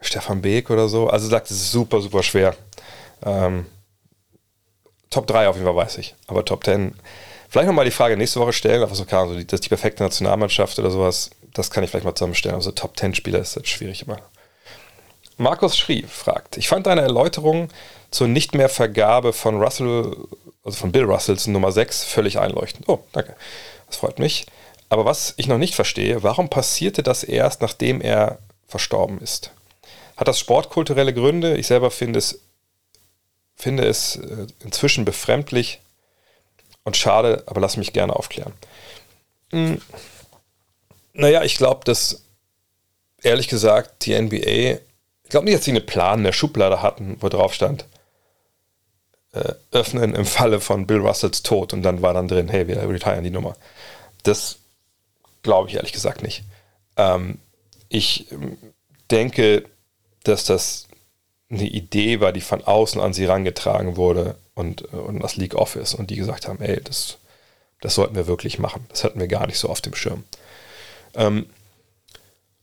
Stefan 0.00 0.42
Beek 0.42 0.68
oder 0.70 0.88
so. 0.88 1.08
Also 1.08 1.28
sagt, 1.28 1.50
es 1.50 1.58
ist 1.58 1.70
super, 1.70 2.00
super 2.00 2.24
schwer. 2.24 2.56
Ähm, 3.24 3.66
Top 5.10 5.28
3 5.28 5.48
auf 5.48 5.54
jeden 5.54 5.66
Fall 5.66 5.76
weiß 5.76 5.98
ich. 5.98 6.16
Aber 6.26 6.44
Top 6.44 6.64
10. 6.64 6.94
Vielleicht 7.48 7.68
nochmal 7.68 7.84
die 7.84 7.92
Frage 7.92 8.16
nächste 8.16 8.40
Woche 8.40 8.52
stellen, 8.52 8.82
einfach 8.82 8.96
so 8.96 9.04
klar, 9.04 9.28
so 9.28 9.36
die, 9.36 9.46
das 9.46 9.58
ist 9.58 9.64
die 9.64 9.68
perfekte 9.68 10.02
Nationalmannschaft 10.02 10.78
oder 10.78 10.90
sowas 10.90 11.30
das 11.52 11.70
kann 11.70 11.84
ich 11.84 11.90
vielleicht 11.90 12.04
mal 12.04 12.14
zusammenstellen. 12.14 12.56
Also 12.56 12.70
Top 12.72 12.96
10 12.96 13.14
Spieler 13.14 13.38
ist 13.38 13.54
jetzt 13.54 13.68
schwierig 13.68 14.02
immer. 14.02 14.18
Markus 15.38 15.76
Schrie 15.76 16.04
fragt, 16.04 16.56
ich 16.56 16.68
fand 16.68 16.86
deine 16.86 17.00
Erläuterung 17.00 17.68
zur 18.10 18.28
nicht 18.28 18.54
mehr 18.54 18.68
Vergabe 18.68 19.32
von 19.32 19.60
Russell, 19.60 20.16
also 20.64 20.78
von 20.78 20.92
Bill 20.92 21.04
Russells 21.04 21.46
Nummer 21.46 21.72
6 21.72 22.04
völlig 22.04 22.38
einleuchtend. 22.38 22.88
Oh, 22.88 23.00
danke. 23.12 23.36
Das 23.86 23.96
freut 23.96 24.18
mich. 24.18 24.46
Aber 24.88 25.04
was 25.04 25.34
ich 25.36 25.46
noch 25.46 25.58
nicht 25.58 25.74
verstehe, 25.74 26.22
warum 26.22 26.50
passierte 26.50 27.02
das 27.02 27.24
erst, 27.24 27.62
nachdem 27.62 28.00
er 28.00 28.38
verstorben 28.66 29.20
ist? 29.20 29.50
Hat 30.16 30.28
das 30.28 30.38
sportkulturelle 30.38 31.14
Gründe? 31.14 31.56
Ich 31.56 31.66
selber 31.66 31.90
finde 31.90 32.18
es, 32.18 32.40
finde 33.56 33.86
es 33.86 34.16
äh, 34.16 34.46
inzwischen 34.60 35.04
befremdlich 35.04 35.80
und 36.84 36.96
schade, 36.96 37.42
aber 37.46 37.60
lass 37.60 37.76
mich 37.76 37.92
gerne 37.92 38.14
aufklären. 38.14 38.52
Hm. 39.50 39.80
Naja, 41.14 41.42
ich 41.42 41.56
glaube, 41.56 41.84
dass 41.84 42.22
ehrlich 43.22 43.48
gesagt 43.48 44.04
die 44.06 44.20
NBA, 44.20 44.80
ich 45.24 45.30
glaube 45.30 45.46
nicht, 45.46 45.56
dass 45.56 45.64
sie 45.64 45.70
einen 45.70 45.86
Plan 45.86 46.20
in 46.20 46.24
der 46.24 46.32
Schublade 46.32 46.82
hatten, 46.82 47.16
wo 47.20 47.28
drauf 47.28 47.54
stand, 47.54 47.86
äh, 49.32 49.54
öffnen 49.70 50.14
im 50.14 50.26
Falle 50.26 50.60
von 50.60 50.86
Bill 50.86 50.98
Russells 50.98 51.42
Tod 51.42 51.72
und 51.72 51.82
dann 51.82 52.02
war 52.02 52.14
dann 52.14 52.28
drin, 52.28 52.48
hey, 52.48 52.68
wir 52.68 52.88
retiren 52.88 53.24
die 53.24 53.30
Nummer. 53.30 53.56
Das 54.22 54.58
glaube 55.42 55.68
ich 55.68 55.74
ehrlich 55.74 55.92
gesagt 55.92 56.22
nicht. 56.22 56.44
Ähm, 56.96 57.38
ich 57.88 58.30
ähm, 58.32 58.56
denke, 59.10 59.64
dass 60.24 60.44
das 60.44 60.86
eine 61.50 61.66
Idee 61.66 62.20
war, 62.20 62.32
die 62.32 62.40
von 62.40 62.64
außen 62.64 63.00
an 63.00 63.12
sie 63.12 63.26
herangetragen 63.26 63.96
wurde 63.96 64.36
und, 64.54 64.82
äh, 64.92 64.96
und 64.96 65.20
das 65.20 65.36
League 65.36 65.54
Office 65.54 65.94
und 65.94 66.10
die 66.10 66.16
gesagt 66.16 66.48
haben, 66.48 66.60
ey, 66.60 66.80
das, 66.82 67.18
das 67.80 67.94
sollten 67.94 68.14
wir 68.14 68.26
wirklich 68.26 68.58
machen. 68.58 68.86
Das 68.88 69.04
hatten 69.04 69.20
wir 69.20 69.28
gar 69.28 69.46
nicht 69.46 69.58
so 69.58 69.68
auf 69.68 69.80
dem 69.80 69.94
Schirm. 69.94 70.24
Ähm, 71.14 71.46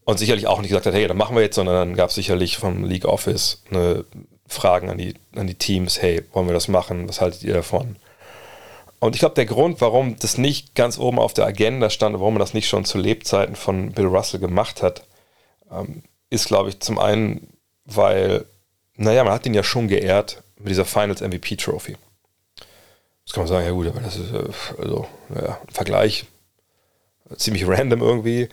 und 0.06 0.18
sicherlich 0.18 0.48
auch 0.48 0.60
nicht 0.60 0.70
gesagt 0.70 0.88
hat, 0.88 0.94
hey, 0.94 1.08
dann 1.08 1.18
machen 1.18 1.36
wir 1.36 1.44
jetzt, 1.44 1.56
sondern 1.56 1.76
dann 1.76 1.96
gab 1.96 2.10
es 2.10 2.16
sicherlich 2.16 2.58
vom 2.58 2.84
League 2.84 3.06
Office 3.06 3.62
eine 3.70 4.06
Fragen 4.50 4.90
an 4.90 4.98
die, 4.98 5.14
an 5.36 5.48
die 5.48 5.56
Teams, 5.56 6.02
hey, 6.02 6.24
wollen 6.34 6.48
wir 6.48 6.54
das 6.54 6.68
machen? 6.68 7.08
Was 7.08 7.22
haltet 7.22 7.44
ihr 7.44 7.54
davon? 7.54 7.96
Und 9.00 9.16
ich 9.16 9.20
glaube, 9.20 9.36
der 9.36 9.46
Grund, 9.46 9.80
warum 9.80 10.18
das 10.20 10.38
nicht 10.38 10.76
ganz 10.76 10.98
oben 10.98 11.20
auf 11.20 11.34
der 11.34 11.46
Agenda 11.46 11.90
stand, 11.90 12.20
warum 12.20 12.34
man 12.34 12.42
das 12.42 12.54
nicht 12.54 12.68
schon 12.68 12.84
zu 12.84 12.98
Lebzeiten 12.98 13.56
von 13.56 13.92
Bill 13.94 14.08
Russell 14.08 14.40
gemacht 14.40 14.84
hat, 14.84 15.06
ähm, 15.72 16.04
ist, 16.30 16.48
glaube 16.48 16.70
ich, 16.70 16.80
zum 16.82 17.00
einen, 17.00 17.48
weil, 17.86 18.46
naja, 18.96 19.24
man 19.24 19.34
hat 19.34 19.46
ihn 19.46 19.54
ja 19.54 19.64
schon 19.64 19.88
geehrt 19.88 20.44
mit 20.58 20.70
dieser 20.70 20.86
Finals 20.86 21.22
MVP 21.22 21.56
Trophy. 21.56 21.96
Das 23.26 23.34
kann 23.34 23.44
man 23.44 23.48
sagen, 23.48 23.66
ja 23.66 23.72
gut, 23.72 23.88
aber 23.88 24.02
das 24.02 24.18
ist, 24.18 24.34
äh, 24.34 24.50
also, 24.82 25.08
ja, 25.34 25.60
ein 25.66 25.74
Vergleich 25.74 26.26
ziemlich 27.38 27.68
random 27.68 28.02
irgendwie. 28.02 28.50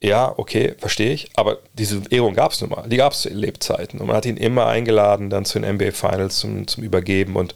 Ja, 0.00 0.32
okay, 0.36 0.74
verstehe 0.78 1.12
ich. 1.12 1.30
Aber 1.34 1.58
diese 1.74 2.02
Ehrung 2.10 2.34
gab 2.34 2.52
es 2.52 2.60
nun 2.60 2.70
mal. 2.70 2.88
Die 2.88 2.96
gab 2.96 3.12
es 3.12 3.22
zu 3.22 3.30
Lebzeiten. 3.30 4.00
Und 4.00 4.06
man 4.06 4.16
hat 4.16 4.26
ihn 4.26 4.36
immer 4.36 4.66
eingeladen, 4.66 5.30
dann 5.30 5.44
zu 5.44 5.58
den 5.58 5.74
NBA 5.74 5.90
Finals 5.90 6.38
zum, 6.38 6.68
zum 6.68 6.84
Übergeben. 6.84 7.34
Und 7.36 7.54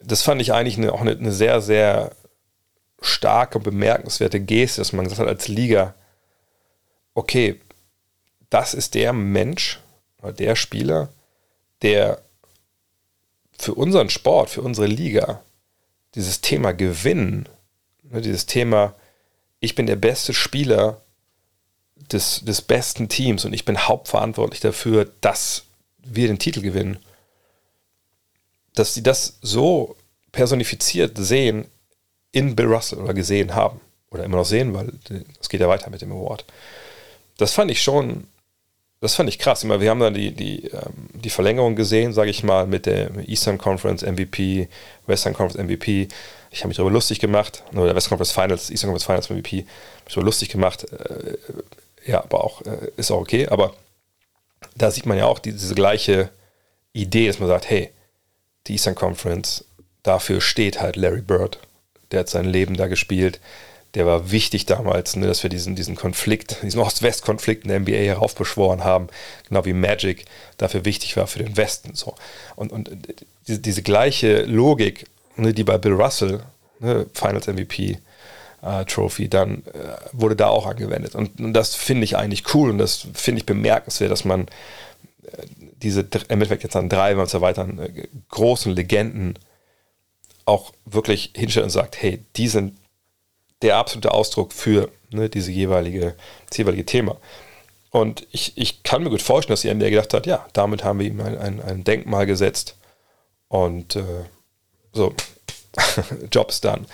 das 0.00 0.22
fand 0.22 0.40
ich 0.40 0.52
eigentlich 0.52 0.78
eine, 0.78 0.92
auch 0.92 1.00
eine, 1.00 1.12
eine 1.12 1.32
sehr, 1.32 1.60
sehr 1.60 2.12
starke 3.00 3.58
bemerkenswerte 3.58 4.40
Geste, 4.40 4.80
dass 4.80 4.92
man 4.92 5.04
gesagt 5.04 5.20
hat 5.20 5.28
als 5.28 5.48
Liga, 5.48 5.94
okay, 7.14 7.60
das 8.50 8.74
ist 8.74 8.94
der 8.94 9.12
Mensch 9.12 9.80
oder 10.22 10.32
der 10.32 10.56
Spieler, 10.56 11.08
der 11.82 12.22
für 13.58 13.74
unseren 13.74 14.10
Sport, 14.10 14.50
für 14.50 14.62
unsere 14.62 14.86
Liga 14.86 15.42
dieses 16.14 16.40
Thema 16.40 16.72
Gewinnen, 16.72 17.48
ne, 18.02 18.20
dieses 18.20 18.46
Thema, 18.46 18.94
ich 19.60 19.74
bin 19.74 19.86
der 19.86 19.96
beste 19.96 20.32
Spieler 20.32 21.00
des, 21.96 22.44
des 22.44 22.62
besten 22.62 23.08
Teams 23.08 23.44
und 23.44 23.52
ich 23.52 23.64
bin 23.64 23.78
hauptverantwortlich 23.78 24.60
dafür, 24.60 25.10
dass 25.20 25.64
wir 26.02 26.28
den 26.28 26.38
Titel 26.38 26.60
gewinnen, 26.60 26.98
dass 28.74 28.94
sie 28.94 29.02
das 29.02 29.38
so 29.40 29.96
personifiziert 30.32 31.16
sehen 31.16 31.66
in 32.32 32.56
Bill 32.56 32.66
Russell 32.66 32.98
oder 32.98 33.14
gesehen 33.14 33.54
haben 33.54 33.80
oder 34.10 34.24
immer 34.24 34.38
noch 34.38 34.44
sehen, 34.44 34.74
weil 34.74 34.92
es 35.40 35.48
geht 35.48 35.60
ja 35.60 35.68
weiter 35.68 35.90
mit 35.90 36.02
dem 36.02 36.12
Award. 36.12 36.44
Das 37.36 37.52
fand 37.52 37.70
ich 37.70 37.82
schon, 37.82 38.26
das 39.00 39.14
fand 39.14 39.28
ich 39.28 39.38
krass. 39.38 39.66
Wir 39.66 39.90
haben 39.90 40.00
dann 40.00 40.14
die, 40.14 40.32
die, 40.32 40.66
ähm, 40.66 41.10
die 41.14 41.30
Verlängerung 41.30 41.76
gesehen, 41.76 42.12
sage 42.12 42.30
ich 42.30 42.42
mal, 42.42 42.66
mit 42.66 42.86
der 42.86 43.10
Eastern 43.28 43.58
Conference 43.58 44.02
MVP, 44.02 44.68
Western 45.06 45.34
Conference 45.34 45.62
MVP. 45.62 46.08
Ich 46.50 46.60
habe 46.60 46.68
mich 46.68 46.76
darüber 46.76 46.92
lustig 46.92 47.18
gemacht, 47.18 47.64
oder 47.72 47.86
der 47.86 47.96
Western 47.96 48.10
Conference 48.10 48.32
Finals, 48.32 48.70
Eastern 48.70 48.90
Conference 48.90 49.26
Finals 49.26 49.30
MVP, 49.30 49.58
habe 49.58 50.04
mich 50.04 50.14
darüber 50.14 50.26
lustig 50.26 50.48
gemacht. 50.48 50.84
Äh, 50.92 51.36
ja, 52.04 52.22
aber 52.22 52.44
auch, 52.44 52.62
äh, 52.62 52.90
ist 52.96 53.10
auch 53.10 53.20
okay. 53.20 53.48
Aber 53.48 53.74
da 54.76 54.90
sieht 54.90 55.06
man 55.06 55.18
ja 55.18 55.26
auch 55.26 55.38
diese 55.38 55.74
gleiche 55.74 56.30
Idee, 56.92 57.26
dass 57.26 57.38
man 57.38 57.48
sagt, 57.48 57.68
hey, 57.70 57.90
die 58.66 58.72
Eastern 58.72 58.94
Conference, 58.94 59.64
dafür 60.02 60.40
steht 60.40 60.80
halt 60.80 60.96
Larry 60.96 61.20
Bird 61.20 61.58
der 62.14 62.20
hat 62.20 62.28
sein 62.28 62.46
Leben 62.46 62.76
da 62.76 62.86
gespielt. 62.86 63.40
Der 63.94 64.06
war 64.06 64.30
wichtig 64.32 64.66
damals, 64.66 65.14
ne, 65.16 65.26
dass 65.26 65.42
wir 65.42 65.50
diesen, 65.50 65.76
diesen 65.76 65.94
Konflikt, 65.94 66.58
diesen 66.62 66.80
Ost-West-Konflikt 66.80 67.64
in 67.64 67.68
der 67.68 67.80
NBA 67.80 67.92
heraufbeschworen 67.92 68.82
haben, 68.82 69.08
genau 69.48 69.64
wie 69.64 69.72
Magic 69.72 70.24
dafür 70.56 70.84
wichtig 70.84 71.16
war 71.16 71.26
für 71.26 71.40
den 71.40 71.56
Westen. 71.56 71.94
So. 71.94 72.14
Und, 72.56 72.72
und 72.72 72.90
diese, 73.46 73.60
diese 73.60 73.82
gleiche 73.82 74.42
Logik, 74.42 75.06
ne, 75.36 75.52
die 75.52 75.64
bei 75.64 75.78
Bill 75.78 75.92
Russell, 75.92 76.42
ne, 76.80 77.06
Finals 77.14 77.46
MVP, 77.46 77.98
äh, 78.64 78.84
Trophy, 78.84 79.28
dann 79.28 79.62
äh, 79.66 79.96
wurde 80.12 80.36
da 80.36 80.48
auch 80.48 80.66
angewendet. 80.66 81.14
Und, 81.14 81.40
und 81.40 81.52
das 81.52 81.74
finde 81.74 82.04
ich 82.04 82.16
eigentlich 82.16 82.54
cool 82.54 82.70
und 82.70 82.78
das 82.78 83.06
finde 83.14 83.40
ich 83.40 83.46
bemerkenswert, 83.46 84.10
dass 84.10 84.24
man 84.24 84.42
äh, 85.22 85.46
diese, 85.82 86.00
im 86.00 86.08
Endeffekt 86.28 86.62
jetzt 86.62 86.76
an 86.76 86.88
drei, 86.88 87.10
wenn 87.10 87.18
wir 87.18 87.22
uns 87.22 87.34
erweitern, 87.34 87.78
äh, 87.78 88.08
großen 88.30 88.72
Legenden 88.72 89.38
auch 90.46 90.72
wirklich 90.84 91.32
hinstellt 91.34 91.64
und 91.64 91.70
sagt, 91.70 92.00
hey, 92.02 92.22
die 92.36 92.48
sind 92.48 92.76
der 93.62 93.76
absolute 93.76 94.12
Ausdruck 94.12 94.52
für 94.52 94.90
ne, 95.10 95.28
diese 95.28 95.50
jeweilige, 95.50 96.14
das 96.48 96.58
jeweilige 96.58 96.84
Thema. 96.84 97.16
Und 97.90 98.26
ich, 98.32 98.56
ich 98.56 98.82
kann 98.82 99.02
mir 99.02 99.10
gut 99.10 99.22
vorstellen, 99.22 99.54
dass 99.54 99.60
die 99.60 99.72
NBA 99.72 99.90
gedacht 99.90 100.12
hat, 100.14 100.26
ja, 100.26 100.46
damit 100.52 100.84
haben 100.84 100.98
wir 100.98 101.06
ihm 101.06 101.20
ein, 101.20 101.38
ein, 101.38 101.62
ein 101.62 101.84
Denkmal 101.84 102.26
gesetzt 102.26 102.76
und 103.48 103.96
äh, 103.96 104.24
so, 104.92 105.14
Jobs 106.32 106.60
dann. 106.60 106.86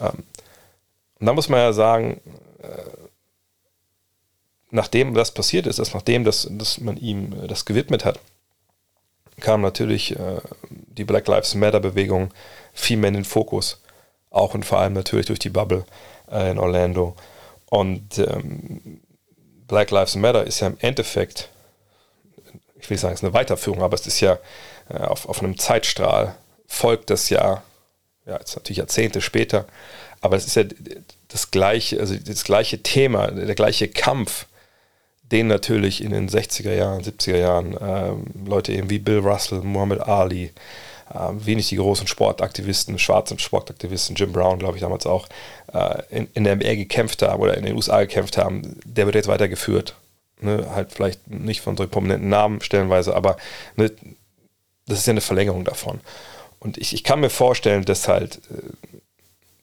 Ähm, 0.00 0.24
und 1.20 1.26
da 1.26 1.34
muss 1.34 1.50
man 1.50 1.60
ja 1.60 1.72
sagen, 1.72 2.20
äh, 2.62 2.66
nachdem 4.70 5.12
das 5.14 5.32
passiert 5.32 5.66
ist, 5.66 5.78
dass 5.78 5.92
nachdem 5.92 6.24
das, 6.24 6.48
dass 6.50 6.80
man 6.80 6.96
ihm 6.96 7.44
äh, 7.44 7.46
das 7.46 7.66
gewidmet 7.66 8.06
hat, 8.06 8.18
kam 9.38 9.60
natürlich 9.60 10.18
äh, 10.18 10.40
die 10.68 11.04
Black 11.04 11.28
Lives 11.28 11.54
Matter 11.54 11.80
Bewegung 11.80 12.30
viel 12.72 12.96
mehr 12.96 13.08
in 13.08 13.14
den 13.14 13.24
Fokus. 13.24 13.82
Auch 14.30 14.54
und 14.54 14.64
vor 14.64 14.78
allem 14.78 14.94
natürlich 14.94 15.26
durch 15.26 15.38
die 15.38 15.50
Bubble 15.50 15.84
in 16.30 16.60
Orlando. 16.60 17.16
Und 17.66 18.18
ähm, 18.18 19.00
Black 19.66 19.90
Lives 19.90 20.14
Matter 20.14 20.44
ist 20.46 20.60
ja 20.60 20.68
im 20.68 20.76
Endeffekt, 20.78 21.48
ich 22.78 22.88
will 22.88 22.94
nicht 22.94 23.00
sagen, 23.00 23.14
es 23.14 23.20
ist 23.20 23.24
eine 23.24 23.34
Weiterführung, 23.34 23.82
aber 23.82 23.96
es 23.96 24.06
ist 24.06 24.20
ja 24.20 24.38
auf, 24.88 25.28
auf 25.28 25.42
einem 25.42 25.58
Zeitstrahl, 25.58 26.36
folgt 26.68 27.10
das 27.10 27.28
ja, 27.28 27.64
ja, 28.24 28.38
jetzt 28.38 28.54
natürlich 28.54 28.78
Jahrzehnte 28.78 29.20
später, 29.20 29.66
aber 30.20 30.36
es 30.36 30.46
ist 30.46 30.56
ja 30.56 30.64
das 31.28 31.50
gleiche, 31.50 32.00
also 32.00 32.14
das 32.14 32.44
gleiche 32.44 32.82
Thema, 32.82 33.30
der 33.30 33.54
gleiche 33.54 33.88
Kampf, 33.88 34.46
den 35.22 35.46
natürlich 35.46 36.02
in 36.02 36.10
den 36.10 36.28
60er 36.28 36.74
Jahren, 36.74 37.02
70er 37.02 37.36
Jahren 37.36 37.76
ähm, 37.80 38.46
Leute 38.46 38.72
eben 38.72 38.90
wie 38.90 38.98
Bill 38.98 39.20
Russell, 39.20 39.60
Muhammad 39.60 40.00
Ali, 40.00 40.52
äh, 41.12 41.18
wenig 41.32 41.68
die 41.68 41.76
großen 41.76 42.06
Sportaktivisten, 42.06 42.98
schwarzen 42.98 43.38
Sportaktivisten, 43.38 44.16
Jim 44.16 44.32
Brown, 44.32 44.58
glaube 44.58 44.76
ich, 44.76 44.82
damals 44.82 45.06
auch, 45.06 45.28
äh, 45.72 46.02
in, 46.10 46.28
in 46.34 46.44
der 46.44 46.54
MR 46.54 46.76
gekämpft 46.76 47.22
haben 47.22 47.40
oder 47.40 47.56
in 47.56 47.64
den 47.64 47.76
USA 47.76 48.00
gekämpft 48.00 48.36
haben, 48.36 48.76
der 48.84 49.06
wird 49.06 49.14
jetzt 49.14 49.28
weitergeführt. 49.28 49.94
Ne? 50.40 50.66
Halt 50.74 50.92
vielleicht 50.92 51.28
nicht 51.28 51.60
von 51.60 51.76
so 51.76 51.86
prominenten 51.86 52.28
Namen 52.28 52.60
stellenweise, 52.60 53.14
aber 53.14 53.36
ne, 53.76 53.90
das 54.86 54.98
ist 54.98 55.06
ja 55.06 55.12
eine 55.12 55.20
Verlängerung 55.20 55.64
davon. 55.64 56.00
Und 56.58 56.76
ich, 56.76 56.92
ich 56.92 57.04
kann 57.04 57.20
mir 57.20 57.30
vorstellen, 57.30 57.84
dass 57.84 58.08
halt 58.08 58.40
äh, 58.50 58.98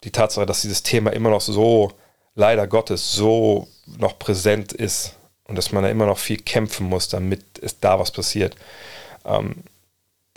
die 0.07 0.11
Tatsache, 0.11 0.45
dass 0.45 0.61
dieses 0.61 0.83
Thema 0.83 1.11
immer 1.11 1.29
noch 1.29 1.41
so, 1.41 1.91
leider 2.33 2.65
Gottes, 2.65 3.11
so 3.11 3.67
noch 3.97 4.17
präsent 4.17 4.71
ist 4.71 5.15
und 5.43 5.57
dass 5.57 5.73
man 5.73 5.83
da 5.83 5.89
immer 5.89 6.05
noch 6.05 6.17
viel 6.17 6.37
kämpfen 6.37 6.87
muss, 6.87 7.09
damit 7.09 7.43
es 7.61 7.79
da 7.81 7.99
was 7.99 8.11
passiert, 8.11 8.55
ähm, 9.25 9.63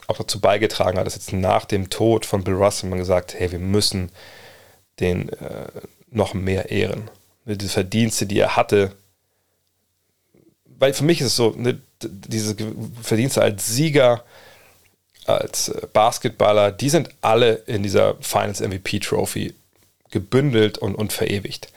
auch 0.08 0.18
dazu 0.18 0.40
beigetragen 0.40 0.98
hat, 0.98 1.06
dass 1.06 1.14
jetzt 1.14 1.32
nach 1.32 1.66
dem 1.66 1.88
Tod 1.88 2.26
von 2.26 2.42
Bill 2.42 2.54
Russell 2.54 2.90
man 2.90 2.98
gesagt, 2.98 3.34
hey, 3.38 3.52
wir 3.52 3.60
müssen 3.60 4.10
den 4.98 5.28
äh, 5.28 5.68
noch 6.10 6.34
mehr 6.34 6.72
ehren. 6.72 7.08
Ne, 7.44 7.56
diese 7.56 7.72
Verdienste, 7.72 8.26
die 8.26 8.40
er 8.40 8.56
hatte, 8.56 8.92
weil 10.64 10.94
für 10.94 11.04
mich 11.04 11.20
ist 11.20 11.28
es 11.28 11.36
so, 11.36 11.54
ne, 11.56 11.80
diese 12.02 12.56
Verdienste 13.02 13.40
als 13.40 13.68
Sieger, 13.68 14.24
als 15.26 15.68
äh, 15.68 15.86
Basketballer, 15.92 16.72
die 16.72 16.90
sind 16.90 17.10
alle 17.20 17.54
in 17.66 17.84
dieser 17.84 18.16
Finals 18.20 18.60
MVP 18.60 18.98
Trophy 18.98 19.54
gebündelt 20.10 20.78
und, 20.78 20.94
und 20.94 21.12
verewigt 21.12 21.72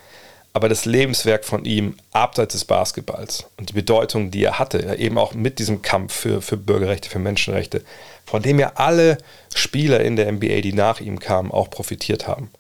aber 0.53 0.69
das 0.69 0.85
Lebenswerk 0.85 1.45
von 1.45 1.65
ihm 1.65 1.95
abseits 2.11 2.53
des 2.53 2.65
Basketballs 2.65 3.47
und 3.57 3.69
die 3.69 3.73
Bedeutung, 3.73 4.29
die 4.29 4.43
er 4.43 4.59
hatte, 4.59 4.95
eben 4.97 5.17
auch 5.17 5.33
mit 5.33 5.57
diesem 5.57 5.81
Kampf 5.81 6.13
für, 6.13 6.43
für 6.43 6.57
Bürgerrechte, 6.57 7.09
für 7.09 7.19
Menschenrechte, 7.19 7.83
von 8.25 8.43
dem 8.43 8.59
ja 8.59 8.73
alle 8.75 9.17
Spieler 9.53 10.01
in 10.01 10.15
der 10.15 10.31
NBA, 10.31 10.61
die 10.61 10.73
nach 10.73 11.01
ihm 11.01 11.19
kamen, 11.19 11.51
auch 11.51 11.71
profitiert 11.71 12.27
haben. 12.27 12.51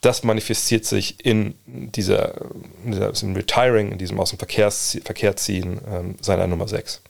Das 0.00 0.24
manifestiert 0.24 0.84
sich 0.84 1.24
in 1.24 1.54
dieser, 1.66 2.34
in 2.84 2.92
dieser 2.92 3.22
in 3.22 3.36
Retiring, 3.36 3.92
in 3.92 3.98
diesem 3.98 4.18
aus 4.18 4.30
dem 4.30 4.38
Verkehr 4.38 5.36
ziehen 5.36 5.80
ähm, 5.86 6.16
seiner 6.20 6.48
Nummer 6.48 6.66
6. 6.66 7.00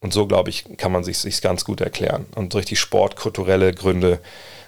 Und 0.00 0.12
so, 0.12 0.26
glaube 0.26 0.50
ich, 0.50 0.64
kann 0.76 0.92
man 0.92 1.02
sich, 1.02 1.18
sich 1.18 1.40
ganz 1.42 1.64
gut 1.64 1.80
erklären. 1.80 2.26
Und 2.36 2.54
richtig 2.54 2.78
sportkulturelle 2.78 3.72
Gründe, 3.74 4.20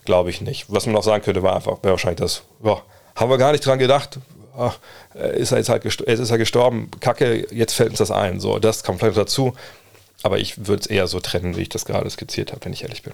glaube 0.07 0.31
ich 0.31 0.41
nicht. 0.41 0.67
Was 0.69 0.87
man 0.87 0.97
auch 0.97 1.03
sagen 1.03 1.23
könnte, 1.23 1.43
war 1.43 1.57
einfach, 1.57 1.83
wäre 1.83 1.93
wahrscheinlich 1.93 2.21
das, 2.21 2.43
boah, 2.61 2.83
haben 3.15 3.31
wir 3.31 3.39
gar 3.39 3.53
nicht 3.53 3.65
dran 3.65 3.79
gedacht. 3.79 4.19
Ach, 4.59 4.79
ist 5.15 5.53
er 5.53 5.59
jetzt 5.59 5.69
halt 5.69 5.83
gestorben, 5.83 6.11
ist 6.11 6.31
er 6.31 6.39
gestorben, 6.39 6.91
kacke, 7.01 7.47
jetzt 7.55 7.75
fällt 7.75 7.91
uns 7.91 7.99
das 7.99 8.11
ein. 8.11 8.41
So, 8.41 8.59
das 8.59 8.85
kommt 8.85 9.01
vielleicht 9.01 9.19
dazu. 9.19 9.55
Aber 10.23 10.39
ich 10.39 10.67
würde 10.67 10.81
es 10.81 10.87
eher 10.87 11.07
so 11.07 11.21
trennen, 11.21 11.57
wie 11.57 11.63
ich 11.63 11.69
das 11.69 11.85
gerade 11.85 12.09
skizziert 12.09 12.53
habe, 12.53 12.65
wenn 12.65 12.73
ich 12.73 12.83
ehrlich 12.83 13.03
bin. 13.03 13.13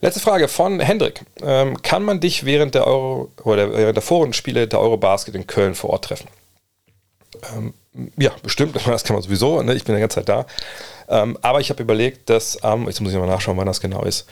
Letzte 0.00 0.20
Frage 0.20 0.48
von 0.48 0.80
Hendrik. 0.80 1.22
Ähm, 1.42 1.80
kann 1.82 2.02
man 2.02 2.20
dich 2.20 2.44
während 2.44 2.74
der 2.74 2.86
Euro 2.86 3.30
oder 3.42 3.72
während 3.72 3.96
der 3.96 4.02
Vorrundenspiele 4.02 4.68
der 4.68 4.80
Eurobasket 4.80 5.34
in 5.34 5.46
Köln 5.46 5.74
vor 5.74 5.90
Ort 5.90 6.06
treffen? 6.06 6.28
Ähm, 7.54 7.74
ja, 8.18 8.32
bestimmt. 8.42 8.74
Das 8.86 9.04
kann 9.04 9.14
man 9.14 9.22
sowieso. 9.22 9.62
Ne? 9.62 9.74
Ich 9.74 9.84
bin 9.84 9.94
die 9.94 10.00
ganze 10.00 10.16
Zeit 10.16 10.28
da. 10.28 10.46
Ähm, 11.08 11.38
aber 11.42 11.60
ich 11.60 11.70
habe 11.70 11.82
überlegt, 11.82 12.28
dass 12.30 12.62
am, 12.62 12.86
jetzt 12.86 13.00
muss 13.00 13.12
ich 13.12 13.18
mal 13.18 13.26
nachschauen, 13.26 13.56
wann 13.56 13.66
das 13.66 13.80
genau 13.80 14.02
ist. 14.02 14.26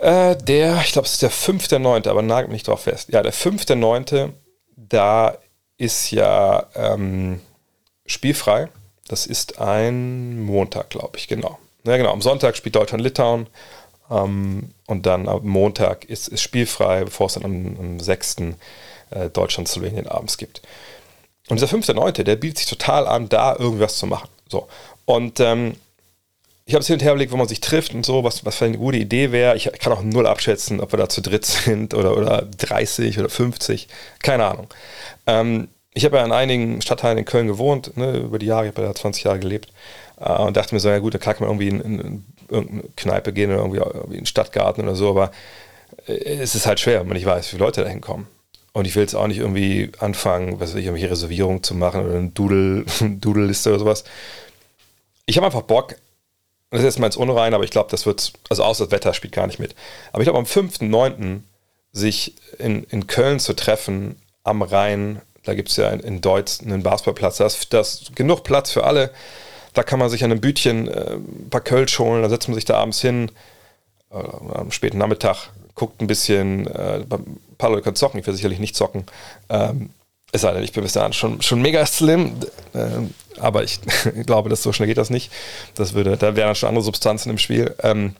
Äh, 0.00 0.36
der, 0.36 0.80
ich 0.80 0.92
glaube, 0.92 1.06
es 1.06 1.12
ist 1.12 1.22
der 1.22 1.30
5.9., 1.30 2.08
aber 2.08 2.22
nagelt 2.22 2.50
mich 2.50 2.62
drauf 2.62 2.82
fest. 2.82 3.10
Ja, 3.10 3.22
der 3.22 3.34
5.9., 3.34 4.30
da 4.76 5.36
ist 5.76 6.10
ja 6.10 6.66
ähm, 6.74 7.40
spielfrei. 8.06 8.68
Das 9.08 9.26
ist 9.26 9.60
ein 9.60 10.40
Montag, 10.40 10.90
glaube 10.90 11.18
ich, 11.18 11.28
genau. 11.28 11.58
Ja, 11.84 11.96
genau. 11.96 12.12
Am 12.12 12.22
Sonntag 12.22 12.56
spielt 12.56 12.76
Deutschland 12.76 13.04
Litauen. 13.04 13.46
Ähm, 14.10 14.70
und 14.86 15.04
dann 15.04 15.28
am 15.28 15.46
Montag 15.46 16.04
ist, 16.06 16.28
ist 16.28 16.42
spielfrei, 16.42 17.04
bevor 17.04 17.26
es 17.26 17.34
dann 17.34 17.44
am, 17.44 17.76
am 17.78 18.00
6. 18.00 18.36
Äh, 19.10 19.28
Deutschland-Slowenien 19.30 20.06
abends 20.06 20.38
gibt. 20.38 20.62
Und 21.48 21.60
dieser 21.60 21.74
5.9., 21.74 22.22
der 22.22 22.36
bietet 22.36 22.58
sich 22.58 22.66
total 22.68 23.06
an, 23.06 23.28
da 23.28 23.54
irgendwas 23.56 23.98
zu 23.98 24.06
machen. 24.06 24.28
So. 24.48 24.66
Und 25.04 25.40
ähm, 25.40 25.74
ich 26.70 26.74
habe 26.74 26.82
es 26.82 26.86
hin 26.86 26.94
und 26.94 27.02
her 27.02 27.10
überlegt, 27.10 27.32
wo 27.32 27.36
man 27.36 27.48
sich 27.48 27.58
trifft 27.58 27.94
und 27.94 28.06
so, 28.06 28.22
was, 28.22 28.44
was 28.44 28.54
für 28.54 28.64
eine 28.64 28.78
gute 28.78 28.96
Idee 28.96 29.32
wäre. 29.32 29.56
Ich 29.56 29.68
kann 29.80 29.92
auch 29.92 30.02
null 30.02 30.24
abschätzen, 30.24 30.80
ob 30.80 30.92
wir 30.92 30.98
da 30.98 31.08
zu 31.08 31.20
dritt 31.20 31.44
sind 31.44 31.94
oder, 31.94 32.16
oder 32.16 32.42
30 32.42 33.18
oder 33.18 33.28
50. 33.28 33.88
Keine 34.22 34.44
Ahnung. 34.44 34.68
Ähm, 35.26 35.66
ich 35.94 36.04
habe 36.04 36.18
ja 36.18 36.24
in 36.24 36.30
einigen 36.30 36.80
Stadtteilen 36.80 37.18
in 37.18 37.24
Köln 37.24 37.48
gewohnt, 37.48 37.96
ne, 37.96 38.18
über 38.18 38.38
die 38.38 38.46
Jahre, 38.46 38.68
ich 38.68 38.76
habe 38.76 38.82
ja 38.82 38.94
20 38.94 39.24
Jahre 39.24 39.40
gelebt 39.40 39.72
äh, 40.20 40.32
und 40.32 40.56
dachte 40.56 40.72
mir 40.72 40.80
so, 40.80 40.88
ja 40.88 41.00
gut, 41.00 41.12
da 41.12 41.18
kann 41.18 41.34
man 41.40 41.48
irgendwie 41.48 41.70
in, 41.70 41.80
in, 41.80 41.98
in 41.98 42.24
irgendeine 42.48 42.82
Kneipe 42.94 43.32
gehen 43.32 43.50
oder 43.50 43.62
irgendwie, 43.62 43.80
irgendwie 43.80 44.18
in 44.18 44.20
den 44.20 44.26
Stadtgarten 44.26 44.84
oder 44.84 44.94
so, 44.94 45.10
aber 45.10 45.32
äh, 46.06 46.12
es 46.12 46.54
ist 46.54 46.66
halt 46.66 46.78
schwer, 46.78 47.00
wenn 47.00 47.08
man 47.08 47.16
nicht 47.16 47.26
weiß, 47.26 47.46
wie 47.46 47.56
viele 47.56 47.64
Leute 47.64 47.82
da 47.82 47.88
hinkommen. 47.88 48.28
Und 48.74 48.86
ich 48.86 48.94
will 48.94 49.02
jetzt 49.02 49.14
auch 49.14 49.26
nicht 49.26 49.38
irgendwie 49.38 49.90
anfangen, 49.98 50.60
was 50.60 50.70
weiß 50.70 50.76
ich, 50.76 50.84
irgendwelche 50.84 51.10
Reservierungen 51.10 51.64
zu 51.64 51.74
machen 51.74 52.04
oder 52.04 52.14
eine 52.14 52.28
Doodle, 52.28 52.84
Doodle-Liste 53.00 53.70
oder 53.70 53.80
sowas. 53.80 54.04
Ich 55.26 55.36
habe 55.36 55.46
einfach 55.46 55.62
Bock, 55.62 55.96
das 56.70 56.80
ist 56.80 56.84
jetzt 56.84 56.98
mal 56.98 57.06
ins 57.06 57.16
Unrein, 57.16 57.52
aber 57.52 57.64
ich 57.64 57.70
glaube, 57.70 57.90
das 57.90 58.06
wird, 58.06 58.32
also 58.48 58.62
außer 58.62 58.84
das 58.84 58.92
Wetter 58.92 59.12
spielt 59.12 59.34
gar 59.34 59.46
nicht 59.46 59.58
mit. 59.58 59.74
Aber 60.12 60.22
ich 60.22 60.26
glaube, 60.26 60.38
am 60.38 60.44
5.9. 60.44 61.40
sich 61.92 62.36
in, 62.58 62.84
in 62.84 63.06
Köln 63.08 63.40
zu 63.40 63.54
treffen, 63.54 64.16
am 64.44 64.62
Rhein, 64.62 65.20
da 65.44 65.54
gibt 65.54 65.70
es 65.70 65.76
ja 65.76 65.90
in, 65.90 66.00
in 66.00 66.20
Deutsch 66.20 66.60
einen 66.60 66.82
Basketballplatz, 66.82 67.38
da 67.38 67.46
ist, 67.46 67.72
da 67.72 67.80
ist 67.80 68.14
genug 68.14 68.44
Platz 68.44 68.70
für 68.70 68.84
alle. 68.84 69.10
Da 69.74 69.82
kann 69.82 69.98
man 69.98 70.10
sich 70.10 70.24
an 70.24 70.30
einem 70.30 70.40
Bütchen 70.40 70.88
äh, 70.88 71.14
ein 71.14 71.48
paar 71.50 71.60
Kölsch 71.60 71.98
holen, 71.98 72.22
da 72.22 72.28
setzt 72.28 72.48
man 72.48 72.54
sich 72.54 72.64
da 72.64 72.76
abends 72.76 73.00
hin, 73.00 73.30
äh, 74.10 74.14
am 74.14 74.70
späten 74.70 74.98
Nachmittag, 74.98 75.50
guckt 75.74 76.00
ein 76.00 76.06
bisschen, 76.06 76.66
äh, 76.68 77.04
ein 77.08 77.40
paar 77.58 77.70
Leute 77.70 77.82
können 77.82 77.96
zocken, 77.96 78.20
ich 78.20 78.26
will 78.26 78.34
sicherlich 78.34 78.58
nicht 78.58 78.76
zocken. 78.76 79.06
Ähm, 79.48 79.90
es 80.32 80.42
sei 80.42 80.52
denn, 80.52 80.62
ich 80.62 80.72
bin 80.72 80.82
bis 80.82 80.92
dahin 80.92 81.12
schon, 81.12 81.42
schon 81.42 81.60
mega 81.60 81.84
slim, 81.86 82.36
äh, 82.72 83.40
aber 83.40 83.64
ich 83.64 83.80
glaube, 84.26 84.48
dass 84.48 84.62
so 84.62 84.72
schnell 84.72 84.88
geht 84.88 84.98
das 84.98 85.10
nicht. 85.10 85.32
Das 85.74 85.94
würde, 85.94 86.16
da 86.16 86.36
wären 86.36 86.54
schon 86.54 86.68
andere 86.68 86.84
Substanzen 86.84 87.30
im 87.30 87.38
Spiel. 87.38 87.74
Ähm, 87.82 88.14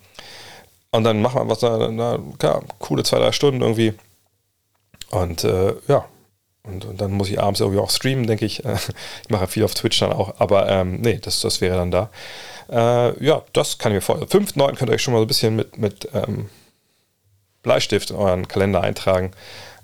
und 0.91 1.05
dann 1.05 1.23
machen 1.23 1.41
wir 1.41 1.49
was, 1.49 1.63
na, 1.63 1.89
na, 1.89 2.19
klar, 2.39 2.63
coole 2.79 3.05
zwei, 3.05 3.19
drei 3.19 3.33
Stunden 3.33 3.61
irgendwie. 3.61 3.95
Und 5.11 5.45
äh, 5.45 5.75
ja, 5.89 6.05
und, 6.63 6.85
und, 6.85 7.01
dann 7.01 7.13
muss 7.13 7.31
ich 7.31 7.41
abends 7.41 7.61
irgendwie 7.61 7.81
auch 7.81 7.91
streamen, 7.91 8.27
denke 8.27 8.45
ich. 8.45 8.65
ich 9.23 9.31
mache 9.31 9.47
viel 9.47 9.65
auf 9.65 9.75
Twitch 9.75 10.01
dann 10.01 10.13
auch, 10.13 10.35
aber 10.41 10.69
ähm, 10.69 11.01
nee, 11.01 11.19
das, 11.21 11.41
das 11.41 11.61
wäre 11.61 11.77
dann 11.77 11.91
da. 11.91 12.11
Äh, 12.71 13.25
ja, 13.25 13.43
das 13.53 13.79
kann 13.79 13.93
ich 13.93 13.97
mir 13.97 14.01
vorstellen. 14.03 14.47
5.9. 14.47 14.77
könnt 14.77 14.91
ihr 14.91 14.95
euch 14.95 15.03
schon 15.03 15.15
mal 15.15 15.21
so 15.21 15.25
ein 15.25 15.29
bisschen 15.29 15.57
mit, 15.57 15.79
mit 15.79 16.09
ähm, 16.13 16.49
Bleistift 17.63 18.11
in 18.11 18.17
euren 18.17 18.49
Kalender 18.49 18.83
eintragen, 18.83 19.33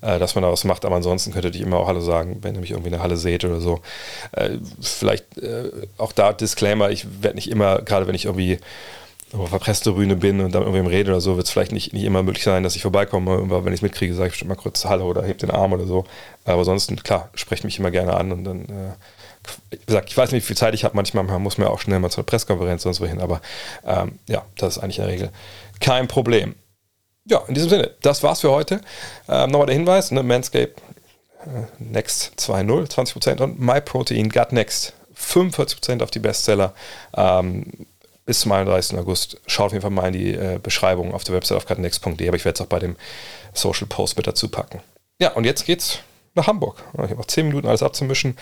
äh, 0.01 0.19
dass 0.19 0.35
man 0.35 0.43
da 0.43 0.51
was 0.51 0.65
macht. 0.65 0.85
Aber 0.85 0.97
ansonsten 0.97 1.33
könntet 1.33 1.57
ihr 1.57 1.67
immer 1.67 1.79
auch 1.79 1.89
Hallo 1.89 2.01
sagen, 2.01 2.39
wenn 2.43 2.55
ihr 2.55 2.61
mich 2.61 2.71
irgendwie 2.71 2.89
in 2.89 2.95
der 2.95 3.03
Halle 3.03 3.17
seht 3.17 3.45
oder 3.45 3.61
so. 3.61 3.81
Äh, 4.33 4.59
vielleicht 4.81 5.39
äh, 5.39 5.71
auch 5.99 6.13
da 6.13 6.33
Disclaimer, 6.33 6.91
ich 6.91 7.07
werde 7.23 7.37
nicht 7.37 7.51
immer, 7.51 7.83
gerade 7.83 8.07
wenn 8.07 8.15
ich 8.15 8.27
irgendwie 8.27 8.59
auf 9.33 9.51
der 9.51 9.59
Pressetribüne 9.59 10.17
bin 10.17 10.41
und 10.41 10.55
dann 10.55 10.63
irgendwem 10.63 10.87
rede 10.87 11.11
oder 11.11 11.21
so, 11.21 11.37
wird 11.37 11.47
es 11.47 11.53
vielleicht 11.53 11.73
nicht, 11.73 11.93
nicht 11.93 12.05
immer 12.05 12.23
möglich 12.23 12.45
sein, 12.45 12.63
dass 12.63 12.77
ich 12.77 12.83
vorbeikomme. 12.83 13.33
Aber 13.33 13.65
wenn 13.65 13.73
ich 13.73 13.79
es 13.79 13.83
mitkriege, 13.83 14.15
sage 14.15 14.29
ich 14.29 14.33
bestimmt 14.33 14.51
mal 14.51 14.55
kurz 14.55 14.85
Hallo 14.85 15.07
oder 15.07 15.23
heb 15.23 15.39
den 15.39 15.51
Arm 15.51 15.73
oder 15.73 15.87
so. 15.87 16.05
Aber 16.45 16.59
ansonsten, 16.59 17.03
klar, 17.03 17.31
sprecht 17.35 17.65
mich 17.65 17.79
immer 17.79 17.91
gerne 17.91 18.15
an 18.15 18.33
und 18.33 18.45
dann, 18.45 18.65
äh, 18.65 18.93
gesagt, 19.87 20.11
ich 20.11 20.17
weiß 20.17 20.33
nicht, 20.33 20.45
wie 20.45 20.47
viel 20.47 20.57
Zeit 20.57 20.75
ich 20.75 20.85
habe. 20.85 20.97
Manchmal 20.97 21.25
muss 21.39 21.59
man 21.59 21.69
auch 21.69 21.81
schnell 21.81 21.99
mal 21.99 22.11
zur 22.11 22.25
Pressekonferenz 22.25 22.87
und 22.87 22.95
so 22.95 23.07
hin. 23.07 23.21
Aber 23.21 23.41
ähm, 23.85 24.19
ja, 24.29 24.45
das 24.57 24.77
ist 24.77 24.83
eigentlich 24.83 24.99
in 24.99 25.05
der 25.05 25.13
Regel 25.13 25.31
kein 25.81 26.09
Problem. 26.09 26.55
Ja, 27.29 27.43
in 27.49 27.55
diesem 27.55 27.71
Sinne, 27.71 27.91
das 28.03 28.23
war's 28.23 28.41
für 28.41 28.51
heute. 28.51 28.81
Ähm, 29.29 29.51
Nochmal 29.51 29.67
der 29.67 29.75
Hinweis, 29.75 30.11
ne, 30.13 30.23
Manscape 30.23 30.75
äh, 31.45 31.67
Next 31.79 32.35
2.0, 32.39 32.89
20% 32.91 33.43
und 33.43 33.59
MyProtein 33.61 34.29
Gut 34.29 34.53
Next 34.53 34.93
45% 35.19 36.03
auf 36.03 36.11
die 36.11 36.21
Bestseller. 36.21 36.73
Ähm, 37.17 37.87
bis 38.27 38.41
zum 38.41 38.53
31. 38.53 38.99
August. 38.99 39.41
Schaut 39.47 39.67
auf 39.67 39.73
jeden 39.73 39.83
Fall 39.83 39.91
mal 39.91 40.09
in 40.09 40.13
die 40.13 40.35
äh, 40.35 40.59
Beschreibung 40.61 41.15
auf 41.15 41.25
der 41.25 41.35
Website 41.35 41.57
auf 41.57 41.67
cutnext.de, 41.67 42.29
aber 42.29 42.37
ich 42.37 42.45
werde 42.45 42.57
es 42.57 42.61
auch 42.61 42.69
bei 42.69 42.81
dem 42.81 42.97
Social 43.55 43.87
Post 43.87 44.17
mit 44.17 44.27
dazu 44.27 44.49
packen. 44.49 44.81
Ja, 45.21 45.33
und 45.33 45.45
jetzt 45.45 45.65
geht's 45.65 46.01
nach 46.35 46.49
Hamburg. 46.49 46.85
Ich 46.95 47.01
habe 47.01 47.17
noch 47.17 47.27
10 47.27 47.47
Minuten 47.47 47.69
alles 47.69 47.83
abzumischen. 47.83 48.37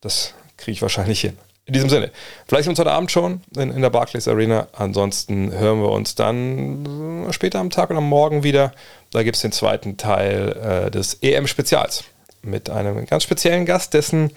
Das 0.00 0.34
kriege 0.56 0.72
ich 0.72 0.82
wahrscheinlich 0.82 1.20
hin. 1.20 1.38
In 1.72 1.76
diesem 1.76 1.88
Sinne, 1.88 2.10
vielleicht 2.46 2.68
uns 2.68 2.78
heute 2.78 2.92
Abend 2.92 3.10
schon 3.10 3.40
in, 3.56 3.70
in, 3.70 3.80
der 3.80 3.88
Barclays 3.88 4.28
Arena. 4.28 4.68
Ansonsten 4.74 5.58
hören 5.58 5.80
wir 5.80 5.88
uns 5.88 6.14
dann 6.14 7.28
später 7.30 7.60
am 7.60 7.70
Tag 7.70 7.90
am 7.90 8.06
Morgen 8.06 8.42
wieder. 8.42 8.72
Da 9.10 9.22
gibt 9.22 9.36
es 9.36 9.40
den 9.40 9.52
zweiten 9.52 9.96
Teil 9.96 10.84
äh, 10.86 10.90
des 10.90 11.14
EM-Spezials 11.22 12.04
mit 12.42 12.68
einem 12.68 13.06
ganz 13.06 13.22
speziellen 13.22 13.64
Gast, 13.64 13.94
dessen 13.94 14.32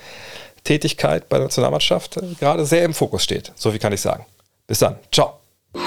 Tätigkeit 0.64 1.28
bei 1.28 1.36
der 1.36 1.48
Nationalmannschaft 1.48 2.16
äh, 2.16 2.22
gerade 2.40 2.66
sehr 2.66 2.86
im 2.86 2.94
Fokus 2.94 3.26
steht. 3.26 3.52
So 3.56 3.72
viel 3.72 3.80
kann 3.80 3.92
ich 3.92 4.00
sagen. 4.00 4.26
Bis 4.66 4.80
dann. 4.80 4.96
Ciao. 5.12 5.42
Hello. 5.74 5.84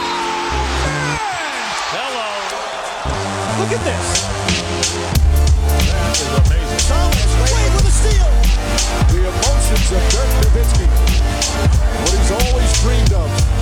Look 3.58 3.72
at 3.72 3.82
this. 3.86 4.37